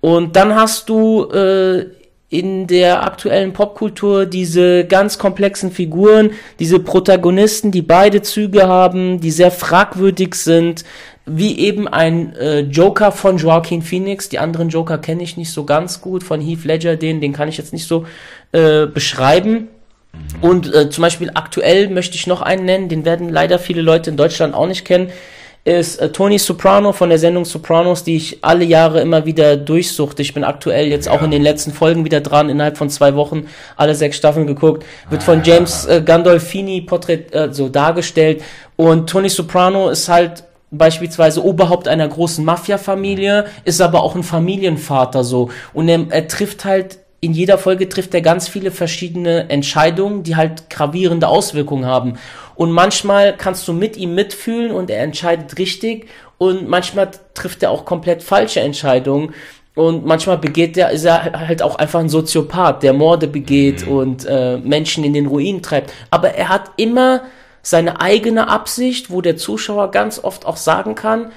Und 0.00 0.34
dann 0.36 0.54
hast 0.54 0.88
du 0.88 1.30
äh, 1.30 1.86
in 2.30 2.68
der 2.68 3.02
aktuellen 3.02 3.52
Popkultur 3.52 4.24
diese 4.24 4.84
ganz 4.86 5.18
komplexen 5.18 5.72
Figuren, 5.72 6.30
diese 6.58 6.78
Protagonisten, 6.78 7.72
die 7.72 7.82
beide 7.82 8.22
Züge 8.22 8.68
haben, 8.68 9.20
die 9.20 9.32
sehr 9.32 9.50
fragwürdig 9.50 10.34
sind, 10.36 10.84
wie 11.26 11.58
eben 11.58 11.88
ein 11.88 12.34
äh, 12.36 12.60
Joker 12.60 13.12
von 13.12 13.36
Joaquin 13.36 13.82
Phoenix. 13.82 14.28
Die 14.28 14.38
anderen 14.38 14.68
Joker 14.68 14.98
kenne 14.98 15.22
ich 15.22 15.36
nicht 15.36 15.52
so 15.52 15.64
ganz 15.64 16.00
gut, 16.00 16.22
von 16.22 16.40
Heath 16.40 16.64
Ledger, 16.64 16.96
den, 16.96 17.20
den 17.20 17.32
kann 17.32 17.48
ich 17.48 17.58
jetzt 17.58 17.72
nicht 17.72 17.86
so 17.86 18.06
äh, 18.52 18.86
beschreiben. 18.86 19.68
Mhm. 20.12 20.48
Und 20.48 20.74
äh, 20.74 20.90
zum 20.90 21.02
Beispiel 21.02 21.30
aktuell 21.34 21.88
möchte 21.88 22.16
ich 22.16 22.26
noch 22.26 22.42
einen 22.42 22.64
nennen, 22.64 22.88
den 22.88 23.04
werden 23.04 23.28
leider 23.28 23.58
viele 23.58 23.82
Leute 23.82 24.10
in 24.10 24.16
Deutschland 24.16 24.54
auch 24.54 24.66
nicht 24.66 24.84
kennen, 24.84 25.10
ist 25.64 26.00
äh, 26.00 26.10
Tony 26.10 26.38
Soprano 26.38 26.92
von 26.92 27.10
der 27.10 27.18
Sendung 27.18 27.44
Sopranos, 27.44 28.02
die 28.02 28.16
ich 28.16 28.38
alle 28.42 28.64
Jahre 28.64 29.00
immer 29.00 29.26
wieder 29.26 29.56
durchsuchte. 29.56 30.22
Ich 30.22 30.32
bin 30.32 30.44
aktuell 30.44 30.88
jetzt 30.88 31.06
ja. 31.06 31.12
auch 31.12 31.22
in 31.22 31.30
den 31.30 31.42
letzten 31.42 31.72
Folgen 31.72 32.04
wieder 32.04 32.20
dran, 32.20 32.48
innerhalb 32.48 32.78
von 32.78 32.88
zwei 32.88 33.14
Wochen 33.14 33.46
alle 33.76 33.94
sechs 33.94 34.16
Staffeln 34.16 34.46
geguckt. 34.46 34.84
Wird 35.10 35.22
von 35.22 35.40
ah. 35.40 35.42
James 35.44 35.86
äh, 35.86 36.02
Gandolfini 36.04 36.80
porträt 36.82 37.26
äh, 37.32 37.52
so 37.52 37.68
dargestellt. 37.68 38.42
Und 38.76 39.10
Tony 39.10 39.28
Soprano 39.28 39.90
ist 39.90 40.08
halt 40.08 40.44
beispielsweise 40.70 41.44
Oberhaupt 41.44 41.88
einer 41.88 42.08
großen 42.08 42.44
Mafia-Familie, 42.44 43.46
ist 43.64 43.82
aber 43.82 44.02
auch 44.02 44.14
ein 44.14 44.22
Familienvater 44.22 45.24
so. 45.24 45.50
Und 45.74 45.88
er, 45.88 46.06
er 46.08 46.28
trifft 46.28 46.64
halt 46.64 47.00
in 47.20 47.32
jeder 47.32 47.58
Folge 47.58 47.88
trifft 47.88 48.14
er 48.14 48.22
ganz 48.22 48.48
viele 48.48 48.70
verschiedene 48.70 49.50
Entscheidungen, 49.50 50.22
die 50.22 50.36
halt 50.36 50.70
gravierende 50.70 51.28
Auswirkungen 51.28 51.84
haben. 51.84 52.18
Und 52.54 52.72
manchmal 52.72 53.36
kannst 53.36 53.68
du 53.68 53.74
mit 53.74 53.96
ihm 53.96 54.14
mitfühlen 54.14 54.70
und 54.70 54.90
er 54.90 55.02
entscheidet 55.02 55.58
richtig 55.58 56.08
und 56.38 56.68
manchmal 56.68 57.10
trifft 57.34 57.62
er 57.62 57.70
auch 57.70 57.84
komplett 57.84 58.22
falsche 58.22 58.60
Entscheidungen. 58.60 59.34
Und 59.74 60.04
manchmal 60.04 60.38
begeht 60.38 60.76
er, 60.76 60.90
ist 60.90 61.04
er 61.04 61.46
halt 61.46 61.62
auch 61.62 61.76
einfach 61.76 62.00
ein 62.00 62.08
Soziopath, 62.08 62.82
der 62.82 62.92
Morde 62.92 63.28
begeht 63.28 63.86
mhm. 63.86 63.92
und 63.92 64.26
äh, 64.26 64.56
Menschen 64.58 65.04
in 65.04 65.12
den 65.12 65.26
Ruin 65.26 65.62
treibt. 65.62 65.92
Aber 66.10 66.34
er 66.34 66.48
hat 66.48 66.72
immer 66.76 67.22
seine 67.62 68.00
eigene 68.00 68.48
Absicht, 68.48 69.10
wo 69.10 69.20
der 69.20 69.36
Zuschauer 69.36 69.90
ganz 69.90 70.18
oft 70.22 70.46
auch 70.46 70.56
sagen 70.56 70.94
kann, 70.94 71.32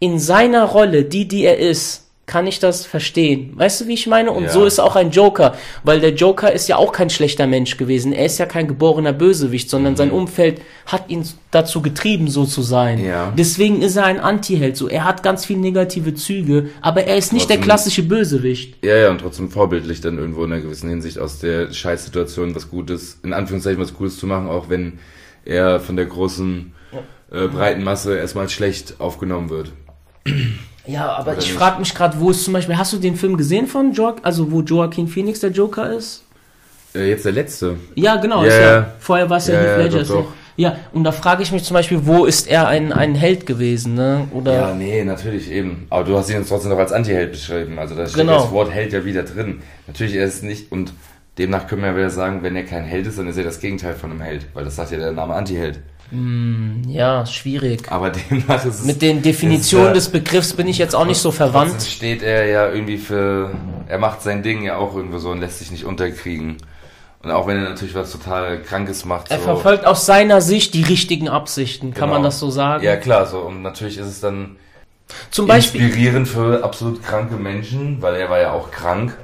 in 0.00 0.18
seiner 0.18 0.64
Rolle, 0.64 1.04
die, 1.04 1.26
die 1.28 1.44
er 1.44 1.58
ist, 1.58 2.07
kann 2.28 2.46
ich 2.46 2.60
das 2.60 2.86
verstehen. 2.86 3.54
Weißt 3.56 3.80
du, 3.80 3.88
wie 3.88 3.94
ich 3.94 4.06
meine? 4.06 4.30
Und 4.30 4.44
ja. 4.44 4.50
so 4.50 4.64
ist 4.64 4.78
auch 4.78 4.94
ein 4.94 5.10
Joker, 5.10 5.56
weil 5.82 5.98
der 6.00 6.14
Joker 6.14 6.52
ist 6.52 6.68
ja 6.68 6.76
auch 6.76 6.92
kein 6.92 7.10
schlechter 7.10 7.48
Mensch 7.48 7.76
gewesen. 7.76 8.12
Er 8.12 8.26
ist 8.26 8.38
ja 8.38 8.46
kein 8.46 8.68
geborener 8.68 9.12
Bösewicht, 9.12 9.68
sondern 9.68 9.94
mhm. 9.94 9.96
sein 9.96 10.10
Umfeld 10.12 10.60
hat 10.86 11.08
ihn 11.08 11.26
dazu 11.50 11.82
getrieben, 11.82 12.28
so 12.28 12.44
zu 12.44 12.62
sein. 12.62 13.04
Ja. 13.04 13.32
Deswegen 13.36 13.82
ist 13.82 13.96
er 13.96 14.04
ein 14.04 14.20
Antiheld. 14.20 14.76
So, 14.76 14.88
er 14.88 15.04
hat 15.04 15.22
ganz 15.22 15.46
viele 15.46 15.60
negative 15.60 16.14
Züge, 16.14 16.68
aber 16.82 17.04
er 17.04 17.16
ist 17.16 17.32
nicht 17.32 17.46
trotzdem, 17.46 17.60
der 17.60 17.66
klassische 17.66 18.02
Bösewicht. 18.02 18.84
Ja, 18.84 18.96
ja, 18.96 19.10
und 19.10 19.20
trotzdem 19.20 19.50
vorbildlich 19.50 20.00
dann 20.00 20.18
irgendwo 20.18 20.44
in 20.44 20.52
einer 20.52 20.62
gewissen 20.62 20.88
Hinsicht 20.88 21.18
aus 21.18 21.40
der 21.40 21.72
Scheißsituation 21.72 22.54
was 22.54 22.70
Gutes, 22.70 23.18
in 23.24 23.32
Anführungszeichen 23.32 23.80
was 23.80 23.94
Gutes 23.94 24.18
zu 24.18 24.26
machen, 24.26 24.48
auch 24.48 24.68
wenn 24.68 24.98
er 25.44 25.80
von 25.80 25.96
der 25.96 26.04
großen 26.04 26.74
äh, 27.32 27.48
breiten 27.48 27.82
Masse 27.82 28.16
erstmal 28.16 28.48
schlecht 28.48 29.00
aufgenommen 29.00 29.48
wird. 29.50 29.72
Ja, 30.88 31.12
aber 31.12 31.32
Oder 31.32 31.40
ich 31.40 31.52
frage 31.52 31.78
mich 31.78 31.94
gerade, 31.94 32.18
wo 32.18 32.30
ist 32.30 32.44
zum 32.44 32.54
Beispiel, 32.54 32.76
hast 32.76 32.92
du 32.94 32.96
den 32.96 33.14
Film 33.14 33.36
gesehen 33.36 33.66
von 33.66 33.92
Joaquin, 33.92 34.24
also 34.24 34.50
wo 34.50 34.62
Joaquin 34.62 35.06
Phoenix 35.06 35.40
der 35.40 35.50
Joker 35.50 35.92
ist? 35.92 36.24
Äh, 36.94 37.10
jetzt 37.10 37.26
der 37.26 37.32
letzte. 37.32 37.76
Ja, 37.94 38.16
genau. 38.16 38.42
Ja, 38.44 38.60
ja, 38.60 38.92
vorher 38.98 39.28
war 39.28 39.36
es 39.36 39.48
ja, 39.48 39.54
ja 39.54 39.60
Heath 39.60 39.92
Ledger. 39.92 40.02
Doch, 40.04 40.08
doch. 40.08 40.32
Ja, 40.56 40.76
und 40.92 41.04
da 41.04 41.12
frage 41.12 41.42
ich 41.42 41.52
mich 41.52 41.62
zum 41.62 41.74
Beispiel, 41.74 42.00
wo 42.04 42.24
ist 42.24 42.48
er 42.48 42.66
ein, 42.66 42.92
ein 42.92 43.14
Held 43.14 43.46
gewesen, 43.46 43.94
ne? 43.94 44.26
Oder 44.32 44.54
ja, 44.54 44.74
nee, 44.74 45.04
natürlich 45.04 45.50
eben. 45.52 45.86
Aber 45.90 46.02
du 46.02 46.16
hast 46.16 46.30
ihn 46.30 46.38
uns 46.38 46.48
trotzdem 46.48 46.72
noch 46.72 46.78
als 46.78 46.90
Anti-Held 46.90 47.30
beschrieben. 47.30 47.78
Also 47.78 47.94
da 47.94 48.06
steht 48.06 48.22
genau. 48.22 48.42
das 48.42 48.50
Wort 48.50 48.72
Held 48.72 48.92
ja 48.92 49.04
wieder 49.04 49.22
drin. 49.22 49.60
Natürlich 49.86 50.16
er 50.16 50.24
ist 50.24 50.42
nicht, 50.42 50.72
und 50.72 50.94
demnach 51.36 51.68
können 51.68 51.82
wir 51.82 51.90
ja 51.90 51.96
wieder 51.96 52.10
sagen, 52.10 52.42
wenn 52.42 52.56
er 52.56 52.64
kein 52.64 52.84
Held 52.84 53.06
ist, 53.06 53.18
dann 53.18 53.28
ist 53.28 53.36
er 53.36 53.44
das 53.44 53.60
Gegenteil 53.60 53.94
von 53.94 54.10
einem 54.10 54.22
Held. 54.22 54.46
Weil 54.54 54.64
das 54.64 54.74
sagt 54.74 54.90
ja 54.90 54.98
der 54.98 55.12
Name 55.12 55.34
Anti-Held. 55.34 55.78
Hm, 56.10 56.84
ja, 56.88 57.26
schwierig. 57.26 57.90
Aber 57.90 58.10
demnach 58.10 58.64
ist 58.64 58.80
es, 58.80 58.84
Mit 58.84 59.02
den 59.02 59.22
Definitionen 59.22 59.92
des 59.92 60.08
Begriffs 60.08 60.54
bin 60.54 60.66
ich 60.66 60.78
jetzt 60.78 60.94
auch 60.94 61.04
nicht 61.04 61.18
so 61.18 61.30
verwandt. 61.30 61.82
steht 61.82 62.22
er 62.22 62.46
ja 62.46 62.70
irgendwie 62.70 62.96
für, 62.96 63.50
er 63.88 63.98
macht 63.98 64.22
sein 64.22 64.42
Ding 64.42 64.62
ja 64.62 64.76
auch 64.76 64.94
irgendwo 64.96 65.18
so 65.18 65.30
und 65.30 65.40
lässt 65.40 65.58
sich 65.58 65.70
nicht 65.70 65.84
unterkriegen. 65.84 66.56
Und 67.22 67.30
auch 67.32 67.46
wenn 67.46 67.56
er 67.56 67.68
natürlich 67.68 67.94
was 67.94 68.12
total 68.12 68.62
Krankes 68.62 69.04
macht. 69.04 69.30
Er 69.30 69.38
so 69.38 69.44
verfolgt 69.44 69.84
aus 69.84 70.06
seiner 70.06 70.40
Sicht 70.40 70.72
die 70.74 70.84
richtigen 70.84 71.28
Absichten, 71.28 71.92
kann 71.92 72.08
genau. 72.08 72.14
man 72.14 72.22
das 72.22 72.38
so 72.38 72.48
sagen? 72.48 72.84
Ja, 72.84 72.96
klar, 72.96 73.26
so. 73.26 73.40
Und 73.40 73.62
natürlich 73.62 73.98
ist 73.98 74.06
es 74.06 74.20
dann 74.20 74.56
Zum 75.30 75.46
Beispiel, 75.46 75.82
inspirierend 75.82 76.28
für 76.28 76.62
absolut 76.62 77.02
kranke 77.02 77.34
Menschen, 77.34 78.00
weil 78.00 78.14
er 78.14 78.30
war 78.30 78.40
ja 78.40 78.52
auch 78.52 78.70
krank. 78.70 79.16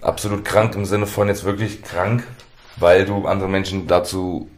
Absolut 0.00 0.44
krank 0.44 0.74
im 0.76 0.84
Sinne 0.84 1.06
von 1.06 1.28
jetzt 1.28 1.44
wirklich 1.44 1.82
krank, 1.82 2.24
weil 2.76 3.04
du 3.04 3.26
andere 3.26 3.48
Menschen 3.48 3.86
dazu 3.88 4.48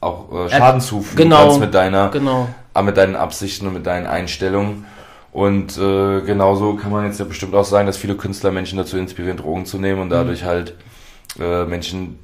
auch 0.00 0.46
äh, 0.46 0.50
Schaden 0.50 0.80
zufügen 0.80 1.24
genau, 1.24 1.44
kannst 1.44 1.60
mit 1.60 1.74
deiner, 1.74 2.08
genau. 2.10 2.48
mit 2.82 2.96
deinen 2.96 3.16
Absichten 3.16 3.66
und 3.66 3.74
mit 3.74 3.86
deinen 3.86 4.06
Einstellungen. 4.06 4.86
Und 5.32 5.78
äh, 5.78 6.22
genauso 6.22 6.74
kann 6.74 6.90
man 6.90 7.06
jetzt 7.06 7.20
ja 7.20 7.24
bestimmt 7.24 7.54
auch 7.54 7.64
sagen, 7.64 7.86
dass 7.86 7.96
viele 7.96 8.16
Künstler 8.16 8.50
Menschen 8.50 8.78
dazu 8.78 8.96
inspirieren, 8.98 9.36
Drogen 9.36 9.64
zu 9.64 9.78
nehmen 9.78 10.00
und 10.00 10.10
dadurch 10.10 10.44
halt 10.44 10.74
äh, 11.38 11.64
Menschen 11.64 12.18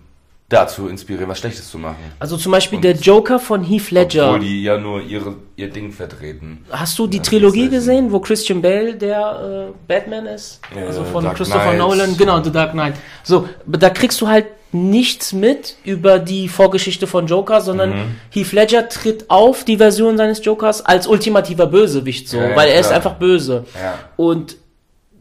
dazu 0.49 0.87
inspirieren, 0.89 1.29
was 1.29 1.39
Schlechtes 1.41 1.69
zu 1.69 1.77
machen. 1.79 1.97
Also 2.21 2.37
zum 2.37 2.53
Beispiel 2.53 2.81
der 2.81 2.93
Joker 2.95 3.41
von 3.41 3.65
Heath 3.65 3.91
Ledger. 3.91 4.27
Obwohl 4.29 4.41
die 4.41 4.63
ja 4.63 4.79
nur 4.79 5.03
ihre, 5.03 5.35
ihr 5.57 5.69
Ding 5.71 5.91
vertreten. 5.91 6.65
Hast 6.71 6.97
du 6.99 7.09
die 7.09 7.17
Ja, 7.17 7.23
Trilogie 7.25 7.69
gesehen, 7.69 8.13
wo 8.13 8.21
Christian 8.21 8.63
Bale 8.63 8.95
der 8.95 9.71
äh, 9.71 9.73
Batman 9.89 10.27
ist? 10.27 10.61
Äh, 10.77 10.85
also 10.87 11.03
von 11.05 11.25
Dark 11.25 11.37
Christopher 11.37 11.65
Knight. 11.65 11.79
Nolan, 11.79 12.17
genau, 12.17 12.41
The 12.43 12.53
Dark 12.53 12.73
Knight. 12.73 12.95
So, 13.25 13.49
da 13.67 13.91
kriegst 13.91 14.21
du 14.21 14.29
halt 14.29 14.47
nichts 14.71 15.33
mit 15.33 15.77
über 15.85 16.19
die 16.21 16.49
Vorgeschichte 16.49 17.07
von 17.09 17.27
Joker, 17.27 17.61
sondern 17.61 17.91
Mhm. 17.91 18.17
Heath 18.31 18.53
Ledger 18.53 18.89
tritt 18.89 19.29
auf, 19.31 19.65
die 19.65 19.79
Version 19.79 20.17
seines 20.17 20.45
Jokers, 20.45 20.85
als 20.85 21.09
ultimativer 21.09 21.67
Bösewicht 21.67 22.29
so, 22.29 22.37
Ja, 22.37 22.51
ja, 22.51 22.57
weil 22.57 22.69
er 22.69 22.81
ist 22.81 22.93
einfach 22.93 23.15
böse. 23.15 23.65
Ja. 23.75 23.99
Und 24.17 24.57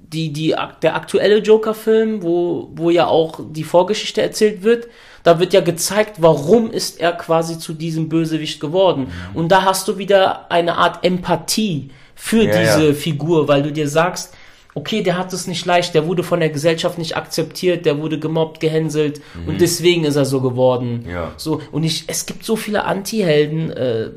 die, 0.08 0.32
die, 0.32 0.56
der 0.84 0.96
aktuelle 0.96 1.40
Joker-Film, 1.40 2.22
wo, 2.22 2.70
wo 2.76 2.90
ja 2.90 3.08
auch 3.08 3.40
die 3.50 3.64
Vorgeschichte 3.64 4.22
erzählt 4.22 4.64
wird, 4.64 4.88
da 5.26 5.40
wird 5.40 5.54
ja 5.54 5.62
gezeigt, 5.62 6.18
warum 6.22 6.70
ist 6.70 7.02
er 7.02 7.12
quasi 7.12 7.58
zu 7.58 7.74
diesem 7.74 8.10
Bösewicht 8.10 8.60
geworden. 8.60 9.08
Mhm. 9.34 9.36
Und 9.36 9.52
da 9.52 9.64
hast 9.64 9.88
du 9.88 9.98
wieder 9.98 10.52
eine 10.52 10.78
Art 10.78 11.04
Empathie 11.04 11.90
für 12.14 12.44
Ja, 12.44 12.60
diese 12.60 12.88
ja. 12.90 12.94
Figur, 12.94 13.48
weil 13.48 13.64
du 13.64 13.72
dir 13.72 13.90
sagst, 13.90 14.36
okay, 14.76 15.02
der 15.02 15.18
hat 15.18 15.32
es 15.32 15.48
nicht 15.48 15.66
leicht, 15.66 15.96
der 15.96 16.06
wurde 16.06 16.22
von 16.22 16.42
der 16.42 16.50
Gesellschaft 16.50 16.98
nicht 16.98 17.16
akzeptiert, 17.16 17.86
der 17.86 17.98
wurde 17.98 18.20
gemobbt, 18.20 18.60
gehänselt 18.60 19.22
und 19.48 19.62
deswegen 19.62 20.04
ist 20.04 20.18
er 20.18 20.26
so 20.26 20.42
geworden. 20.42 21.04
Mhm. 21.06 21.10
Ja. 21.10 21.32
So, 21.38 21.62
und 21.72 21.86
ich, 21.86 22.04
es 22.08 22.26
gibt 22.26 22.44
so 22.44 22.58
viele 22.58 22.84
Anti-Helden, 22.84 23.72
äh, 23.72 24.10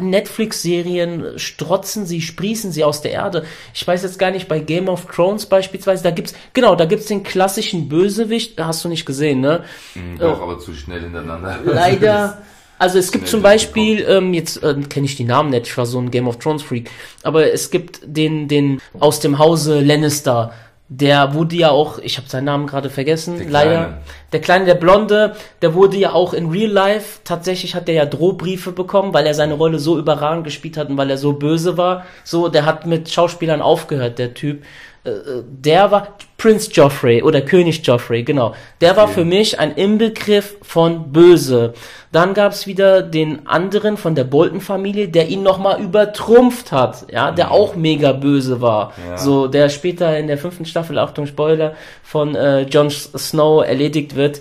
Netflix-Serien 0.00 1.38
strotzen 1.38 2.06
sie, 2.06 2.20
sprießen 2.20 2.72
sie 2.72 2.82
aus 2.82 3.02
der 3.02 3.12
Erde. 3.12 3.44
Ich 3.72 3.86
weiß 3.86 4.02
jetzt 4.02 4.18
gar 4.18 4.32
nicht, 4.32 4.48
bei 4.48 4.58
Game 4.58 4.88
of 4.88 5.06
Thrones 5.06 5.46
beispielsweise, 5.46 6.02
da 6.02 6.10
gibt's, 6.10 6.34
genau, 6.52 6.74
da 6.74 6.86
gibt's 6.86 7.06
den 7.06 7.22
klassischen 7.22 7.88
Bösewicht, 7.88 8.60
hast 8.60 8.84
du 8.84 8.88
nicht 8.88 9.06
gesehen, 9.06 9.40
ne? 9.40 9.62
Mhm, 9.94 10.18
Doch, 10.18 10.42
aber 10.42 10.58
zu 10.58 10.74
schnell 10.74 11.02
hintereinander. 11.02 11.60
Leider. 11.64 12.42
Also 12.80 12.98
es 12.98 13.12
gibt 13.12 13.28
zum 13.28 13.42
Beispiel, 13.42 14.04
ähm, 14.08 14.32
jetzt 14.32 14.62
äh, 14.64 14.74
kenne 14.88 15.04
ich 15.04 15.14
die 15.14 15.24
Namen 15.24 15.50
nicht, 15.50 15.66
ich 15.66 15.76
war 15.76 15.84
so 15.84 15.98
ein 15.98 16.10
Game 16.10 16.26
of 16.26 16.38
Thrones 16.38 16.62
Freak, 16.62 16.90
aber 17.22 17.52
es 17.52 17.70
gibt 17.70 18.00
den, 18.04 18.48
den 18.48 18.80
aus 18.98 19.20
dem 19.20 19.38
Hause 19.38 19.80
Lannister, 19.80 20.52
der 20.88 21.34
wurde 21.34 21.54
ja 21.56 21.70
auch, 21.70 21.98
ich 21.98 22.16
habe 22.16 22.28
seinen 22.28 22.46
Namen 22.46 22.66
gerade 22.66 22.88
vergessen, 22.90 23.36
Der 23.38 23.48
leider. 23.50 23.70
Kleine. 23.70 23.98
Der 24.32 24.40
kleine, 24.40 24.64
der 24.64 24.74
Blonde, 24.74 25.36
der 25.62 25.74
wurde 25.74 25.98
ja 25.98 26.12
auch 26.14 26.32
in 26.32 26.48
Real 26.50 26.70
Life, 26.70 27.20
tatsächlich 27.22 27.74
hat 27.74 27.86
der 27.86 27.94
ja 27.94 28.06
Drohbriefe 28.06 28.72
bekommen, 28.72 29.12
weil 29.12 29.26
er 29.26 29.34
seine 29.34 29.54
Rolle 29.54 29.78
so 29.78 29.98
überragend 29.98 30.44
gespielt 30.44 30.76
hat 30.76 30.88
und 30.88 30.96
weil 30.96 31.10
er 31.10 31.18
so 31.18 31.34
böse 31.34 31.76
war. 31.76 32.06
So, 32.24 32.48
der 32.48 32.64
hat 32.64 32.86
mit 32.86 33.08
Schauspielern 33.10 33.60
aufgehört, 33.62 34.18
der 34.18 34.34
Typ. 34.34 34.64
Äh, 35.04 35.10
äh, 35.10 35.44
Der 35.60 35.90
war 35.92 36.16
Prince 36.40 36.70
Joffrey 36.72 37.22
oder 37.22 37.42
König 37.42 37.86
Joffrey, 37.86 38.22
genau. 38.22 38.54
Der 38.80 38.96
war 38.96 39.04
Okay. 39.04 39.12
für 39.14 39.24
mich 39.26 39.58
ein 39.60 39.72
Inbegriff 39.72 40.56
von 40.62 41.12
böse. 41.12 41.74
Dann 42.12 42.32
gab's 42.32 42.66
wieder 42.66 43.02
den 43.02 43.46
anderen 43.46 43.98
von 43.98 44.14
der 44.14 44.24
Bolton-Familie, 44.24 45.08
der 45.08 45.28
ihn 45.28 45.42
nochmal 45.42 45.82
übertrumpft 45.82 46.72
hat, 46.72 47.06
ja, 47.12 47.30
der 47.30 47.50
auch 47.50 47.76
mega 47.76 48.12
böse 48.12 48.62
war. 48.62 48.94
Ja. 49.06 49.18
So, 49.18 49.48
der 49.48 49.68
später 49.68 50.18
in 50.18 50.28
der 50.28 50.38
fünften 50.38 50.64
Staffel, 50.64 50.98
Achtung 50.98 51.26
Spoiler, 51.26 51.74
von 52.02 52.34
äh, 52.34 52.62
Jon 52.62 52.88
Snow 52.90 53.62
erledigt 53.62 54.16
wird. 54.16 54.40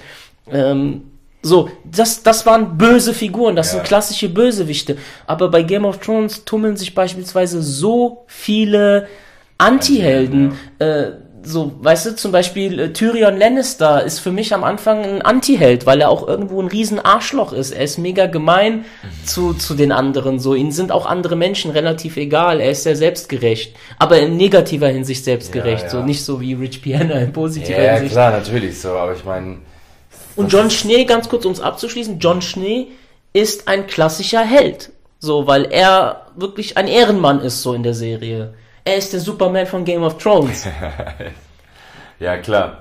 Ähm, 0.49 1.01
so, 1.41 1.69
das, 1.83 2.23
das 2.23 2.45
waren 2.45 2.77
böse 2.77 3.13
Figuren, 3.13 3.55
das 3.57 3.67
Ja. 3.73 3.79
sind 3.79 3.83
klassische 3.87 4.29
Bösewichte. 4.29 4.97
Aber 5.27 5.49
bei 5.49 5.63
Game 5.63 5.83
of 5.85 5.97
Thrones 5.99 6.45
tummeln 6.45 6.77
sich 6.77 6.95
beispielsweise 6.95 7.61
so 7.61 8.23
viele 8.27 9.07
Anti-Helden. 9.57 10.53
Äh, 10.79 11.11
so, 11.43 11.71
weißt 11.79 12.05
du, 12.05 12.15
zum 12.15 12.31
Beispiel 12.31 12.79
äh, 12.79 12.93
Tyrion 12.93 13.37
Lannister 13.37 14.03
ist 14.03 14.19
für 14.19 14.31
mich 14.31 14.53
am 14.53 14.63
Anfang 14.63 15.03
ein 15.03 15.21
Anti-Held, 15.21 15.85
weil 15.85 16.01
er 16.01 16.09
auch 16.09 16.27
irgendwo 16.27 16.61
ein 16.61 16.67
riesen 16.67 16.99
Arschloch 16.99 17.53
ist. 17.53 17.71
Er 17.71 17.83
ist 17.83 17.97
mega 17.97 18.25
gemein 18.27 18.85
zu, 19.25 19.53
zu 19.53 19.73
den 19.73 19.91
anderen. 19.91 20.39
So, 20.39 20.53
ihnen 20.53 20.71
sind 20.71 20.91
auch 20.91 21.05
andere 21.05 21.35
Menschen 21.35 21.71
relativ 21.71 22.17
egal. 22.17 22.59
Er 22.59 22.71
ist 22.71 22.83
sehr 22.83 22.95
selbstgerecht. 22.95 23.75
Aber 23.97 24.19
in 24.19 24.37
negativer 24.37 24.89
Hinsicht 24.89 25.23
selbstgerecht. 25.23 25.83
Ja, 25.83 25.89
So, 25.89 25.97
ja. 25.99 26.05
nicht 26.05 26.23
so 26.23 26.41
wie 26.41 26.53
Rich 26.53 26.81
Piana 26.81 27.15
in 27.15 27.31
positiver 27.33 27.81
Ja, 27.81 27.93
Hinsicht. 27.93 28.11
klar, 28.13 28.31
natürlich 28.31 28.79
so, 28.79 28.89
aber 28.89 29.13
ich 29.13 29.23
meine, 29.23 29.59
Und 30.35 30.51
John 30.51 30.69
Schnee, 30.69 31.05
ganz 31.05 31.29
kurz, 31.29 31.45
um 31.45 31.51
es 31.53 31.61
abzuschließen, 31.61 32.19
John 32.19 32.41
Schnee 32.41 32.87
ist 33.33 33.67
ein 33.67 33.87
klassischer 33.87 34.41
Held. 34.41 34.91
So, 35.19 35.47
weil 35.47 35.65
er 35.65 36.27
wirklich 36.35 36.77
ein 36.77 36.87
Ehrenmann 36.87 37.41
ist, 37.41 37.61
so 37.61 37.73
in 37.73 37.83
der 37.83 37.93
Serie. 37.93 38.53
Er 38.89 38.97
ist 38.97 39.13
der 39.13 39.19
Superman 39.19 39.67
von 39.67 39.85
Game 39.85 40.01
of 40.01 40.17
Thrones. 40.17 40.65
ja 42.19 42.37
klar. 42.37 42.79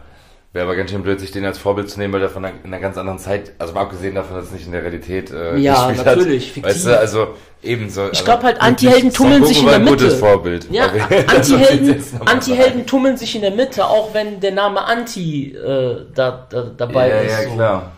Wäre 0.54 0.64
aber 0.64 0.76
ganz 0.76 0.90
schön 0.90 1.02
blöd, 1.02 1.20
sich 1.20 1.30
den 1.30 1.44
als 1.44 1.58
Vorbild 1.58 1.90
zu 1.90 1.98
nehmen, 1.98 2.14
weil 2.14 2.20
der 2.20 2.30
von 2.30 2.42
einer, 2.42 2.54
in 2.64 2.72
einer 2.72 2.80
ganz 2.80 2.96
anderen 2.96 3.18
Zeit, 3.18 3.52
also 3.58 3.74
mal 3.74 3.82
abgesehen 3.82 4.14
davon, 4.14 4.34
dass 4.36 4.46
es 4.46 4.52
nicht 4.52 4.64
in 4.64 4.72
der 4.72 4.82
Realität 4.82 5.30
äh, 5.30 5.58
Ja, 5.58 5.88
gespielt 5.88 6.06
natürlich, 6.06 6.56
hat. 6.56 6.62
Weißt 6.64 6.86
du, 6.86 6.98
also 6.98 7.34
ebenso. 7.62 8.10
Ich 8.10 8.24
glaub 8.24 8.42
halt, 8.42 8.58
Anti-Helden 8.58 9.12
tummeln 9.12 9.44
sich 9.44 9.60
in 9.60 9.66
der 9.66 9.74
ein 9.74 9.84
Mitte. 9.84 9.96
gutes 10.04 10.14
Vorbild. 10.18 10.66
Ja, 10.70 10.86
Anti-Helden, 11.26 12.02
Anti-Helden 12.24 12.86
tummeln 12.86 13.18
sich 13.18 13.34
in 13.36 13.42
der 13.42 13.50
Mitte, 13.50 13.86
auch 13.86 14.14
wenn 14.14 14.40
der 14.40 14.52
Name 14.52 14.82
Anti 14.86 15.52
äh, 15.54 16.06
da, 16.14 16.46
da, 16.48 16.62
dabei 16.74 17.10
Ja, 17.10 17.16
ist. 17.18 17.30
ja, 17.32 17.48
so. 17.50 17.54
klar. 17.54 17.92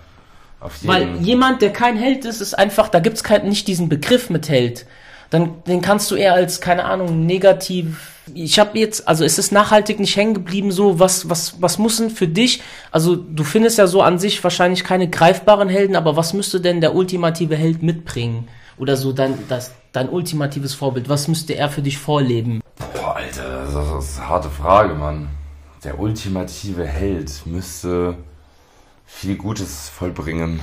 Weil 0.83 1.17
jemand, 1.21 1.63
der 1.63 1.73
kein 1.73 1.97
Held 1.97 2.25
ist, 2.25 2.41
ist 2.41 2.55
einfach, 2.55 2.89
da 2.89 2.99
gibt's 2.99 3.23
kein, 3.23 3.49
nicht 3.49 3.69
diesen 3.69 3.89
Begriff 3.89 4.29
mit 4.29 4.49
Held. 4.49 4.87
Dann, 5.31 5.63
den 5.65 5.81
kannst 5.81 6.11
du 6.11 6.17
eher 6.17 6.35
als, 6.35 6.61
keine 6.61 6.85
Ahnung, 6.85 7.25
negativ. 7.25 8.11
Ich 8.35 8.59
habe 8.59 8.79
jetzt, 8.79 9.07
also 9.07 9.25
es 9.25 9.39
ist 9.39 9.53
nachhaltig 9.53 10.01
nicht 10.01 10.17
hängen 10.17 10.35
geblieben, 10.35 10.73
so, 10.73 10.99
was, 10.99 11.31
was, 11.31 11.63
was 11.63 11.79
muss 11.79 11.99
denn 11.99 12.11
für 12.11 12.29
dich, 12.29 12.63
also 12.91 13.17
du 13.17 13.45
findest 13.45 13.79
ja 13.79 13.87
so 13.87 14.03
an 14.03 14.19
sich 14.19 14.43
wahrscheinlich 14.43 14.85
keine 14.85 15.09
greifbaren 15.09 15.69
Helden, 15.69 15.97
aber 15.97 16.17
was 16.17 16.33
müsste 16.33 16.61
denn 16.61 16.81
der 16.81 16.95
ultimative 16.95 17.57
Held 17.57 17.83
mitbringen? 17.83 18.49
Oder 18.77 18.97
so 18.97 19.13
dein, 19.13 19.35
das, 19.49 19.73
dein 19.93 20.09
ultimatives 20.09 20.75
Vorbild, 20.75 21.09
was 21.09 21.29
müsste 21.29 21.55
er 21.55 21.69
für 21.69 21.83
dich 21.83 21.99
vorleben? 21.99 22.61
Boah, 22.95 23.17
Alter, 23.17 23.67
das 23.67 24.05
ist 24.05 24.19
eine 24.19 24.29
harte 24.29 24.51
Frage, 24.51 24.95
Mann. 24.95 25.29
Der 25.85 25.99
ultimative 25.99 26.87
Held 26.87 27.47
müsste 27.47 28.17
viel 29.07 29.37
Gutes 29.37 29.89
vollbringen. 29.89 30.61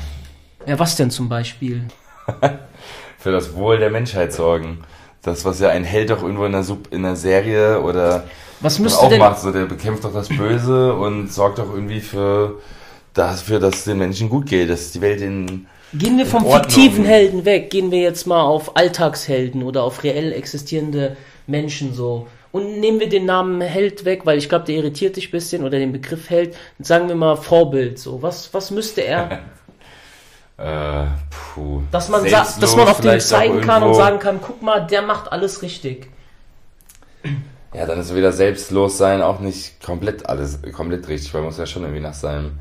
Ja, 0.65 0.78
was 0.80 0.95
denn 0.95 1.11
zum 1.11 1.30
Beispiel? 1.30 1.88
Für 3.19 3.32
das 3.32 3.55
Wohl 3.55 3.78
der 3.80 3.89
Menschheit 3.89 4.34
sorgen. 4.34 4.80
Das, 5.21 5.43
was 5.43 5.59
ja 5.59 5.69
ein 5.69 5.84
Held 5.84 6.09
doch 6.09 6.21
irgendwo 6.21 6.45
in 6.45 6.51
der, 6.51 6.63
Sub 6.63 6.91
in 6.91 7.03
der 7.03 7.15
Serie 7.15 7.82
oder 7.82 8.25
Was 8.61 8.80
auch 8.97 9.09
denn, 9.09 9.19
macht, 9.19 9.39
so 9.39 9.51
der 9.51 9.65
bekämpft 9.65 10.03
doch 10.03 10.13
das 10.13 10.30
Böse 10.30 10.93
und 10.93 11.34
sorgt 11.34 11.59
doch 11.59 11.73
irgendwie 11.73 11.99
für 11.99 12.61
dafür, 13.13 13.59
dass 13.59 13.75
es 13.75 13.84
den 13.86 13.97
Menschen 13.97 14.30
gut 14.30 14.45
geht, 14.45 14.69
dass 14.69 14.91
die 14.91 15.01
Welt 15.01 15.21
in 15.21 15.67
Gehen 15.93 16.17
wir 16.17 16.25
vom 16.25 16.45
Ordnung. 16.45 16.63
fiktiven 16.63 17.05
Helden 17.05 17.45
weg, 17.45 17.69
gehen 17.69 17.91
wir 17.91 17.99
jetzt 17.99 18.28
mal 18.28 18.41
auf 18.41 18.75
Alltagshelden 18.75 19.63
oder 19.63 19.84
auf 19.84 20.03
reell 20.03 20.34
existierende 20.34 21.15
Menschen 21.47 21.93
so. 21.93 22.28
Und 22.51 22.80
nehmen 22.80 22.99
wir 22.99 23.09
den 23.09 23.25
Namen 23.25 23.61
Held 23.61 24.03
weg, 24.03 24.25
weil 24.25 24.38
ich 24.38 24.49
glaube, 24.49 24.65
der 24.65 24.75
irritiert 24.75 25.15
dich 25.15 25.30
ein 25.30 25.32
bisschen, 25.32 25.63
oder 25.63 25.80
den 25.80 25.91
Begriff 25.91 26.30
Held. 26.30 26.55
Sagen 26.80 27.07
wir 27.07 27.15
mal 27.15 27.36
Vorbild, 27.36 27.99
so. 27.99 28.21
Was, 28.21 28.53
was 28.53 28.71
müsste 28.71 29.01
er, 29.01 29.41
äh, 30.58 31.05
puh, 31.30 31.84
dass 31.91 32.10
man, 32.10 32.24
dass 32.26 32.76
man 32.76 32.88
auf 32.88 33.01
den 33.01 33.20
zeigen 33.20 33.62
kann 33.62 33.84
und 33.84 33.93
sagen 33.93 34.20
kann, 34.20 34.39
guck 34.41 34.62
mal, 34.62 34.86
der 34.88 35.01
macht 35.01 35.32
alles 35.32 35.62
richtig. 35.62 36.10
Ja, 37.74 37.86
dann 37.86 37.99
ist 37.99 38.16
wieder 38.16 38.32
selbstlos 38.32 38.97
sein 38.97 39.22
auch 39.22 39.39
nicht 39.39 39.84
komplett 39.84 40.28
alles 40.28 40.60
komplett 40.76 41.08
richtig, 41.08 41.34
weil 41.34 41.41
man 41.41 41.49
muss 41.49 41.60
ja 41.60 41.66
schon 41.66 41.84
irgendwie 41.84 42.01
nach 42.01 42.14
seinem 42.14 42.58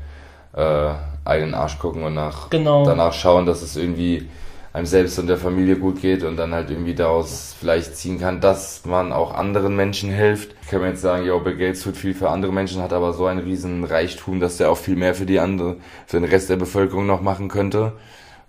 äh, 0.53 0.93
eigenen 1.25 1.53
Arsch 1.55 1.79
gucken 1.79 2.03
und 2.03 2.13
nach 2.13 2.49
Genau. 2.49 2.85
danach 2.85 3.13
schauen, 3.13 3.45
dass 3.45 3.61
es 3.61 3.75
irgendwie 3.75 4.29
einem 4.77 4.85
selbst 4.85 5.17
und 5.17 5.27
der 5.27 5.37
Familie 5.37 5.75
gut 5.77 6.01
geht 6.01 6.23
und 6.23 6.37
dann 6.37 6.53
halt 6.53 6.69
irgendwie 6.69 6.93
daraus 6.93 7.55
vielleicht 7.59 7.97
ziehen 7.97 8.19
kann, 8.19 8.39
dass 8.41 8.85
man 8.85 9.11
auch 9.11 9.33
anderen 9.33 9.75
Menschen 9.75 10.09
hilft. 10.11 10.51
Ich 10.61 10.67
kann 10.69 10.81
mir 10.81 10.89
jetzt 10.89 11.01
sagen, 11.01 11.25
ja, 11.25 11.35
Bill 11.37 11.55
Gates 11.57 11.81
tut 11.81 11.97
viel 11.97 12.13
für 12.13 12.29
andere 12.29 12.51
Menschen, 12.53 12.81
hat 12.81 12.93
aber 12.93 13.13
so 13.13 13.25
einen 13.25 13.39
riesen 13.39 13.83
Reichtum, 13.83 14.39
dass 14.39 14.57
der 14.57 14.69
auch 14.69 14.77
viel 14.77 14.95
mehr 14.95 15.15
für 15.15 15.25
die 15.25 15.39
andere, 15.39 15.77
für 16.05 16.19
den 16.19 16.29
Rest 16.29 16.49
der 16.49 16.57
Bevölkerung 16.57 17.07
noch 17.07 17.21
machen 17.21 17.47
könnte. 17.47 17.93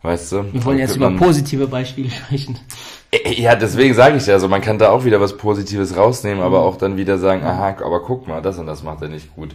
Weißt 0.02 0.30
du? 0.30 0.44
Wir 0.52 0.64
wollen 0.64 0.78
jetzt 0.78 0.94
über 0.96 1.10
man- 1.10 1.18
positive 1.18 1.66
Beispiele 1.66 2.10
sprechen. 2.10 2.58
ja, 3.36 3.56
deswegen 3.56 3.94
sage 3.94 4.16
ich 4.18 4.26
ja, 4.26 4.34
also 4.34 4.46
man 4.48 4.60
kann 4.60 4.78
da 4.78 4.90
auch 4.90 5.04
wieder 5.04 5.20
was 5.20 5.36
Positives 5.36 5.96
rausnehmen, 5.96 6.42
aber 6.42 6.60
auch 6.60 6.76
dann 6.76 6.96
wieder 6.96 7.18
sagen, 7.18 7.42
aha, 7.42 7.76
aber 7.84 8.02
guck 8.02 8.28
mal, 8.28 8.40
das 8.42 8.58
und 8.58 8.66
das 8.66 8.82
macht 8.82 9.02
er 9.02 9.08
nicht 9.08 9.34
gut. 9.34 9.52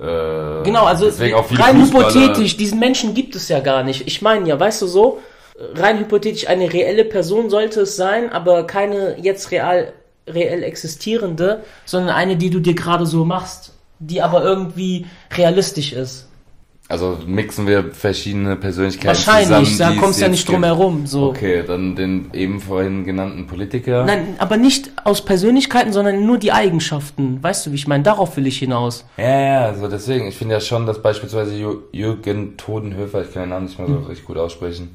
Äh, 0.00 0.62
Genau, 0.64 0.84
also 0.84 1.10
viele 1.10 1.36
rein 1.36 1.80
Fußballer- 1.80 2.12
hypothetisch, 2.12 2.56
diesen 2.56 2.78
Menschen 2.80 3.14
gibt 3.14 3.36
es 3.36 3.48
ja 3.48 3.60
gar 3.60 3.84
nicht. 3.84 4.06
Ich 4.06 4.20
meine 4.22 4.46
ja, 4.48 4.58
weißt 4.58 4.82
du 4.82 4.86
so, 4.86 5.20
rein 5.58 5.98
hypothetisch 5.98 6.48
eine 6.48 6.72
reelle 6.72 7.04
Person 7.04 7.50
sollte 7.50 7.82
es 7.82 7.96
sein, 7.96 8.30
aber 8.32 8.66
keine 8.66 9.16
jetzt 9.20 9.50
real 9.50 9.92
reell 10.26 10.62
existierende, 10.62 11.62
sondern 11.84 12.14
eine, 12.16 12.36
die 12.36 12.48
du 12.50 12.58
dir 12.60 12.74
gerade 12.74 13.04
so 13.06 13.24
machst, 13.26 13.72
die 13.98 14.22
aber 14.22 14.42
irgendwie 14.42 15.06
realistisch 15.36 15.92
ist. 15.92 16.28
Also 16.88 17.18
mixen 17.26 17.66
wir 17.66 17.92
verschiedene 17.92 18.56
Persönlichkeiten 18.56 19.08
Wahrscheinlich, 19.08 19.70
zusammen. 19.70 19.78
da 19.78 19.90
die 19.90 19.96
es 19.96 20.02
kommst 20.02 20.18
du 20.20 20.22
ja 20.24 20.28
nicht 20.30 20.46
drum 20.48 20.56
gibt. 20.56 20.66
herum. 20.66 21.06
So. 21.06 21.28
Okay, 21.28 21.62
dann 21.66 21.96
den 21.96 22.30
eben 22.34 22.60
vorhin 22.60 23.04
genannten 23.04 23.46
Politiker. 23.46 24.04
Nein, 24.04 24.34
aber 24.38 24.58
nicht 24.58 24.90
aus 25.02 25.22
Persönlichkeiten, 25.24 25.92
sondern 25.94 26.26
nur 26.26 26.36
die 26.36 26.52
Eigenschaften. 26.52 27.42
Weißt 27.42 27.64
du, 27.66 27.70
wie 27.72 27.76
ich 27.76 27.86
meine? 27.86 28.02
Darauf 28.02 28.36
will 28.36 28.46
ich 28.46 28.58
hinaus. 28.58 29.06
Ja, 29.16 29.40
ja, 29.40 29.60
also 29.66 29.88
deswegen, 29.88 30.26
ich 30.26 30.36
finde 30.36 30.54
ja 30.54 30.60
schon, 30.60 30.84
dass 30.86 31.00
beispielsweise 31.00 31.54
Jü- 31.54 31.78
Jürgen 31.92 32.56
Todenhöfer, 32.58 33.22
ich 33.22 33.32
kann 33.32 33.44
den 33.44 33.50
Namen 33.50 33.66
nicht 33.66 33.78
mehr 33.78 33.88
so 33.88 33.94
Hm. 33.94 34.04
richtig 34.04 34.26
gut 34.26 34.36
aussprechen, 34.36 34.94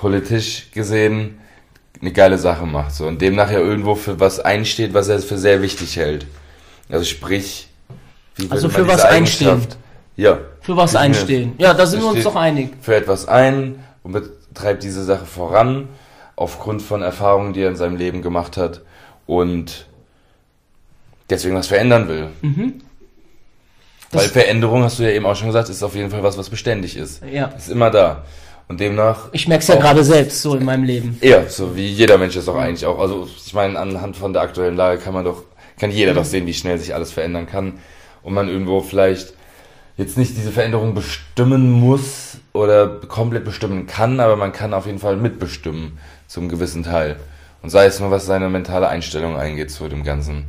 politisch 0.00 0.70
gesehen 0.72 1.38
eine 2.00 2.12
geile 2.12 2.38
Sache 2.38 2.66
macht. 2.66 2.94
So, 2.94 3.06
und 3.06 3.20
demnach 3.20 3.50
ja 3.50 3.58
irgendwo 3.58 3.94
für 3.94 4.20
was 4.20 4.40
einsteht, 4.40 4.94
was 4.94 5.08
er 5.08 5.18
für 5.18 5.38
sehr 5.38 5.62
wichtig 5.62 5.96
hält. 5.96 6.26
Also 6.88 7.04
sprich, 7.04 7.68
wie 8.36 8.50
Also 8.50 8.68
für 8.68 8.86
was 8.86 9.04
einstehen. 9.04 9.66
Ja. 10.16 10.38
Für 10.60 10.76
was 10.76 10.96
einstehen. 10.96 11.54
Ja, 11.58 11.74
da 11.74 11.86
sind 11.86 12.00
wir 12.00 12.08
uns 12.08 12.24
doch 12.24 12.36
einig. 12.36 12.70
Für 12.80 12.96
etwas 12.96 13.26
ein 13.26 13.84
und 14.02 14.12
betreibt 14.12 14.82
diese 14.82 15.04
Sache 15.04 15.26
voran, 15.26 15.88
aufgrund 16.36 16.82
von 16.82 17.02
Erfahrungen, 17.02 17.52
die 17.52 17.62
er 17.62 17.68
in 17.68 17.76
seinem 17.76 17.96
Leben 17.96 18.22
gemacht 18.22 18.56
hat 18.56 18.82
und 19.26 19.86
deswegen 21.30 21.56
was 21.56 21.66
verändern 21.66 22.08
will. 22.08 22.28
Mhm. 22.42 22.80
Weil 24.10 24.28
Veränderung, 24.28 24.84
hast 24.84 24.98
du 24.98 25.02
ja 25.02 25.10
eben 25.10 25.26
auch 25.26 25.36
schon 25.36 25.48
gesagt, 25.48 25.68
ist 25.68 25.82
auf 25.82 25.94
jeden 25.94 26.10
Fall 26.10 26.22
was, 26.22 26.38
was 26.38 26.48
beständig 26.48 26.96
ist. 26.96 27.22
Ja. 27.30 27.46
Ist 27.48 27.68
immer 27.68 27.90
da. 27.90 28.24
Und 28.68 28.80
demnach, 28.80 29.28
Ich 29.32 29.48
merke 29.48 29.62
es 29.62 29.68
ja 29.68 29.76
gerade 29.76 30.04
selbst 30.04 30.42
so 30.42 30.54
in 30.54 30.64
meinem 30.64 30.84
Leben. 30.84 31.18
ja, 31.22 31.48
so 31.48 31.74
wie 31.74 31.86
jeder 31.86 32.18
Mensch 32.18 32.36
ist 32.36 32.48
auch 32.48 32.56
eigentlich 32.56 32.84
auch. 32.84 32.98
Also 32.98 33.26
ich 33.44 33.54
meine, 33.54 33.78
anhand 33.78 34.16
von 34.16 34.32
der 34.34 34.42
aktuellen 34.42 34.76
Lage 34.76 35.00
kann 35.00 35.14
man 35.14 35.24
doch, 35.24 35.42
kann 35.80 35.90
jeder 35.90 36.12
doch 36.12 36.24
sehen, 36.24 36.46
wie 36.46 36.52
schnell 36.54 36.78
sich 36.78 36.94
alles 36.94 37.10
verändern 37.10 37.46
kann. 37.46 37.74
Und 38.22 38.34
man 38.34 38.48
irgendwo 38.48 38.82
vielleicht 38.82 39.32
jetzt 39.96 40.18
nicht 40.18 40.36
diese 40.36 40.52
Veränderung 40.52 40.94
bestimmen 40.94 41.70
muss 41.70 42.38
oder 42.52 42.88
komplett 42.88 43.44
bestimmen 43.44 43.86
kann, 43.86 44.20
aber 44.20 44.36
man 44.36 44.52
kann 44.52 44.74
auf 44.74 44.86
jeden 44.86 44.98
Fall 44.98 45.16
mitbestimmen 45.16 45.98
zum 46.26 46.48
gewissen 46.48 46.82
Teil. 46.82 47.16
Und 47.62 47.70
sei 47.70 47.86
es 47.86 47.98
nur, 48.00 48.10
was 48.10 48.26
seine 48.26 48.50
mentale 48.50 48.88
Einstellung 48.88 49.36
eingeht 49.36 49.70
zu 49.70 49.88
dem 49.88 50.04
Ganzen. 50.04 50.44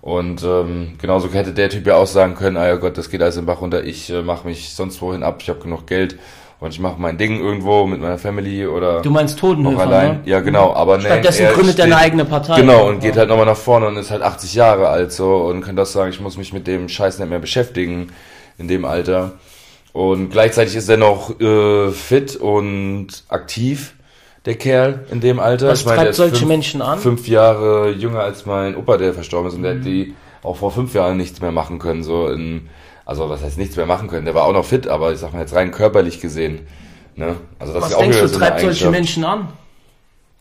Und 0.00 0.44
ähm, 0.44 0.94
genauso 1.00 1.30
hätte 1.32 1.52
der 1.52 1.70
Typ 1.70 1.86
ja 1.86 1.96
auch 1.96 2.06
sagen 2.06 2.34
können, 2.34 2.56
ah 2.56 2.66
ja 2.66 2.76
Gott, 2.76 2.96
das 2.96 3.10
geht 3.10 3.20
alles 3.20 3.36
im 3.36 3.46
Bach 3.46 3.60
runter, 3.60 3.82
ich 3.82 4.10
äh, 4.10 4.22
mache 4.22 4.46
mich 4.46 4.70
sonst 4.70 5.02
wohin 5.02 5.22
ab, 5.24 5.40
ich 5.42 5.50
habe 5.50 5.58
genug 5.58 5.86
Geld 5.86 6.16
und 6.60 6.70
ich 6.70 6.80
mache 6.80 7.00
mein 7.00 7.16
Ding 7.18 7.40
irgendwo 7.40 7.86
mit 7.86 8.00
meiner 8.00 8.18
Family 8.18 8.66
oder 8.66 9.00
Du 9.02 9.10
meinst 9.10 9.38
Totenhöfer, 9.38 9.80
allein. 9.80 10.08
ne? 10.08 10.20
Ja, 10.24 10.40
genau, 10.40 10.72
aber 10.74 10.98
nee, 10.98 11.04
Stattdessen 11.04 11.42
er 11.46 11.52
gründet 11.52 11.78
er 11.78 11.84
eine 11.86 11.96
eigene 11.96 12.24
Partei. 12.24 12.60
Genau, 12.60 12.88
und 12.88 13.00
geht 13.00 13.16
halt 13.16 13.28
nochmal 13.28 13.46
nach 13.46 13.56
vorne 13.56 13.86
und 13.86 13.96
ist 13.96 14.10
halt 14.10 14.22
80 14.22 14.54
Jahre 14.54 14.88
alt 14.88 15.12
so 15.12 15.36
und 15.36 15.60
kann 15.62 15.76
das 15.76 15.92
sagen, 15.92 16.10
ich 16.10 16.20
muss 16.20 16.36
mich 16.36 16.52
mit 16.52 16.66
dem 16.66 16.88
Scheiß 16.88 17.18
nicht 17.18 17.28
mehr 17.28 17.38
beschäftigen 17.38 18.08
in 18.58 18.66
dem 18.68 18.84
Alter. 18.84 19.32
Und 19.92 20.30
gleichzeitig 20.30 20.76
ist 20.76 20.88
er 20.88 20.96
noch 20.96 21.40
äh, 21.40 21.90
fit 21.90 22.36
und 22.36 23.08
aktiv, 23.28 23.94
der 24.44 24.54
Kerl 24.56 25.06
in 25.10 25.20
dem 25.20 25.40
Alter. 25.40 25.68
Was 25.68 25.80
Ich 25.80 25.86
meine, 25.86 25.98
treibt 25.98 26.10
ist 26.10 26.16
solche 26.18 26.36
fünf, 26.36 26.48
Menschen 26.48 26.82
an? 26.82 26.98
fünf 26.98 27.26
Jahre 27.28 27.90
jünger 27.90 28.20
als 28.20 28.46
mein 28.46 28.76
Opa, 28.76 28.96
der 28.96 29.14
verstorben 29.14 29.48
ist 29.48 29.54
und 29.56 29.62
der 29.62 29.74
Mhm. 29.74 29.78
hat 29.78 29.86
die 29.86 30.14
auch 30.42 30.56
vor 30.56 30.70
fünf 30.70 30.94
Jahren 30.94 31.16
nichts 31.16 31.40
mehr 31.40 31.52
machen 31.52 31.78
können. 31.78 32.02
So 32.04 32.28
in, 32.28 32.68
also 33.08 33.30
was 33.30 33.42
heißt 33.42 33.56
nichts 33.56 33.74
mehr 33.74 33.86
machen 33.86 34.06
können? 34.08 34.26
Der 34.26 34.34
war 34.34 34.44
auch 34.44 34.52
noch 34.52 34.66
fit, 34.66 34.86
aber 34.86 35.14
ich 35.14 35.18
sag 35.18 35.32
mal 35.32 35.40
jetzt 35.40 35.54
rein 35.54 35.70
körperlich 35.70 36.20
gesehen. 36.20 36.66
Ne? 37.16 37.36
Also 37.58 37.72
das 37.72 37.84
Was 37.84 37.90
ist 37.90 37.96
auch 37.96 38.00
denkst 38.02 38.20
du, 38.20 38.28
so 38.28 38.38
treibt 38.38 38.60
solche. 38.60 38.90
Menschen 38.90 39.24
an? 39.24 39.48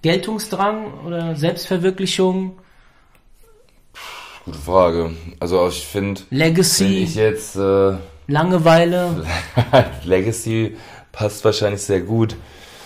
Geltungsdrang 0.01 0.93
oder 1.05 1.38
Selbstverwirklichung? 1.38 2.57
Gute 4.43 4.57
Frage. 4.59 5.11
Also 5.39 5.70
ich 5.70 5.88
finde, 5.88 6.22
Legacy? 6.30 7.03
ich 7.03 7.15
jetzt 7.15 7.55
äh, 7.55 7.93
Langeweile? 8.28 9.26
Legacy 10.03 10.76
passt 11.13 11.45
wahrscheinlich 11.45 11.82
sehr 11.82 12.01
gut. 12.01 12.36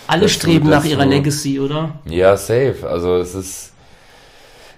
Alle 0.06 0.28
streben 0.28 0.68
nach 0.68 0.84
ihrer. 0.84 1.06
Legacy, 1.06 1.58
oder? 1.58 1.98
Ja, 2.04 2.36
safe. 2.36 2.76
Also 2.88 3.16
es 3.16 3.34
ist, 3.34 3.71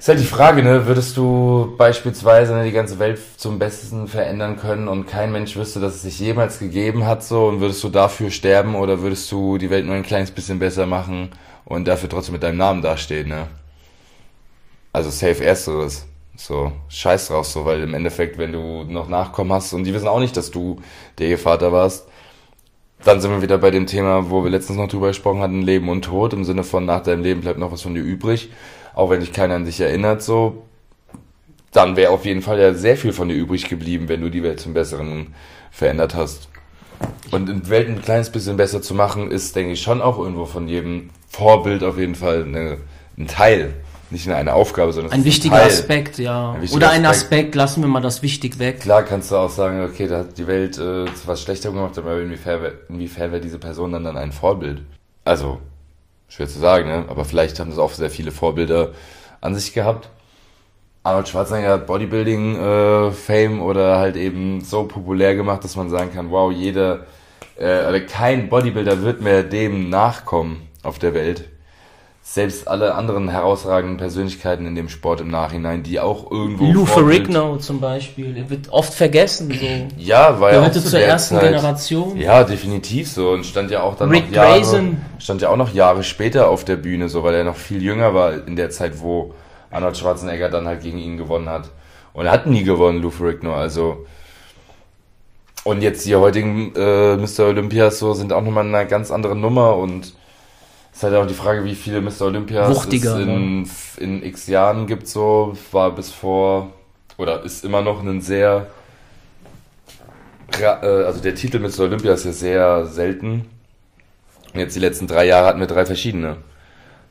ist 0.04 0.08
halt 0.08 0.20
die 0.20 0.24
Frage, 0.24 0.62
ne? 0.62 0.86
Würdest 0.86 1.16
du 1.16 1.72
beispielsweise 1.78 2.52
ne, 2.52 2.64
die 2.64 2.72
ganze 2.72 2.98
Welt 2.98 3.18
zum 3.38 3.58
Besten 3.58 4.06
verändern 4.06 4.58
können 4.58 4.86
und 4.86 5.06
kein 5.06 5.32
Mensch 5.32 5.56
wüsste, 5.56 5.80
dass 5.80 5.94
es 5.94 6.02
sich 6.02 6.18
jemals 6.18 6.58
gegeben 6.58 7.06
hat 7.06 7.24
so 7.24 7.46
und 7.46 7.62
würdest 7.62 7.82
du 7.82 7.88
dafür 7.88 8.30
sterben 8.30 8.74
oder 8.74 9.00
würdest 9.00 9.32
du 9.32 9.56
die 9.56 9.70
Welt 9.70 9.86
nur 9.86 9.94
ein 9.94 10.02
kleines 10.02 10.30
bisschen 10.30 10.58
besser 10.58 10.84
machen 10.84 11.30
und 11.64 11.88
dafür 11.88 12.10
trotzdem 12.10 12.34
mit 12.34 12.42
deinem 12.42 12.58
Namen 12.58 12.82
dastehen, 12.82 13.30
ne? 13.30 13.46
Also 14.92 15.08
safe 15.08 15.42
ersteres. 15.42 16.04
So, 16.36 16.72
scheiß 16.88 17.28
drauf 17.28 17.46
so, 17.46 17.64
weil 17.64 17.82
im 17.82 17.94
Endeffekt, 17.94 18.36
wenn 18.36 18.52
du 18.52 18.84
noch 18.84 19.08
Nachkommen 19.08 19.54
hast 19.54 19.72
und 19.72 19.84
die 19.84 19.94
wissen 19.94 20.08
auch 20.08 20.20
nicht, 20.20 20.36
dass 20.36 20.50
du 20.50 20.82
der 21.16 21.28
ihr 21.28 21.38
Vater 21.38 21.72
warst, 21.72 22.06
dann 23.04 23.22
sind 23.22 23.30
wir 23.30 23.40
wieder 23.40 23.56
bei 23.56 23.70
dem 23.70 23.86
Thema, 23.86 24.28
wo 24.28 24.44
wir 24.44 24.50
letztens 24.50 24.76
noch 24.76 24.88
drüber 24.88 25.08
gesprochen 25.08 25.40
hatten, 25.40 25.62
Leben 25.62 25.88
und 25.88 26.04
Tod, 26.04 26.34
im 26.34 26.44
Sinne 26.44 26.62
von 26.62 26.84
nach 26.84 27.02
deinem 27.02 27.22
Leben 27.22 27.40
bleibt 27.40 27.58
noch 27.58 27.72
was 27.72 27.80
von 27.80 27.94
dir 27.94 28.02
übrig, 28.02 28.50
auch 28.94 29.10
wenn 29.10 29.20
dich 29.20 29.32
keiner 29.32 29.54
an 29.54 29.64
dich 29.64 29.80
erinnert, 29.80 30.22
so, 30.22 30.64
dann 31.72 31.96
wäre 31.96 32.12
auf 32.12 32.24
jeden 32.24 32.42
Fall 32.42 32.60
ja 32.60 32.74
sehr 32.74 32.96
viel 32.96 33.12
von 33.12 33.28
dir 33.28 33.34
übrig 33.34 33.68
geblieben, 33.68 34.08
wenn 34.08 34.20
du 34.20 34.30
die 34.30 34.42
Welt 34.42 34.60
zum 34.60 34.74
Besseren 34.74 35.34
verändert 35.70 36.14
hast. 36.14 36.48
Und 37.32 37.48
die 37.48 37.70
Welt 37.70 37.88
ein 37.88 38.00
kleines 38.00 38.30
bisschen 38.30 38.56
besser 38.56 38.80
zu 38.80 38.94
machen, 38.94 39.30
ist, 39.30 39.56
denke 39.56 39.72
ich, 39.72 39.82
schon 39.82 40.00
auch 40.00 40.18
irgendwo 40.18 40.46
von 40.46 40.68
jedem 40.68 41.10
Vorbild 41.28 41.82
auf 41.82 41.98
jeden 41.98 42.14
Fall 42.14 42.44
eine, 42.44 42.78
ein 43.18 43.26
Teil. 43.26 43.74
Nicht 44.10 44.28
nur 44.28 44.36
eine 44.36 44.54
Aufgabe, 44.54 44.92
sondern 44.92 45.12
Ein 45.12 45.24
wichtiger 45.24 45.56
Teil. 45.56 45.66
Aspekt, 45.66 46.18
ja. 46.18 46.52
Ein 46.52 46.62
wichtiger 46.62 46.76
Oder 46.76 46.90
ein 46.90 47.04
Aspekt. 47.04 47.32
Aspekt, 47.32 47.54
lassen 47.56 47.82
wir 47.82 47.88
mal 47.88 48.00
das 48.00 48.22
wichtig 48.22 48.60
weg. 48.60 48.80
Klar 48.80 49.02
kannst 49.02 49.32
du 49.32 49.36
auch 49.36 49.50
sagen, 49.50 49.82
okay, 49.82 50.06
da 50.06 50.18
hat 50.20 50.38
die 50.38 50.46
Welt 50.46 50.78
äh, 50.78 51.06
was 51.26 51.42
schlechter 51.42 51.72
gemacht, 51.72 51.98
aber 51.98 52.20
inwiefern, 52.20 52.72
inwiefern 52.88 53.32
wäre 53.32 53.40
diese 53.40 53.58
Person 53.58 53.90
dann, 53.90 54.04
dann 54.04 54.16
ein 54.16 54.30
Vorbild? 54.30 54.82
Also, 55.24 55.58
schwer 56.34 56.48
zu 56.48 56.58
sagen, 56.58 56.88
ne? 56.88 57.04
aber 57.08 57.24
vielleicht 57.24 57.60
haben 57.60 57.70
das 57.70 57.78
auch 57.78 57.92
sehr 57.92 58.10
viele 58.10 58.32
Vorbilder 58.32 58.90
an 59.40 59.54
sich 59.54 59.72
gehabt. 59.72 60.08
Arnold 61.04 61.28
Schwarzenegger 61.28 61.74
hat 61.74 61.86
Bodybuilding 61.86 62.56
äh, 62.56 63.48
oder 63.60 63.98
halt 63.98 64.16
eben 64.16 64.62
so 64.62 64.84
populär 64.84 65.36
gemacht, 65.36 65.62
dass 65.62 65.76
man 65.76 65.90
sagen 65.90 66.12
kann, 66.12 66.30
wow, 66.30 66.50
jeder, 66.50 67.06
äh, 67.56 67.86
oder 67.86 68.00
kein 68.00 68.48
Bodybuilder 68.48 69.02
wird 69.02 69.20
mehr 69.20 69.44
dem 69.44 69.90
nachkommen 69.90 70.68
auf 70.82 70.98
der 70.98 71.14
Welt. 71.14 71.44
Selbst 72.26 72.68
alle 72.68 72.94
anderen 72.94 73.28
herausragenden 73.28 73.98
Persönlichkeiten 73.98 74.64
in 74.64 74.74
dem 74.74 74.88
Sport 74.88 75.20
im 75.20 75.28
Nachhinein, 75.28 75.82
die 75.82 76.00
auch 76.00 76.30
irgendwo 76.30 76.72
Lou 76.72 76.86
Ferrigno 76.86 77.58
zum 77.58 77.80
Beispiel, 77.80 78.34
er 78.34 78.48
wird 78.48 78.70
oft 78.70 78.94
vergessen, 78.94 79.50
so. 79.52 79.66
Ja, 80.02 80.30
ja 80.30 80.30
auch 80.30 80.38
Gehörte 80.40 80.82
zu 80.82 80.88
zur 80.88 81.00
ersten 81.00 81.34
Zeit. 81.34 81.50
Generation. 81.50 82.16
Ja, 82.16 82.42
definitiv 82.42 83.10
so 83.12 83.32
und 83.32 83.44
stand 83.44 83.70
ja 83.70 83.82
auch 83.82 83.96
dann 83.96 84.08
Rick 84.08 84.30
noch 84.30 84.36
Jahre, 84.36 84.54
Grayson. 84.54 84.96
stand 85.18 85.42
ja 85.42 85.50
auch 85.50 85.58
noch 85.58 85.74
Jahre 85.74 86.02
später 86.02 86.48
auf 86.48 86.64
der 86.64 86.76
Bühne, 86.76 87.10
so 87.10 87.22
weil 87.24 87.34
er 87.34 87.44
noch 87.44 87.56
viel 87.56 87.82
jünger 87.82 88.14
war 88.14 88.32
in 88.48 88.56
der 88.56 88.70
Zeit, 88.70 89.02
wo 89.02 89.34
Arnold 89.70 89.98
Schwarzenegger 89.98 90.48
dann 90.48 90.66
halt 90.66 90.80
gegen 90.80 90.96
ihn 90.96 91.18
gewonnen 91.18 91.50
hat. 91.50 91.68
Und 92.14 92.24
er 92.24 92.32
hat 92.32 92.46
nie 92.46 92.64
gewonnen, 92.64 93.02
Lou 93.02 93.10
Ferrigno, 93.10 93.52
also 93.52 94.06
und 95.64 95.82
jetzt 95.82 96.06
die 96.06 96.16
heutigen 96.16 96.72
äh, 96.74 97.16
Mr. 97.16 97.48
Olympias 97.48 97.98
so 97.98 98.14
sind 98.14 98.32
auch 98.32 98.42
nochmal 98.42 98.64
eine 98.64 98.88
ganz 98.88 99.10
andere 99.10 99.36
Nummer 99.36 99.76
und 99.76 100.14
ist 100.94 101.02
halt 101.02 101.14
auch 101.14 101.26
die 101.26 101.34
Frage, 101.34 101.64
wie 101.64 101.74
viele 101.74 102.00
Mr. 102.00 102.22
Olympias 102.22 102.74
Wuchtiger, 102.74 103.16
es 103.16 103.22
in, 103.22 103.68
in 103.98 104.22
x 104.24 104.46
Jahren 104.46 104.86
gibt 104.86 105.08
so, 105.08 105.56
war 105.72 105.90
bis 105.90 106.10
vor 106.10 106.72
oder 107.18 107.42
ist 107.42 107.64
immer 107.64 107.82
noch 107.82 108.02
ein 108.02 108.20
sehr 108.20 108.68
äh, 110.60 110.64
also 110.64 111.20
der 111.20 111.34
Titel 111.34 111.58
Mr. 111.58 111.80
Olympia 111.80 112.12
ist 112.12 112.24
ja 112.24 112.32
sehr 112.32 112.86
selten. 112.86 113.46
Jetzt 114.52 114.76
die 114.76 114.80
letzten 114.80 115.06
drei 115.06 115.26
Jahre 115.26 115.46
hatten 115.46 115.60
wir 115.60 115.66
drei 115.66 115.84
verschiedene. 115.84 116.36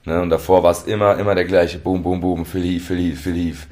Ne? 0.06 0.22
Und 0.22 0.30
davor 0.30 0.64
war 0.64 0.72
es 0.72 0.84
immer, 0.84 1.18
immer 1.18 1.36
der 1.36 1.46
gleiche. 1.46 1.78
Boom, 1.78 2.04
boom, 2.04 2.22
boom, 2.22 2.46
Phil 2.46 2.64
Heath, 2.64 2.82
Phil 2.82 2.98
Heath, 2.98 3.18
Phil 3.18 3.36
Heath. 3.36 3.68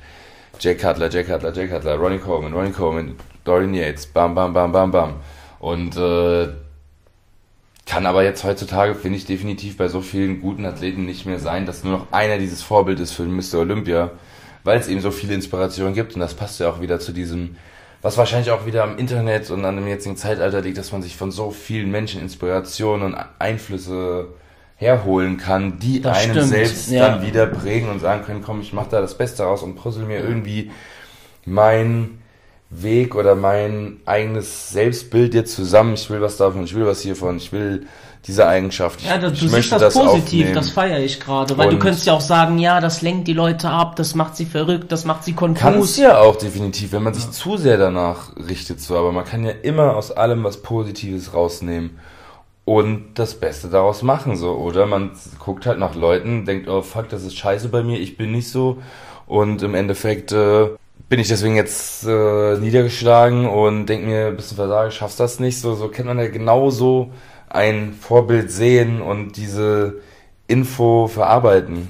Jack 0.59 0.79
Cutler, 0.79 1.09
Jack 1.09 1.27
Cutler, 1.27 1.51
Jack 1.53 1.71
Cutler, 1.71 1.95
Ronnie 1.95 2.19
Coleman, 2.19 2.53
Ronnie 2.53 2.71
Coleman, 2.71 3.15
Dorian 3.43 3.73
Yates, 3.73 4.05
bam, 4.05 4.35
bam, 4.35 4.53
bam, 4.53 4.71
bam, 4.71 4.91
bam. 4.91 5.13
Und 5.59 5.97
äh, 5.97 6.49
kann 7.85 8.05
aber 8.05 8.23
jetzt 8.23 8.43
heutzutage, 8.43 8.95
finde 8.95 9.17
ich, 9.17 9.25
definitiv 9.25 9.77
bei 9.77 9.87
so 9.87 10.01
vielen 10.01 10.41
guten 10.41 10.65
Athleten 10.65 11.05
nicht 11.05 11.25
mehr 11.25 11.39
sein, 11.39 11.65
dass 11.65 11.83
nur 11.83 11.97
noch 11.97 12.11
einer 12.11 12.37
dieses 12.37 12.61
Vorbild 12.61 12.99
ist 12.99 13.11
für 13.11 13.23
den 13.23 13.35
Mr. 13.35 13.59
Olympia, 13.59 14.11
weil 14.63 14.79
es 14.79 14.87
eben 14.87 15.01
so 15.01 15.11
viele 15.11 15.33
Inspirationen 15.33 15.93
gibt. 15.93 16.13
Und 16.13 16.21
das 16.21 16.33
passt 16.33 16.59
ja 16.59 16.69
auch 16.69 16.79
wieder 16.79 16.99
zu 16.99 17.11
diesem, 17.11 17.57
was 18.01 18.17
wahrscheinlich 18.17 18.51
auch 18.51 18.65
wieder 18.65 18.83
am 18.83 18.97
Internet 18.97 19.49
und 19.51 19.65
an 19.65 19.75
dem 19.75 19.87
jetzigen 19.87 20.15
Zeitalter 20.15 20.61
liegt, 20.61 20.77
dass 20.77 20.91
man 20.91 21.01
sich 21.01 21.15
von 21.15 21.31
so 21.31 21.51
vielen 21.51 21.91
Menschen 21.91 22.21
Inspirationen 22.21 23.13
und 23.13 23.17
Einflüsse 23.39 24.27
herholen 24.75 25.37
kann, 25.37 25.77
die 25.79 26.01
Das 26.01 26.17
einen 26.17 26.31
stimmt, 26.31 26.47
selbst 26.47 26.91
ja. 26.91 27.07
dann 27.07 27.25
wieder 27.25 27.45
prägen 27.45 27.89
und 27.89 27.99
sagen 27.99 28.23
können, 28.23 28.41
komm, 28.41 28.61
ich 28.61 28.73
mach 28.73 28.87
da 28.87 28.99
das 28.99 29.17
Beste 29.17 29.43
raus 29.43 29.61
und 29.61 29.75
puzzle 29.75 30.05
mir 30.05 30.19
irgendwie 30.19 30.71
mein 31.45 32.20
Weg 32.71 33.15
oder 33.15 33.35
mein 33.35 33.97
eigenes 34.05 34.71
Selbstbild 34.71 35.33
jetzt 35.33 35.53
zusammen. 35.55 35.93
Ich 35.93 36.09
will 36.09 36.21
was 36.21 36.37
davon, 36.37 36.63
ich 36.63 36.73
will 36.73 36.85
was 36.85 37.01
hiervon, 37.01 37.37
ich 37.37 37.51
will 37.51 37.85
diese 38.25 38.47
Eigenschaft. 38.47 39.01
Ja, 39.01 39.17
du 39.17 39.27
ich 39.27 39.39
siehst 39.39 39.71
das, 39.71 39.81
das 39.81 39.93
positiv, 39.93 40.41
aufnehmen. 40.41 40.53
das 40.53 40.69
feiere 40.69 40.99
ich 40.99 41.19
gerade, 41.19 41.57
weil 41.57 41.67
Und 41.67 41.73
du 41.73 41.79
könntest 41.79 42.05
ja 42.05 42.13
auch 42.13 42.21
sagen, 42.21 42.59
ja, 42.59 42.79
das 42.79 43.01
lenkt 43.01 43.27
die 43.27 43.33
Leute 43.33 43.69
ab, 43.69 43.95
das 43.95 44.15
macht 44.15 44.37
sie 44.37 44.45
verrückt, 44.45 44.91
das 44.91 45.05
macht 45.05 45.23
sie 45.23 45.33
konfus. 45.33 45.61
Kannst 45.61 45.97
ja 45.97 46.19
auch 46.19 46.35
definitiv, 46.35 46.93
wenn 46.93 47.03
man 47.03 47.13
sich 47.13 47.25
ja. 47.25 47.31
zu 47.31 47.57
sehr 47.57 47.77
danach 47.77 48.35
richtet, 48.37 48.79
so, 48.79 48.95
aber 48.95 49.11
man 49.11 49.25
kann 49.25 49.43
ja 49.43 49.51
immer 49.51 49.95
aus 49.97 50.11
allem 50.11 50.43
was 50.43 50.61
Positives 50.61 51.33
rausnehmen 51.33 51.99
und 52.63 53.15
das 53.15 53.33
Beste 53.33 53.67
daraus 53.67 54.03
machen, 54.03 54.37
so, 54.37 54.51
oder? 54.51 54.85
Man 54.85 55.11
guckt 55.39 55.65
halt 55.65 55.79
nach 55.79 55.95
Leuten, 55.95 56.45
denkt, 56.45 56.69
oh 56.69 56.83
fuck, 56.83 57.09
das 57.09 57.23
ist 57.23 57.35
scheiße 57.35 57.69
bei 57.69 57.81
mir, 57.83 57.99
ich 57.99 58.17
bin 58.17 58.31
nicht 58.31 58.49
so 58.49 58.81
und 59.25 59.63
im 59.63 59.73
Endeffekt 59.73 60.31
äh, 60.31 60.69
bin 61.11 61.19
ich 61.19 61.27
deswegen 61.27 61.57
jetzt 61.57 62.05
äh, 62.05 62.57
niedergeschlagen 62.57 63.45
und 63.45 63.85
denke 63.87 64.07
mir, 64.07 64.31
bist 64.31 64.51
du 64.51 64.55
Versager, 64.55 64.91
schaffst 64.91 65.19
das 65.19 65.41
nicht, 65.41 65.59
so, 65.59 65.75
so 65.75 65.89
kennt 65.89 66.07
man 66.07 66.17
ja 66.17 66.29
genauso 66.29 67.11
ein 67.49 67.91
Vorbild 67.91 68.49
sehen 68.49 69.01
und 69.01 69.35
diese 69.35 69.95
Info 70.47 71.07
verarbeiten. 71.07 71.89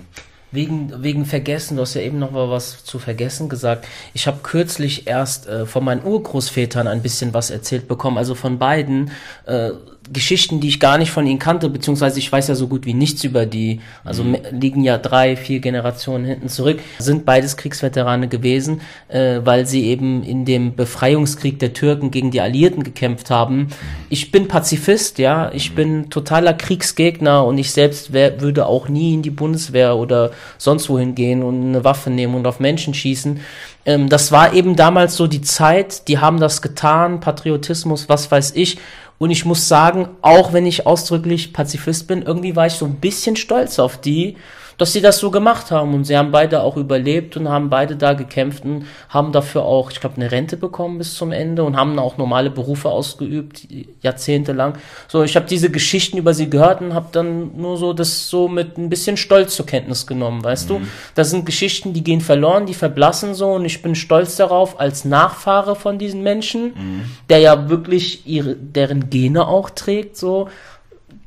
Wegen, 0.51 1.03
wegen 1.03 1.25
Vergessen, 1.25 1.75
du 1.75 1.83
hast 1.83 1.93
ja 1.93 2.01
eben 2.01 2.17
noch 2.17 2.31
mal 2.31 2.49
was 2.49 2.83
zu 2.83 2.97
Vergessen 2.97 3.47
gesagt. 3.47 3.85
Ich 4.15 4.25
habe 4.25 4.39
kürzlich 4.41 5.05
erst 5.05 5.47
äh, 5.47 5.67
von 5.67 5.85
meinen 5.85 6.03
Urgroßvätern 6.03 6.87
ein 6.87 7.03
bisschen 7.03 7.31
was 7.31 7.51
erzählt 7.51 7.87
bekommen, 7.87 8.17
also 8.17 8.33
von 8.33 8.57
beiden. 8.57 9.11
Äh, 9.45 9.69
Geschichten, 10.13 10.59
die 10.59 10.67
ich 10.67 10.79
gar 10.79 10.97
nicht 10.97 11.11
von 11.11 11.25
ihnen 11.25 11.39
kannte, 11.39 11.69
beziehungsweise 11.69 12.19
ich 12.19 12.31
weiß 12.31 12.47
ja 12.47 12.55
so 12.55 12.67
gut 12.67 12.85
wie 12.85 12.93
nichts 12.93 13.23
über 13.23 13.45
die, 13.45 13.81
also 14.03 14.23
mhm. 14.23 14.37
liegen 14.51 14.83
ja 14.83 14.97
drei, 14.97 15.35
vier 15.35 15.59
Generationen 15.59 16.25
hinten 16.25 16.49
zurück, 16.49 16.79
sind 16.99 17.25
beides 17.25 17.57
Kriegsveterane 17.57 18.27
gewesen, 18.27 18.81
äh, 19.07 19.39
weil 19.43 19.65
sie 19.65 19.85
eben 19.85 20.23
in 20.23 20.45
dem 20.45 20.75
Befreiungskrieg 20.75 21.59
der 21.59 21.73
Türken 21.73 22.11
gegen 22.11 22.31
die 22.31 22.41
Alliierten 22.41 22.83
gekämpft 22.83 23.29
haben. 23.29 23.67
Ich 24.09 24.31
bin 24.31 24.47
Pazifist, 24.47 25.19
ja, 25.19 25.51
ich 25.53 25.71
mhm. 25.71 25.75
bin 25.75 26.09
totaler 26.09 26.53
Kriegsgegner 26.53 27.45
und 27.45 27.57
ich 27.57 27.71
selbst 27.71 28.13
wär, 28.13 28.41
würde 28.41 28.65
auch 28.65 28.89
nie 28.89 29.13
in 29.13 29.21
die 29.21 29.29
Bundeswehr 29.29 29.95
oder 29.95 30.31
sonst 30.57 30.89
wohin 30.89 31.15
gehen 31.15 31.43
und 31.43 31.61
eine 31.61 31.83
Waffe 31.83 32.09
nehmen 32.09 32.35
und 32.35 32.47
auf 32.47 32.59
Menschen 32.59 32.93
schießen. 32.93 33.39
Ähm, 33.85 34.09
das 34.09 34.31
war 34.31 34.53
eben 34.53 34.75
damals 34.75 35.15
so 35.15 35.27
die 35.27 35.41
Zeit, 35.41 36.07
die 36.07 36.19
haben 36.19 36.39
das 36.39 36.61
getan, 36.61 37.19
Patriotismus, 37.19 38.09
was 38.09 38.29
weiß 38.31 38.53
ich. 38.55 38.77
Und 39.21 39.29
ich 39.29 39.45
muss 39.45 39.67
sagen, 39.67 40.09
auch 40.23 40.51
wenn 40.51 40.65
ich 40.65 40.87
ausdrücklich 40.87 41.53
Pazifist 41.53 42.07
bin, 42.07 42.23
irgendwie 42.23 42.55
war 42.55 42.65
ich 42.65 42.73
so 42.73 42.85
ein 42.85 42.95
bisschen 42.95 43.35
stolz 43.35 43.77
auf 43.77 44.01
die, 44.01 44.35
dass 44.81 44.93
sie 44.93 45.01
das 45.01 45.19
so 45.19 45.29
gemacht 45.29 45.69
haben. 45.69 45.93
Und 45.93 46.05
sie 46.05 46.17
haben 46.17 46.31
beide 46.31 46.63
auch 46.63 46.75
überlebt 46.75 47.37
und 47.37 47.47
haben 47.47 47.69
beide 47.69 47.95
da 47.95 48.13
gekämpft 48.13 48.65
und 48.65 48.87
haben 49.09 49.31
dafür 49.31 49.61
auch, 49.61 49.91
ich 49.91 49.99
glaube, 49.99 50.15
eine 50.15 50.31
Rente 50.31 50.57
bekommen 50.57 50.97
bis 50.97 51.13
zum 51.13 51.31
Ende 51.31 51.63
und 51.63 51.77
haben 51.77 51.99
auch 51.99 52.17
normale 52.17 52.49
Berufe 52.49 52.89
ausgeübt, 52.89 53.67
jahrzehntelang. 54.01 54.73
So, 55.07 55.21
ich 55.21 55.35
habe 55.35 55.45
diese 55.45 55.69
Geschichten 55.69 56.17
über 56.17 56.33
sie 56.33 56.49
gehört 56.49 56.81
und 56.81 56.95
habe 56.95 57.09
dann 57.11 57.55
nur 57.55 57.77
so 57.77 57.93
das 57.93 58.27
so 58.27 58.47
mit 58.47 58.79
ein 58.79 58.89
bisschen 58.89 59.17
Stolz 59.17 59.55
zur 59.55 59.67
Kenntnis 59.67 60.07
genommen, 60.07 60.43
weißt 60.43 60.71
mhm. 60.71 60.79
du? 60.79 60.87
Das 61.13 61.29
sind 61.29 61.45
Geschichten, 61.45 61.93
die 61.93 62.03
gehen 62.03 62.21
verloren, 62.21 62.65
die 62.65 62.73
verblassen 62.73 63.35
so 63.35 63.51
und 63.51 63.65
ich 63.65 63.83
bin 63.83 63.93
stolz 63.93 64.35
darauf, 64.35 64.79
als 64.79 65.05
Nachfahre 65.05 65.75
von 65.75 65.99
diesen 65.99 66.23
Menschen, 66.23 66.73
mhm. 66.73 67.01
der 67.29 67.37
ja 67.37 67.69
wirklich 67.69 68.25
ihre, 68.25 68.55
deren 68.55 69.11
Gene 69.11 69.47
auch 69.47 69.69
trägt, 69.69 70.17
so 70.17 70.49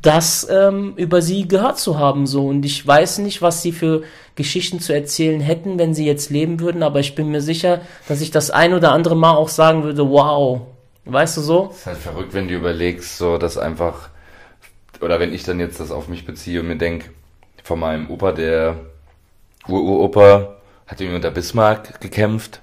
das 0.04 0.46
ähm, 0.50 0.92
über 0.96 1.22
sie 1.22 1.48
gehört 1.48 1.78
zu 1.78 1.98
haben 1.98 2.26
so 2.26 2.46
und 2.46 2.64
ich 2.64 2.86
weiß 2.86 3.18
nicht, 3.18 3.40
was 3.40 3.62
sie 3.62 3.72
für 3.72 4.02
Geschichten 4.36 4.78
zu 4.78 4.92
erzählen 4.92 5.40
hätten, 5.40 5.78
wenn 5.78 5.94
sie 5.94 6.04
jetzt 6.04 6.30
leben 6.30 6.60
würden, 6.60 6.82
aber 6.82 7.00
ich 7.00 7.14
bin 7.14 7.30
mir 7.30 7.40
sicher, 7.40 7.80
dass 8.06 8.20
ich 8.20 8.30
das 8.30 8.50
ein 8.50 8.74
oder 8.74 8.92
andere 8.92 9.16
Mal 9.16 9.34
auch 9.34 9.48
sagen 9.48 9.82
würde, 9.82 10.08
wow, 10.10 10.60
weißt 11.06 11.38
du 11.38 11.40
so? 11.40 11.68
Es 11.70 11.78
ist 11.78 11.86
halt 11.86 11.98
verrückt, 11.98 12.34
wenn 12.34 12.48
du 12.48 12.54
überlegst, 12.54 13.16
so 13.16 13.38
dass 13.38 13.56
einfach 13.56 14.10
oder 15.00 15.20
wenn 15.20 15.32
ich 15.32 15.42
dann 15.42 15.58
jetzt 15.58 15.80
das 15.80 15.90
auf 15.90 16.08
mich 16.08 16.26
beziehe 16.26 16.60
und 16.60 16.68
mir 16.68 16.76
denke, 16.76 17.10
von 17.62 17.80
meinem 17.80 18.10
Opa, 18.10 18.32
der 18.32 18.76
Uropa 19.66 20.56
hat 20.86 21.00
irgendwie 21.00 21.16
unter 21.16 21.30
Bismarck 21.30 22.00
gekämpft, 22.00 22.60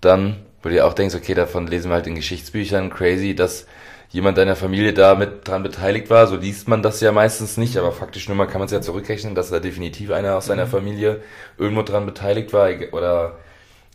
dann, 0.00 0.36
du 0.62 0.70
dir 0.70 0.86
auch 0.86 0.92
denkst, 0.92 1.14
okay, 1.14 1.34
davon 1.34 1.68
lesen 1.68 1.90
wir 1.90 1.94
halt 1.94 2.08
in 2.08 2.16
Geschichtsbüchern, 2.16 2.90
crazy, 2.90 3.34
dass 3.34 3.66
jemand 4.10 4.38
deiner 4.38 4.56
Familie 4.56 4.92
da 4.92 5.14
mit 5.14 5.46
dran 5.46 5.62
beteiligt 5.62 6.10
war. 6.10 6.26
So 6.26 6.36
liest 6.36 6.68
man 6.68 6.82
das 6.82 7.00
ja 7.00 7.12
meistens 7.12 7.56
nicht, 7.56 7.76
aber 7.76 7.92
faktisch 7.92 8.28
nur 8.28 8.36
mal 8.36 8.46
kann 8.46 8.58
man 8.58 8.66
es 8.66 8.72
ja 8.72 8.80
zurückrechnen, 8.80 9.34
dass 9.34 9.50
da 9.50 9.60
definitiv 9.60 10.10
einer 10.10 10.36
aus 10.36 10.46
seiner 10.46 10.66
mhm. 10.66 10.70
Familie 10.70 11.20
irgendwo 11.58 11.82
dran 11.82 12.06
beteiligt 12.06 12.52
war 12.52 12.70
oder 12.92 13.36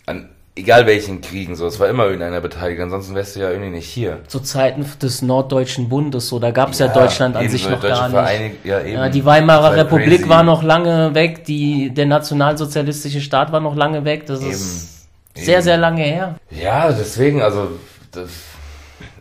an 0.05 0.30
egal 0.55 0.86
welchen 0.86 1.22
Kriegen, 1.22 1.55
so, 1.55 1.68
es 1.68 1.80
war 1.80 1.89
immer 1.89 2.05
irgendeiner 2.05 2.39
beteiligt, 2.39 2.82
ansonsten 2.82 3.13
wärst 3.13 3.36
du 3.36 3.41
ja 3.41 3.49
irgendwie 3.49 3.72
nicht 3.72 3.88
hier. 3.88 4.20
Zu 4.28 4.39
Zeiten 4.39 4.86
des 5.01 5.22
Norddeutschen 5.22 5.89
Bundes, 5.89 6.30
so, 6.30 6.39
da 6.39 6.51
gab 6.51 6.72
es 6.72 6.80
ja, 6.80 6.88
ja, 6.88 6.93
Deutschland 6.93 7.36
an 7.36 7.49
sich 7.49 7.70
noch 7.70 7.82
gar 7.82 8.09
nicht. 8.09 8.63
ja, 8.63 8.80
eben. 8.80 8.93
Ja, 8.93 9.09
die 9.09 9.26
Weimarer 9.26 9.76
Republik 9.76 10.20
crazy. 10.20 10.30
war 10.30 10.43
noch 10.43 10.63
lange 10.63 11.13
weg, 11.13 11.43
die, 11.45 11.93
der 11.93 12.05
nationalsozialistische 12.05 13.22
Staat 13.22 13.51
war 13.51 13.59
noch 13.59 13.76
lange 13.76 14.05
weg, 14.05 14.26
das 14.28 14.41
eben. 14.41 14.51
ist 14.51 15.07
eben. 15.36 15.45
sehr, 15.45 15.61
sehr 15.61 15.78
lange 15.78 16.03
her. 16.03 16.36
Ja, 16.51 16.89
deswegen, 16.89 17.41
also, 17.41 17.72
das, 18.11 18.30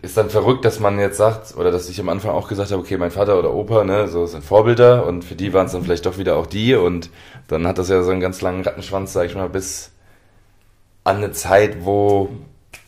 ist 0.05 0.17
dann 0.17 0.29
verrückt, 0.31 0.65
dass 0.65 0.81
man 0.81 0.99
jetzt 0.99 1.17
sagt, 1.17 1.57
oder 1.57 1.71
dass 1.71 1.89
ich 1.89 1.99
am 1.99 2.09
Anfang 2.09 2.33
auch 2.33 2.49
gesagt 2.49 2.71
habe, 2.71 2.83
okay, 2.83 2.99
mein 2.99 3.11
Vater 3.11 3.39
oder 3.39 3.55
Opa, 3.55 3.85
ne, 3.85 4.07
so 4.09 4.27
sind 4.27 4.45
Vorbilder 4.45 5.07
und 5.07 5.25
für 5.25 5.35
die 5.35 5.53
waren 5.53 5.67
es 5.67 5.73
dann 5.73 5.83
vielleicht 5.83 6.07
doch 6.07 6.19
wieder 6.19 6.37
auch 6.37 6.47
die 6.47 6.75
und 6.75 7.11
dann 7.49 7.67
hat 7.67 7.79
das 7.79 7.89
ja 7.89 8.03
so 8.03 8.11
einen 8.11 8.21
ganz 8.21 8.41
langen 8.43 8.63
Rattenschwanz, 8.63 9.15
sag 9.15 9.27
ich 9.27 9.35
mal, 9.35 9.49
bis 9.49 9.91
an 11.05 11.17
eine 11.17 11.33
Zeit, 11.33 11.85
wo 11.85 12.31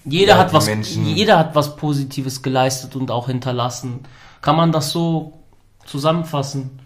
jeder 0.05 0.35
ja, 0.35 0.39
hat 0.39 0.53
was, 0.53 0.69
jeder 0.95 1.39
hat 1.39 1.55
was 1.55 1.77
Positives 1.77 2.43
geleistet 2.43 2.95
und 2.97 3.11
auch 3.11 3.27
hinterlassen. 3.27 4.01
Kann 4.41 4.57
man 4.57 4.71
das 4.71 4.91
so 4.91 5.33
zusammenfassen? 5.85 6.79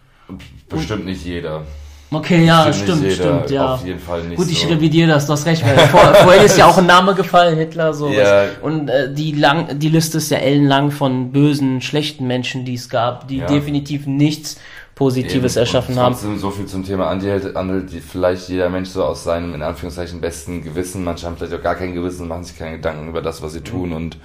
Bestimmt 0.69 1.05
nicht 1.05 1.25
jeder. 1.25 1.65
Okay, 2.13 2.45
ja, 2.45 2.73
stimmt, 2.73 3.13
stimmt, 3.13 3.51
ja. 3.51 3.75
Auf 3.75 3.87
jeden 3.87 4.01
Fall 4.01 4.25
nicht. 4.25 4.37
Gut, 4.37 4.51
ich 4.51 4.63
so. 4.63 4.69
revidiere 4.69 5.09
das, 5.09 5.27
du 5.27 5.33
hast 5.33 5.47
recht, 5.47 5.65
weil 5.65 5.79
vor, 5.79 6.01
vorhin 6.15 6.43
ist 6.43 6.59
ja 6.59 6.67
auch 6.67 6.77
ein 6.77 6.87
Name 6.87 7.15
gefallen, 7.15 7.57
Hitler, 7.57 7.95
so. 7.95 8.09
Ja. 8.09 8.47
Und 8.63 8.89
äh, 8.89 9.15
die 9.15 9.33
lang, 9.33 9.79
die 9.79 9.89
Liste 9.89 10.19
ist 10.19 10.31
ja 10.31 10.39
ellenlang 10.39 10.91
von 10.91 11.31
bösen, 11.31 11.81
schlechten 11.81 12.27
Menschen, 12.27 12.65
die 12.65 12.75
es 12.75 12.89
gab, 12.89 13.29
die 13.29 13.39
ja. 13.39 13.47
definitiv 13.47 14.07
nichts 14.07 14.59
Positives 14.97 15.57
Eben. 15.57 15.61
erschaffen 15.61 15.95
und 15.95 16.01
haben. 16.01 16.39
So 16.39 16.51
viel 16.51 16.67
zum 16.67 16.85
Thema 16.85 17.07
Anti-Held 17.07 17.55
handelt 17.55 17.91
vielleicht 17.91 18.49
jeder 18.49 18.69
Mensch 18.69 18.91
so 18.91 19.05
aus 19.05 19.23
seinem, 19.25 19.55
in 19.55 19.63
Anführungszeichen, 19.63 20.21
besten 20.21 20.63
Gewissen. 20.63 21.05
Manche 21.05 21.27
haben 21.27 21.37
vielleicht 21.37 21.55
auch 21.55 21.63
gar 21.63 21.77
kein 21.77 21.95
Gewissen, 21.95 22.27
machen 22.27 22.45
sich 22.45 22.59
keine 22.59 22.77
Gedanken 22.77 23.09
über 23.09 23.23
das, 23.23 23.41
was 23.41 23.53
sie 23.53 23.63
tun 23.63 23.93
und 23.93 24.19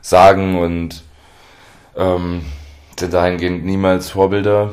sagen 0.00 0.58
und 0.58 1.02
ähm, 1.96 2.42
sind 2.98 3.12
dahingehend 3.12 3.64
niemals 3.64 4.10
Vorbilder 4.10 4.70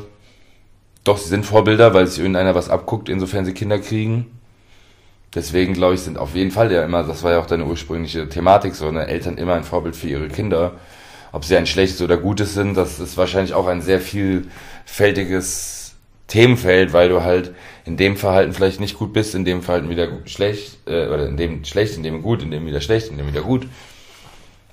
doch, 1.04 1.18
sie 1.18 1.30
sind 1.30 1.45
Vorbilder, 1.45 1.93
weil 1.93 2.08
sich 2.08 2.20
irgendeiner 2.20 2.56
was 2.56 2.70
abguckt, 2.70 3.10
insofern 3.10 3.45
sie 3.45 3.54
Kinder 3.54 3.80
kriegen. 3.80 4.28
Deswegen, 5.36 5.74
glaube 5.74 5.95
ich, 5.95 6.01
sind 6.01 6.18
auf 6.18 6.36
jeden 6.36 6.51
Fall 6.51 6.72
ja 6.72 6.84
immer, 6.84 7.04
das 7.04 7.24
war 7.24 7.32
ja 7.32 7.39
auch 7.39 7.47
deine 7.47 7.66
ursprüngliche 7.66 8.30
Thematik, 8.30 8.76
so, 8.76 8.91
ne, 8.91 9.08
Eltern 9.08 9.38
immer 9.38 9.56
ein 9.56 9.64
Vorbild 9.64 9.95
für 9.95 10.08
ihre 10.08 10.28
Kinder. 10.28 10.74
Ob 11.32 11.43
sie 11.43 11.58
ein 11.58 11.66
schlechtes 11.66 12.01
oder 12.01 12.18
gutes 12.18 12.54
sind, 12.54 12.78
das 12.78 12.99
ist 12.99 13.18
wahrscheinlich 13.18 13.56
auch 13.56 13.66
ein 13.66 13.82
sehr 13.82 13.99
vielfältiges 13.99 15.95
Themenfeld, 16.28 16.93
weil 16.93 17.10
du 17.10 17.24
halt 17.24 17.54
in 17.86 17.97
dem 17.97 18.16
Verhalten 18.16 18.54
vielleicht 18.54 18.80
nicht 18.80 18.97
gut 18.97 19.12
bist, 19.12 19.34
in 19.34 19.43
dem 19.43 19.64
Verhalten 19.64 19.89
wieder 19.89 20.08
schlecht, 20.26 20.78
äh, 20.86 21.08
oder 21.08 21.28
in 21.28 21.36
dem 21.36 21.66
schlecht, 21.66 21.97
in 21.97 22.04
dem 22.04 22.22
gut, 22.22 22.43
in 22.43 22.51
dem 22.51 22.66
wieder 22.66 22.82
schlecht, 22.82 23.10
in 23.10 23.18
dem 23.18 23.28
wieder 23.28 23.41
gut. 23.41 23.68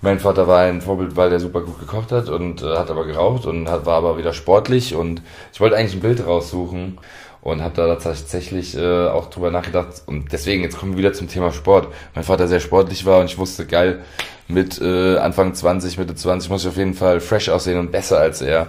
Mein 0.03 0.18
Vater 0.18 0.48
war 0.48 0.61
ein 0.61 0.80
Vorbild, 0.80 1.16
weil 1.16 1.28
der 1.28 1.40
super 1.40 1.61
gut 1.61 1.78
gekocht 1.78 2.11
hat 2.11 2.30
und 2.30 2.62
äh, 2.62 2.76
hat 2.76 2.90
aber 2.90 3.05
geraucht 3.05 3.44
und 3.44 3.68
hat, 3.68 3.84
war 3.84 3.96
aber 3.96 4.16
wieder 4.16 4.32
sportlich 4.32 4.94
und 4.94 5.20
ich 5.53 5.61
wollte 5.61 5.76
eigentlich 5.76 5.94
ein 5.94 6.01
Bild 6.01 6.26
raussuchen 6.26 6.98
und 7.42 7.62
habe 7.62 7.74
da 7.74 7.94
tatsächlich 7.96 8.76
äh, 8.76 9.09
auch 9.09 9.28
drüber 9.28 9.51
nachgedacht 9.51 10.03
und 10.07 10.32
deswegen 10.32 10.62
jetzt 10.62 10.78
kommen 10.78 10.92
wir 10.92 10.98
wieder 10.98 11.12
zum 11.12 11.28
Thema 11.28 11.53
Sport. 11.53 11.88
Mein 12.14 12.24
Vater 12.24 12.48
sehr 12.48 12.61
sportlich 12.61 13.05
war 13.05 13.20
und 13.20 13.26
ich 13.26 13.36
wusste 13.36 13.66
geil 13.66 14.01
mit 14.48 14.80
äh, 14.80 15.18
Anfang 15.18 15.55
20, 15.55 15.98
Mitte 15.98 16.14
20 16.14 16.51
muss 16.51 16.62
ich 16.62 16.68
auf 16.68 16.76
jeden 16.78 16.94
Fall 16.94 17.20
fresh 17.20 17.51
aussehen 17.51 17.78
und 17.78 17.92
besser 17.92 18.18
als 18.18 18.40
er. 18.40 18.68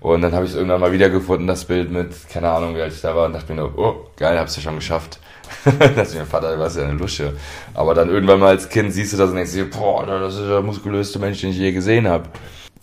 Und 0.00 0.22
dann 0.22 0.34
habe 0.34 0.44
ich 0.44 0.54
irgendwann 0.54 0.80
mal 0.80 0.92
wiedergefunden, 0.92 1.46
das 1.46 1.64
Bild 1.64 1.90
mit, 1.90 2.28
keine 2.28 2.50
Ahnung, 2.50 2.76
wie 2.76 2.82
alt 2.82 2.92
ich 2.92 3.00
da 3.00 3.16
war 3.16 3.26
und 3.26 3.32
dachte 3.32 3.54
mir 3.54 3.62
nur, 3.62 3.78
oh, 3.78 4.06
geil, 4.16 4.38
hab's 4.38 4.56
ja 4.56 4.62
schon 4.62 4.74
geschafft. 4.74 5.18
das 5.96 6.10
ist 6.10 6.16
mein 6.16 6.26
Vater, 6.26 6.58
war 6.58 6.70
ja 6.70 6.82
eine 6.82 6.98
Lusche. 6.98 7.34
Aber 7.74 7.94
dann 7.94 8.10
irgendwann 8.10 8.40
mal 8.40 8.48
als 8.48 8.68
Kind 8.68 8.92
siehst 8.92 9.12
du 9.12 9.16
das 9.16 9.30
und 9.30 9.36
denkst 9.36 9.52
dir, 9.52 9.70
boah, 9.70 10.06
das 10.06 10.34
ist 10.34 10.48
der 10.48 10.62
muskulöste 10.62 11.18
Mensch, 11.18 11.40
den 11.40 11.50
ich 11.50 11.58
je 11.58 11.72
gesehen 11.72 12.08
habe. 12.08 12.24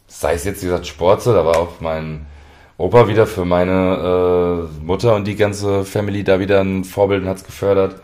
Sei 0.08 0.34
es 0.34 0.44
jetzt, 0.44 0.62
wie 0.62 0.68
gesagt, 0.68 0.88
Sport, 0.88 1.26
da 1.26 1.46
war 1.46 1.58
auch 1.58 1.80
mein 1.80 2.26
Opa 2.78 3.08
wieder 3.08 3.28
für 3.28 3.46
meine 3.46 4.70
äh, 4.82 4.84
Mutter 4.84 5.16
und 5.16 5.26
die 5.26 5.36
ganze 5.36 5.86
Family 5.86 6.24
da 6.24 6.40
wieder 6.40 6.62
ein 6.62 6.84
Vorbild 6.84 7.24
und 7.24 7.30
hat's 7.30 7.44
gefördert. 7.44 8.02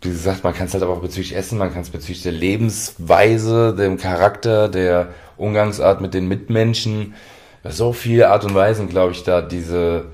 Wie 0.00 0.10
gesagt, 0.10 0.44
man 0.44 0.54
kann 0.54 0.66
es 0.66 0.74
halt 0.74 0.82
aber 0.82 0.92
auch 0.94 1.00
bezüglich 1.00 1.34
Essen, 1.34 1.58
man 1.58 1.72
kann 1.72 1.82
es 1.82 1.90
bezüglich 1.90 2.22
der 2.22 2.32
Lebensweise, 2.32 3.74
dem 3.74 3.96
Charakter, 3.96 4.68
der 4.68 5.08
Umgangsart 5.36 6.00
mit 6.00 6.14
den 6.14 6.28
Mitmenschen, 6.28 7.14
so 7.64 7.92
viele 7.92 8.30
Art 8.30 8.44
und 8.44 8.54
Weisen, 8.54 8.88
glaube 8.88 9.12
ich, 9.12 9.24
da 9.24 9.42
diese, 9.42 10.06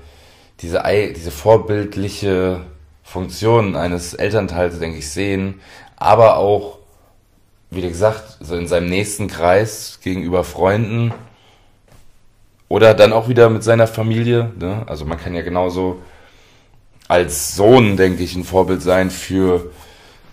diese, 0.61 0.83
diese 1.15 1.31
vorbildliche 1.31 2.61
Funktion 3.05 3.75
eines 3.75 4.13
Elternteils, 4.13 4.79
denke 4.79 4.97
ich, 4.97 5.09
sehen, 5.09 5.61
aber 5.95 6.37
auch 6.37 6.79
wie 7.71 7.81
gesagt, 7.81 8.37
so 8.41 8.55
in 8.55 8.67
seinem 8.67 8.87
nächsten 8.89 9.27
Kreis 9.27 9.99
gegenüber 10.03 10.43
Freunden 10.43 11.13
oder 12.69 12.93
dann 12.93 13.13
auch 13.13 13.27
wieder 13.27 13.49
mit 13.49 13.63
seiner 13.63 13.87
Familie. 13.87 14.51
Ne? 14.59 14.83
Also 14.87 15.05
man 15.05 15.17
kann 15.19 15.35
ja 15.35 15.41
genauso 15.41 15.97
als 17.07 17.55
Sohn, 17.55 17.97
denke 17.97 18.23
ich, 18.23 18.35
ein 18.35 18.43
Vorbild 18.43 18.81
sein 18.81 19.09
für 19.11 19.71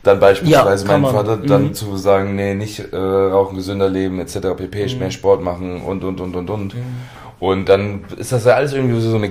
dann 0.03 0.19
beispielsweise 0.21 0.87
Ja, 0.87 0.99
meinen. 0.99 1.15
Vater 1.15 1.37
dann 1.37 1.65
Mhm. 1.69 1.75
zu 1.75 1.97
sagen, 1.97 2.35
nee, 2.37 2.55
nicht 2.55 2.93
äh, 2.93 2.97
rauchen, 2.97 3.57
gesünder 3.57 3.89
leben, 3.89 4.19
etc. 4.21 4.55
pp, 4.57 4.87
Mhm. 4.93 4.99
mehr 4.99 5.11
Sport 5.11 5.43
machen 5.43 5.83
und 5.83 6.03
und 6.05 6.21
und 6.21 6.35
und 6.37 6.51
und. 6.51 6.75
Und 7.41 7.69
dann 7.69 8.05
ist 8.17 8.33
das 8.33 8.45
ja 8.45 8.55
alles 8.55 8.73
irgendwie 8.73 9.01
so 9.01 9.17
eine 9.17 9.31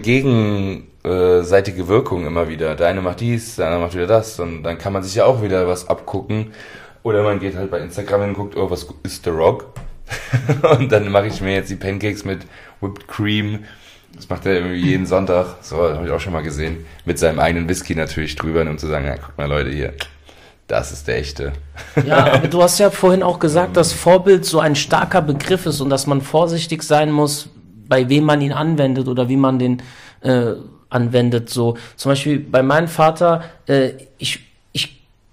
gegenseitige 1.04 1.88
Wirkung 1.88 2.26
immer 2.26 2.48
wieder. 2.48 2.76
Der 2.76 2.88
eine 2.88 3.02
macht 3.02 3.20
dies, 3.20 3.56
der 3.56 3.68
andere 3.68 3.82
macht 3.82 3.96
wieder 3.96 4.08
das 4.08 4.40
und 4.40 4.64
dann 4.64 4.78
kann 4.78 4.94
man 4.94 5.04
sich 5.04 5.16
ja 5.16 5.26
auch 5.26 5.42
wieder 5.42 5.68
was 5.68 5.88
abgucken. 5.88 6.52
Oder 7.04 7.24
man 7.24 7.40
geht 7.40 7.56
halt 7.56 7.72
bei 7.72 7.80
Instagram 7.80 8.22
und 8.22 8.34
guckt, 8.34 8.56
oh, 8.56 8.70
was 8.70 8.88
ist 9.04 9.24
The 9.24 9.32
Rock? 9.32 9.66
und 10.78 10.92
dann 10.92 11.10
mache 11.10 11.28
ich 11.28 11.42
mir 11.42 11.54
jetzt 11.54 11.72
die 11.72 11.76
Pancakes 11.76 12.26
mit 12.26 12.42
Whipped 12.80 13.08
Cream. 13.08 13.60
Das 14.16 14.30
macht 14.30 14.46
er 14.46 14.56
irgendwie 14.56 14.78
jeden 14.78 15.06
Sonntag. 15.06 15.56
So, 15.62 15.78
habe 15.78 16.06
ich 16.06 16.12
auch 16.12 16.20
schon 16.20 16.34
mal 16.34 16.44
gesehen. 16.44 16.86
Mit 17.06 17.18
seinem 17.18 17.40
eigenen 17.40 17.68
Whisky 17.68 17.96
natürlich 17.96 18.36
drüber, 18.36 18.62
um 18.62 18.78
zu 18.78 18.88
sagen, 18.88 19.06
ja, 19.06 19.16
guck 19.16 19.38
mal 19.38 19.48
Leute 19.48 19.72
hier, 19.72 19.94
das 20.68 20.92
ist 20.92 21.08
der 21.08 21.18
echte. 21.18 21.54
Ja, 22.06 22.34
aber 22.34 22.48
du 22.48 22.62
hast 22.62 22.80
ja 22.80 22.92
vorhin 22.92 23.24
auch 23.24 23.40
gesagt, 23.40 23.76
dass 23.76 23.92
Vorbild 23.92 24.46
so 24.46 24.60
ein 24.60 24.76
starker 24.76 25.22
Begriff 25.22 25.66
ist 25.66 25.82
und 25.82 25.90
dass 25.90 26.08
man 26.08 26.22
vorsichtig 26.22 26.84
sein 26.84 27.12
muss, 27.12 27.50
bei 27.88 28.08
wem 28.08 28.24
man 28.24 28.42
ihn 28.42 28.54
anwendet 28.54 29.08
oder 29.08 29.28
wie 29.28 29.36
man 29.36 29.60
den 29.60 29.82
äh, 30.22 30.54
anwendet. 30.92 31.50
So 31.50 31.78
zum 31.96 32.12
Beispiel 32.12 32.40
bei 32.40 32.62
meinem 32.62 32.88
Vater, 32.88 33.44
äh, 33.68 33.94
ich, 34.18 34.51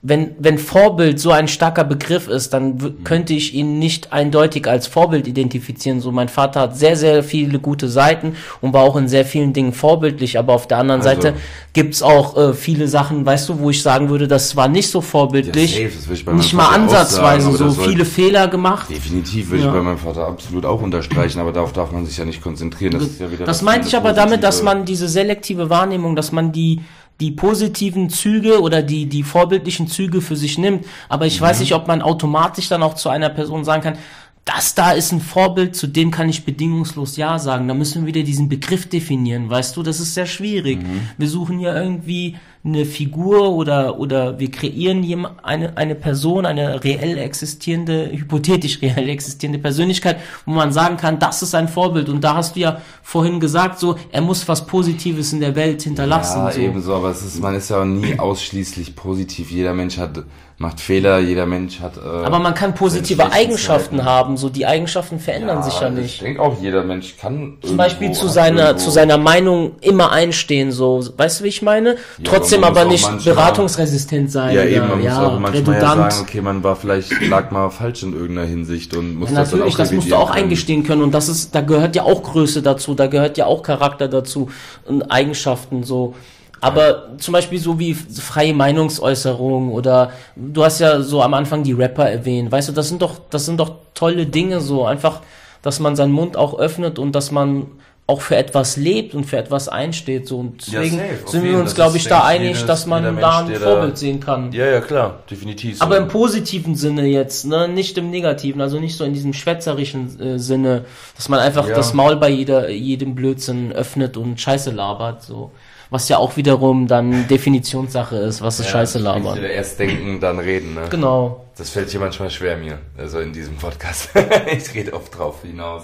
wenn, 0.01 0.31
wenn 0.39 0.59
Vorbild 0.59 1.19
so 1.19 1.33
ein 1.33 1.49
starker 1.49 1.83
Begriff 1.83 2.29
ist, 2.29 2.55
dann 2.55 2.81
w- 2.81 2.91
könnte 3.03 3.35
ich 3.35 3.53
ihn 3.53 3.81
nicht 3.81 4.13
eindeutig 4.13 4.69
als 4.69 4.87
Vorbild 4.87 5.27
identifizieren. 5.27 6.01
So 6.01 6.13
mein 6.13 6.29
Vater 6.29 6.61
hat 6.61 6.77
sehr, 6.79 6.95
sehr 6.97 7.25
viele 7.25 7.59
gute 7.59 7.89
Seiten 7.89 8.37
und 8.61 8.73
war 8.73 8.83
auch 8.85 8.95
in 8.95 9.09
sehr 9.09 9.25
vielen 9.25 9.53
Dingen 9.53 9.73
vorbildlich, 9.73 10.39
aber 10.39 10.53
auf 10.53 10.69
der 10.69 10.79
anderen 10.79 11.01
Also- 11.01 11.21
Seite 11.23 11.35
gibt's 11.73 12.01
auch 12.01 12.37
äh, 12.37 12.55
viele 12.55 12.87
Sachen, 12.87 13.27
weißt 13.27 13.49
du, 13.49 13.59
wo 13.59 13.71
ich 13.71 13.83
sagen 13.83 14.09
würde, 14.09 14.29
das 14.29 14.55
war 14.55 14.69
nicht 14.69 14.89
so 14.89 15.01
vorbildlich. 15.01 15.73
safe, 15.73 15.91
das 15.97 16.09
ich 16.17 16.25
bei 16.25 16.33
nicht 16.33 16.53
mal 16.55 16.63
Vater 16.63 16.75
auch 16.77 16.81
ansatzweise 16.81 17.45
sagen, 17.47 17.57
so 17.57 17.65
das 17.65 17.79
viele 17.89 18.05
Fehler 18.05 18.47
gemacht. 18.47 18.89
Definitiv 18.89 19.51
würde 19.51 19.63
Ja. 19.65 19.69
ich 19.69 19.75
bei 19.75 19.83
meinem 19.83 19.99
Vater 19.99 20.29
absolut 20.29 20.65
auch 20.65 20.81
unterstreichen, 20.81 21.41
aber 21.41 21.51
darauf 21.51 21.73
darf 21.73 21.91
man 21.91 22.07
sich 22.07 22.17
ja 22.17 22.25
nicht 22.25 22.41
konzentrieren. 22.41 22.93
Das, 22.93 23.03
ist 23.03 23.21
ja 23.21 23.29
wieder 23.33 23.45
Das 23.45 23.59
das 23.59 23.63
meinte 23.63 23.89
ich 23.89 23.97
aber 23.97 24.13
damit, 24.13 24.45
dass 24.45 24.63
man 24.63 24.85
diese 24.85 25.09
selektive 25.09 25.69
Wahrnehmung, 25.71 26.15
dass 26.15 26.31
man 26.31 26.53
die 26.53 26.83
die 27.21 27.33
positiven 27.33 28.11
Züge 28.11 28.61
oder 28.61 28.83
die 28.83 29.07
die 29.07 29.23
vorbildlichen 29.23 29.89
Züge 29.89 30.21
für 30.21 30.37
sich 30.37 30.57
nimmt, 30.59 30.85
aber 31.09 31.27
ich 31.27 31.41
Mhm. 31.41 31.45
weiß 31.47 31.61
nicht, 31.61 31.75
ob 31.75 31.87
man 31.89 32.03
automatisch 32.03 32.69
dann 32.69 32.83
auch 32.83 32.95
zu 32.95 33.09
einer 33.09 33.29
Person 33.29 33.65
sagen 33.65 33.83
kann, 33.83 33.99
das 34.45 34.75
da 34.75 34.93
ist 34.93 35.13
ein 35.13 35.21
Vorbild, 35.21 35.77
zu 35.77 35.87
dem 35.89 36.11
kann 36.11 36.29
ich 36.31 36.45
bedingungslos 36.47 37.19
ja 37.19 37.39
sagen. 37.39 37.69
Da 37.69 37.75
müssen 37.75 38.03
wir 38.03 38.15
wieder 38.15 38.23
diesen 38.25 38.49
Begriff 38.49 38.89
definieren, 38.89 39.51
weißt 39.51 39.77
du, 39.77 39.83
das 39.83 40.01
ist 40.01 40.15
sehr 40.15 40.25
schwierig. 40.27 40.81
Mhm. 40.83 41.01
Wir 41.19 41.29
suchen 41.29 41.61
ja 41.61 41.75
irgendwie 41.79 42.37
eine 42.69 42.85
Figur 42.85 43.51
oder 43.53 43.99
oder 43.99 44.39
wir 44.39 44.51
kreieren 44.51 45.05
eine 45.43 45.77
eine 45.77 45.95
Person, 45.95 46.47
eine 46.47 46.83
reell 46.85 47.19
existierende, 47.19 48.11
hypothetisch 48.13 48.81
reell 48.83 49.09
existierende 49.09 49.59
Persönlichkeit, 49.59 50.19
wo 50.47 50.53
man 50.53 50.73
sagen 50.73 50.97
kann, 50.97 51.19
das 51.19 51.43
ist 51.43 51.55
ein 51.55 51.69
Vorbild. 51.69 52.09
Und 52.09 52.23
da 52.23 52.37
hast 52.37 52.57
du 52.57 52.61
ja 52.61 52.81
vorhin 53.03 53.41
gesagt, 53.41 53.79
so 53.79 53.97
er 54.13 54.23
muss 54.23 54.47
was 54.49 54.67
Positives 54.67 55.33
in 55.33 55.41
der 55.41 55.55
Welt 55.57 55.83
hinterlassen. 55.83 56.39
Ja, 56.39 56.53
so. 56.53 56.61
ebenso, 56.61 56.95
aber 56.95 57.11
es 57.11 57.23
ist, 57.23 57.41
man 57.41 57.55
ist 57.55 57.71
ja 57.71 57.85
nie 57.85 58.19
ausschließlich 58.19 58.95
positiv. 58.97 59.51
Jeder 59.51 59.75
Mensch 59.75 59.99
hat, 59.99 60.23
macht 60.59 60.81
Fehler, 60.81 61.21
jeder 61.21 61.47
Mensch 61.47 61.81
hat. 61.81 61.97
Äh, 61.97 62.01
Aber 62.01 62.41
man 62.41 62.53
kann 62.55 62.75
positive 62.75 63.31
Eigenschaften 63.33 63.99
Zeiten. 63.99 64.09
haben. 64.09 64.37
So 64.37 64.49
die 64.49 64.67
Eigenschaften 64.67 65.21
verändern 65.21 65.63
sich 65.63 65.81
ja 65.81 65.89
Ich 65.89 65.95
nicht. 65.95 66.23
denke 66.23 66.43
auch, 66.43 66.61
jeder 66.61 66.83
Mensch 66.83 67.17
kann. 67.17 67.59
Zum 67.63 67.77
Beispiel 67.77 68.13
zu 68.13 68.27
seiner, 68.29 68.77
zu 68.77 68.91
seiner 68.91 69.19
Meinung 69.19 69.77
immer 69.81 70.11
einstehen, 70.11 70.73
so, 70.73 71.03
weißt 71.17 71.41
du, 71.41 71.45
wie 71.45 71.49
ich 71.49 71.63
meine? 71.63 71.97
Trotzdem 72.25 72.58
muss 72.61 72.69
aber 72.69 72.85
nicht 72.85 73.05
manchmal- 73.11 73.35
beratungsresistent 73.35 74.31
sein. 74.31 74.55
Ja, 74.55 74.63
oder, 74.63 74.71
eben, 74.71 74.89
man 74.89 75.01
muss 75.03 75.13
auch 75.13 75.39
manchmal 75.39 75.75
ja 75.75 75.81
sagen, 75.81 76.15
okay, 76.23 76.41
man 76.41 76.63
war 76.65 76.77
vielleicht, 76.77 77.11
lag 77.29 77.51
mal 77.51 77.71
falsch 77.71 78.03
in 78.03 78.13
irgendeiner 78.13 78.47
Hinsicht 78.49 78.97
und 78.97 79.17
muss 79.19 79.31
Ja, 79.31 79.37
das 79.37 79.51
dann 79.51 79.59
natürlich, 79.61 79.75
auch 79.75 79.79
das 79.79 79.93
musst 79.93 80.11
du 80.11 80.17
auch 80.17 80.31
können. 80.33 80.45
eingestehen 80.45 80.83
können 80.85 81.03
und 81.03 81.13
das 81.13 81.29
ist, 81.29 81.55
da 81.55 81.61
gehört 81.61 81.97
ja 81.97 82.03
auch 82.05 82.23
Größe 82.23 82.63
dazu, 82.63 82.95
da 82.95 83.07
gehört 83.07 83.39
ja 83.39 83.47
auch 83.47 83.63
Charakter 83.63 84.09
dazu 84.09 84.49
und 84.87 85.03
Eigenschaften 85.11 85.83
so. 85.85 86.15
Aber 86.61 87.17
zum 87.19 87.33
Beispiel 87.35 87.61
so 87.61 87.79
wie 87.79 87.95
freie 87.95 88.53
Meinungsäußerung 88.53 89.71
oder 89.73 90.11
du 90.35 90.65
hast 90.65 90.81
ja 90.81 91.01
so 91.03 91.23
am 91.23 91.35
Anfang 91.35 91.63
die 91.63 91.73
Rapper 91.73 92.11
erwähnt, 92.11 92.51
weißt 92.51 92.69
du, 92.71 92.73
das 92.73 92.89
sind 92.89 93.01
doch, 93.03 93.15
das 93.31 93.47
sind 93.47 93.61
doch 93.61 93.73
tolle 93.95 94.27
Dinge 94.27 94.61
so, 94.61 94.85
einfach, 94.85 95.21
dass 95.63 95.79
man 95.81 95.95
seinen 95.95 96.13
Mund 96.13 96.37
auch 96.37 96.59
öffnet 96.59 96.99
und 96.99 97.13
dass 97.15 97.31
man 97.31 97.67
auch 98.11 98.23
für 98.23 98.37
etwas 98.37 98.77
lebt 98.79 99.15
und 99.15 99.25
für 99.25 99.37
etwas 99.37 99.69
einsteht 99.69 100.27
so 100.27 100.39
und 100.39 100.67
Ja, 100.69 100.81
deswegen 100.81 100.97
safe, 100.99 101.13
auf 101.25 101.29
sind 101.31 101.45
wir 101.45 101.59
uns 101.59 101.75
glaube 101.75 101.99
ich 101.99 102.09
da 102.09 102.21
ich, 102.21 102.25
einig, 102.25 102.49
jedes- 102.49 102.65
dass 102.67 102.87
man 102.87 103.03
da 103.21 103.39
ein 103.41 103.49
der 103.51 103.59
da- 103.61 103.67
Vorbild 103.67 103.99
sehen 103.99 104.19
kann. 104.19 104.51
Ja, 104.53 104.65
ja, 104.67 104.81
klar, 104.81 105.19
definitiv. 105.31 105.77
So. 105.79 105.85
Aber 105.85 105.99
im 105.99 106.09
positiven 106.09 106.75
Sinne 106.75 107.05
jetzt, 107.07 107.45
ne, 107.45 107.69
nicht 107.69 107.99
im 107.99 108.11
negativen, 108.11 108.63
also 108.63 108.81
nicht 108.81 108.97
so 108.97 109.05
in 109.05 109.13
diesem 109.13 109.35
schwätzerischen 109.35 110.19
äh, 110.21 110.39
Sinne, 110.39 110.87
dass 111.17 111.29
man 111.29 111.39
einfach 111.39 111.69
Ja. 111.69 111.75
das 111.77 111.93
Maul 111.93 112.17
bei 112.17 112.31
jeder, 112.31 112.71
jedem 112.71 113.15
Blödsinn 113.15 113.73
öffnet 113.73 114.17
und 114.17 114.41
Scheiße 114.41 114.71
labert, 114.71 115.23
so. 115.23 115.51
Was 115.91 116.09
ja 116.11 116.17
auch 116.19 116.37
wiederum 116.37 116.87
dann 116.87 117.29
Definitionssache 117.29 118.17
ist, 118.17 118.41
was 118.43 118.59
ist 118.61 118.67
Ja, 118.67 118.73
Scheiße 118.73 118.99
ich 118.99 119.05
labern. 119.05 119.35
denke, 119.35 119.49
Erst 119.51 119.79
denken, 119.79 120.19
dann 120.21 120.39
reden, 120.39 120.75
ne? 120.75 120.83
Genau. 120.91 121.45
Das 121.59 121.71
fällt 121.71 121.91
hier 121.91 122.01
manchmal 122.01 122.31
schwer 122.31 122.57
mir, 122.57 122.79
also 122.97 123.21
in 123.21 123.33
diesem 123.35 123.57
Podcast. 123.57 124.11
ich 124.57 124.75
rede 124.75 124.93
oft 124.95 125.17
drauf 125.19 125.43
hinaus, 125.43 125.83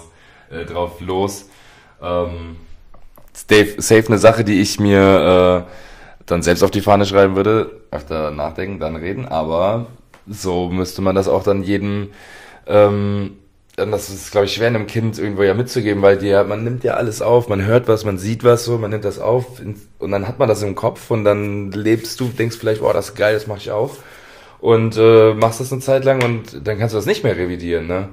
äh, 0.51 0.63
drauf 0.65 1.01
los. 1.01 1.49
Ähm, 2.01 2.57
safe, 3.33 3.75
safe 3.81 4.07
eine 4.07 4.17
Sache, 4.17 4.43
die 4.43 4.61
ich 4.61 4.79
mir 4.79 5.65
äh, 5.67 5.71
dann 6.25 6.41
selbst 6.41 6.63
auf 6.63 6.71
die 6.71 6.81
Fahne 6.81 7.05
schreiben 7.05 7.35
würde. 7.35 7.81
Öfter 7.91 8.31
nachdenken, 8.31 8.79
dann 8.79 8.95
reden, 8.95 9.25
aber 9.25 9.87
so 10.27 10.69
müsste 10.69 11.01
man 11.01 11.15
das 11.15 11.27
auch 11.27 11.43
dann 11.43 11.63
jedem, 11.63 12.09
ähm, 12.67 13.37
dann 13.75 13.91
das 13.91 14.09
ist, 14.09 14.31
glaube 14.31 14.45
ich, 14.45 14.53
schwer 14.53 14.67
einem 14.67 14.87
Kind 14.87 15.19
irgendwo 15.19 15.43
ja 15.43 15.53
mitzugeben, 15.53 16.01
weil 16.01 16.17
die 16.17 16.27
ja, 16.27 16.43
man 16.43 16.63
nimmt 16.63 16.83
ja 16.83 16.95
alles 16.95 17.21
auf, 17.21 17.49
man 17.49 17.65
hört 17.65 17.87
was, 17.87 18.05
man 18.05 18.17
sieht 18.17 18.43
was 18.43 18.65
so, 18.65 18.77
man 18.77 18.91
nimmt 18.91 19.05
das 19.05 19.19
auf 19.19 19.59
und 19.99 20.11
dann 20.11 20.27
hat 20.27 20.39
man 20.39 20.47
das 20.47 20.63
im 20.63 20.75
Kopf 20.75 21.11
und 21.11 21.25
dann 21.25 21.71
lebst 21.71 22.19
du, 22.19 22.25
denkst 22.29 22.57
vielleicht, 22.57 22.81
boah, 22.81 22.93
das 22.93 23.09
ist 23.09 23.15
geil, 23.15 23.33
das 23.33 23.47
mache 23.47 23.59
ich 23.59 23.71
auch 23.71 23.97
und 24.59 24.97
äh, 24.97 25.33
machst 25.33 25.59
das 25.59 25.71
eine 25.71 25.81
Zeit 25.81 26.05
lang 26.05 26.23
und 26.23 26.67
dann 26.67 26.79
kannst 26.79 26.93
du 26.93 26.97
das 26.97 27.05
nicht 27.05 27.23
mehr 27.23 27.37
revidieren, 27.37 27.87
ne? 27.87 28.09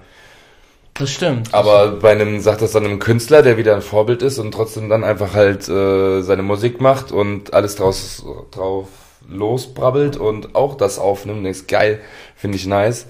Das 0.95 1.11
stimmt. 1.11 1.55
Aber 1.55 1.93
bei 1.93 2.11
einem, 2.13 2.41
sagt 2.41 2.61
das 2.61 2.73
dann 2.73 2.85
einem 2.85 2.99
Künstler, 2.99 3.43
der 3.43 3.57
wieder 3.57 3.75
ein 3.75 3.83
Vorbild 3.83 4.21
ist 4.23 4.39
und 4.39 4.53
trotzdem 4.53 4.89
dann 4.91 5.05
einfach 5.05 5.35
halt 5.35 5.69
äh, 5.69 6.21
seine 6.23 6.43
Musik 6.43 6.81
macht 6.81 7.13
und 7.13 7.55
alles 7.55 7.77
draus, 7.77 8.25
drauf 8.51 8.89
losbrabbelt 9.29 10.17
und 10.17 10.55
auch 10.55 10.77
das 10.77 10.99
aufnimmt, 10.99 11.45
denkst, 11.47 11.67
geil, 11.67 12.01
finde 12.37 12.57
ich 12.57 12.67
nice, 12.67 13.07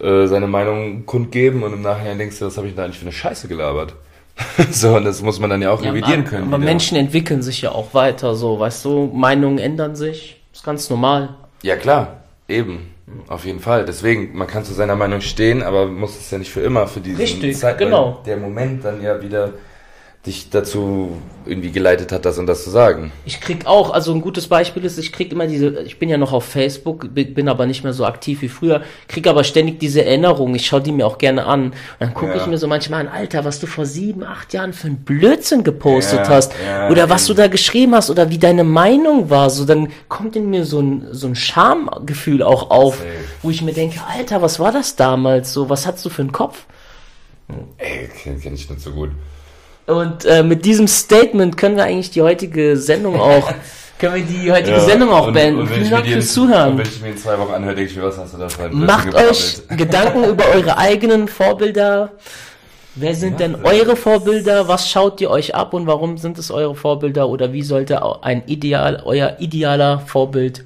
äh, 0.00 0.26
seine 0.26 0.46
Meinung 0.46 1.06
kundgeben 1.06 1.62
und 1.62 1.72
im 1.72 1.82
Nachhinein 1.82 2.18
denkst 2.18 2.38
du, 2.38 2.46
was 2.46 2.56
habe 2.56 2.68
ich 2.68 2.74
da 2.74 2.84
eigentlich 2.84 2.98
für 2.98 3.06
eine 3.06 3.12
Scheiße 3.12 3.48
gelabert? 3.48 3.94
so, 4.70 4.96
und 4.96 5.04
das 5.04 5.22
muss 5.22 5.40
man 5.40 5.50
dann 5.50 5.62
ja 5.62 5.70
auch 5.70 5.82
Ja, 5.82 5.90
revidieren 5.90 6.20
aber, 6.20 6.28
können. 6.30 6.48
aber 6.48 6.58
wieder. 6.58 6.70
Menschen 6.70 6.96
entwickeln 6.96 7.42
sich 7.42 7.62
ja 7.62 7.72
auch 7.72 7.94
weiter, 7.94 8.34
so, 8.34 8.58
weißt 8.58 8.84
du, 8.84 9.10
Meinungen 9.12 9.58
ändern 9.58 9.96
sich, 9.96 10.40
ist 10.52 10.64
ganz 10.64 10.90
normal. 10.90 11.34
Ja 11.62 11.76
klar, 11.76 12.22
eben. 12.48 12.93
Auf 13.28 13.44
jeden 13.44 13.60
Fall. 13.60 13.84
Deswegen, 13.84 14.36
man 14.36 14.46
kann 14.46 14.64
zu 14.64 14.74
seiner 14.74 14.96
Meinung 14.96 15.20
stehen, 15.20 15.62
aber 15.62 15.86
muss 15.86 16.18
es 16.18 16.30
ja 16.30 16.38
nicht 16.38 16.50
für 16.50 16.60
immer 16.60 16.86
für 16.86 17.00
diesen 17.00 17.20
Richtig, 17.20 17.62
weil 17.62 17.76
genau. 17.76 18.22
Der 18.26 18.36
Moment 18.36 18.84
dann 18.84 19.02
ja 19.02 19.20
wieder 19.22 19.54
dich 20.26 20.48
dazu 20.48 21.18
irgendwie 21.44 21.70
geleitet 21.70 22.10
hat, 22.10 22.24
das 22.24 22.38
und 22.38 22.46
das 22.46 22.64
zu 22.64 22.70
sagen. 22.70 23.12
Ich 23.26 23.42
krieg 23.42 23.66
auch, 23.66 23.90
also 23.92 24.14
ein 24.14 24.22
gutes 24.22 24.48
Beispiel 24.48 24.82
ist, 24.86 24.96
ich 24.96 25.12
krieg 25.12 25.30
immer 25.30 25.46
diese, 25.46 25.82
ich 25.82 25.98
bin 25.98 26.08
ja 26.08 26.16
noch 26.16 26.32
auf 26.32 26.44
Facebook, 26.46 27.12
bi- 27.14 27.26
bin 27.26 27.46
aber 27.46 27.66
nicht 27.66 27.84
mehr 27.84 27.92
so 27.92 28.06
aktiv 28.06 28.40
wie 28.40 28.48
früher, 28.48 28.80
krieg 29.06 29.26
aber 29.26 29.44
ständig 29.44 29.80
diese 29.80 30.02
Erinnerungen, 30.02 30.54
ich 30.54 30.66
schaue 30.66 30.80
die 30.80 30.92
mir 30.92 31.06
auch 31.06 31.18
gerne 31.18 31.44
an. 31.44 31.64
Und 31.66 31.74
dann 31.98 32.14
gucke 32.14 32.32
Ja. 32.34 32.36
ich 32.40 32.46
mir 32.46 32.56
so 32.56 32.66
manchmal 32.66 33.00
an, 33.06 33.08
Alter, 33.12 33.44
was 33.44 33.60
du 33.60 33.66
vor 33.66 33.84
sieben, 33.84 34.24
acht 34.24 34.54
Jahren 34.54 34.72
für 34.72 34.86
ein 34.86 34.96
Blödsinn 34.96 35.62
gepostet 35.62 36.20
Ja, 36.20 36.28
hast. 36.28 36.52
ja, 36.66 36.88
oder 36.88 37.10
was 37.10 37.26
du 37.26 37.34
da 37.34 37.48
geschrieben 37.48 37.94
hast 37.94 38.08
oder 38.08 38.30
wie 38.30 38.38
deine 38.38 38.64
Meinung 38.64 39.28
war. 39.28 39.50
So, 39.50 39.66
dann 39.66 39.88
kommt 40.08 40.36
in 40.36 40.48
mir 40.48 40.64
so 40.64 40.80
ein, 40.80 41.06
so 41.12 41.26
ein 41.26 41.34
Schamgefühl 41.34 42.42
auch 42.42 42.70
auf, 42.70 42.96
Safe. 42.96 43.08
wo 43.42 43.50
ich 43.50 43.60
mir 43.60 43.74
denke, 43.74 44.00
Alter, 44.16 44.40
was 44.40 44.58
war 44.58 44.72
das 44.72 44.96
damals 44.96 45.52
so? 45.52 45.68
Was 45.68 45.86
hast 45.86 46.02
du 46.02 46.08
für 46.08 46.22
einen 46.22 46.32
Kopf? 46.32 46.64
Ey, 47.76 48.08
kenn, 48.22 48.40
kenn 48.40 48.54
ich 48.54 48.70
nicht 48.70 48.80
so 48.80 48.90
gut. 48.92 49.10
Und 49.86 50.24
äh, 50.24 50.42
mit 50.42 50.64
diesem 50.64 50.88
Statement 50.88 51.56
können 51.56 51.76
wir 51.76 51.84
eigentlich 51.84 52.10
die 52.10 52.22
heutige 52.22 52.76
Sendung 52.76 53.20
auch, 53.20 53.52
können 53.98 54.14
wir 54.14 54.22
die 54.22 54.50
heutige 54.50 54.72
Ja, 54.76 54.80
Sendung 54.80 55.10
auch 55.10 55.26
und- 55.26 55.34
beenden. 55.34 55.60
und 55.60 55.66
Vielen 55.68 55.82
ich 55.82 55.90
mir 55.90 55.96
Dank 55.96 56.06
die 56.06 56.12
fürs 56.14 56.32
Zuhören. 56.32 56.70
Und 56.72 56.78
wenn 56.78 56.86
ich 56.86 57.00
mir 57.02 57.08
in 57.10 57.16
zwei 57.18 57.38
Wochen 57.38 57.52
anhöre, 57.52 57.74
denke 57.74 57.90
ich 57.90 57.96
mir, 57.96 58.04
was 58.04 58.16
hast 58.18 58.32
du 58.34 58.38
da 58.38 58.48
für 58.48 58.62
ein 58.64 58.70
Blödsinn 58.70 58.86
Macht 58.86 59.14
euch 59.14 59.56
gebrabbelt? 59.68 59.68
Gedanken 59.78 60.24
über 60.24 60.44
eure 60.54 60.78
eigenen 60.78 61.28
Vorbilder. 61.28 62.12
Wer 62.96 63.14
sind 63.14 63.40
denn 63.40 63.56
eure 63.64 63.96
Vorbilder? 63.96 64.68
Was 64.68 64.88
schaut 64.88 65.20
ihr 65.20 65.28
euch 65.28 65.54
ab 65.54 65.74
und 65.74 65.86
warum 65.86 66.16
sind 66.16 66.38
es 66.38 66.50
eure 66.50 66.76
Vorbilder? 66.76 67.28
Oder 67.28 67.52
wie 67.52 67.62
sollte 67.62 68.00
ein 68.22 68.44
Ideal, 68.46 69.02
euer 69.04 69.36
idealer 69.40 69.98
Vorbild, 70.06 70.64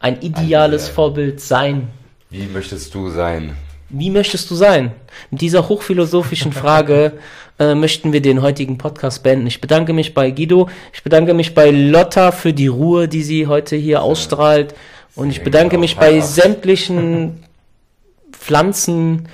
ein 0.00 0.20
ideales 0.20 0.82
Ideal. 0.82 0.94
Vorbild 0.94 1.40
sein? 1.40 1.88
Wie 2.30 2.46
möchtest 2.46 2.94
du 2.94 3.08
sein? 3.10 3.56
wie 3.90 4.10
möchtest 4.10 4.50
du 4.50 4.54
sein? 4.54 4.92
Mit 5.30 5.40
dieser 5.40 5.66
hochphilosophischen 5.68 6.52
Frage 6.52 7.12
äh, 7.58 7.74
möchten 7.74 8.12
wir 8.12 8.22
den 8.22 8.42
heutigen 8.42 8.78
Podcast 8.78 9.22
beenden. 9.22 9.46
Ich 9.46 9.60
bedanke 9.60 9.92
mich 9.92 10.14
bei 10.14 10.30
Guido, 10.30 10.68
ich 10.92 11.02
bedanke 11.02 11.34
mich 11.34 11.54
bei 11.54 11.70
Lotta 11.70 12.32
für 12.32 12.52
die 12.52 12.68
Ruhe, 12.68 13.08
die 13.08 13.22
sie 13.22 13.46
heute 13.46 13.76
hier 13.76 14.02
ausstrahlt. 14.02 14.74
Und 15.14 15.30
ich 15.30 15.42
bedanke 15.42 15.78
mich 15.78 15.96
bei 15.96 16.20
sämtlichen 16.20 17.42
Pflanzen, 18.32 19.28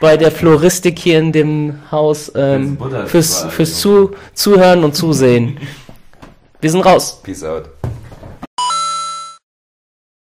bei 0.00 0.16
der 0.16 0.30
Floristik 0.30 0.98
hier 0.98 1.18
in 1.18 1.32
dem 1.32 1.80
Haus 1.90 2.30
ähm, 2.36 2.78
fürs, 3.06 3.44
fürs 3.50 3.80
Zu 3.80 4.12
Zuhören 4.34 4.84
und 4.84 4.94
Zusehen. 4.94 5.58
Wir 6.60 6.70
sind 6.70 6.82
raus. 6.82 7.20
Peace 7.22 7.42
out. 7.42 7.79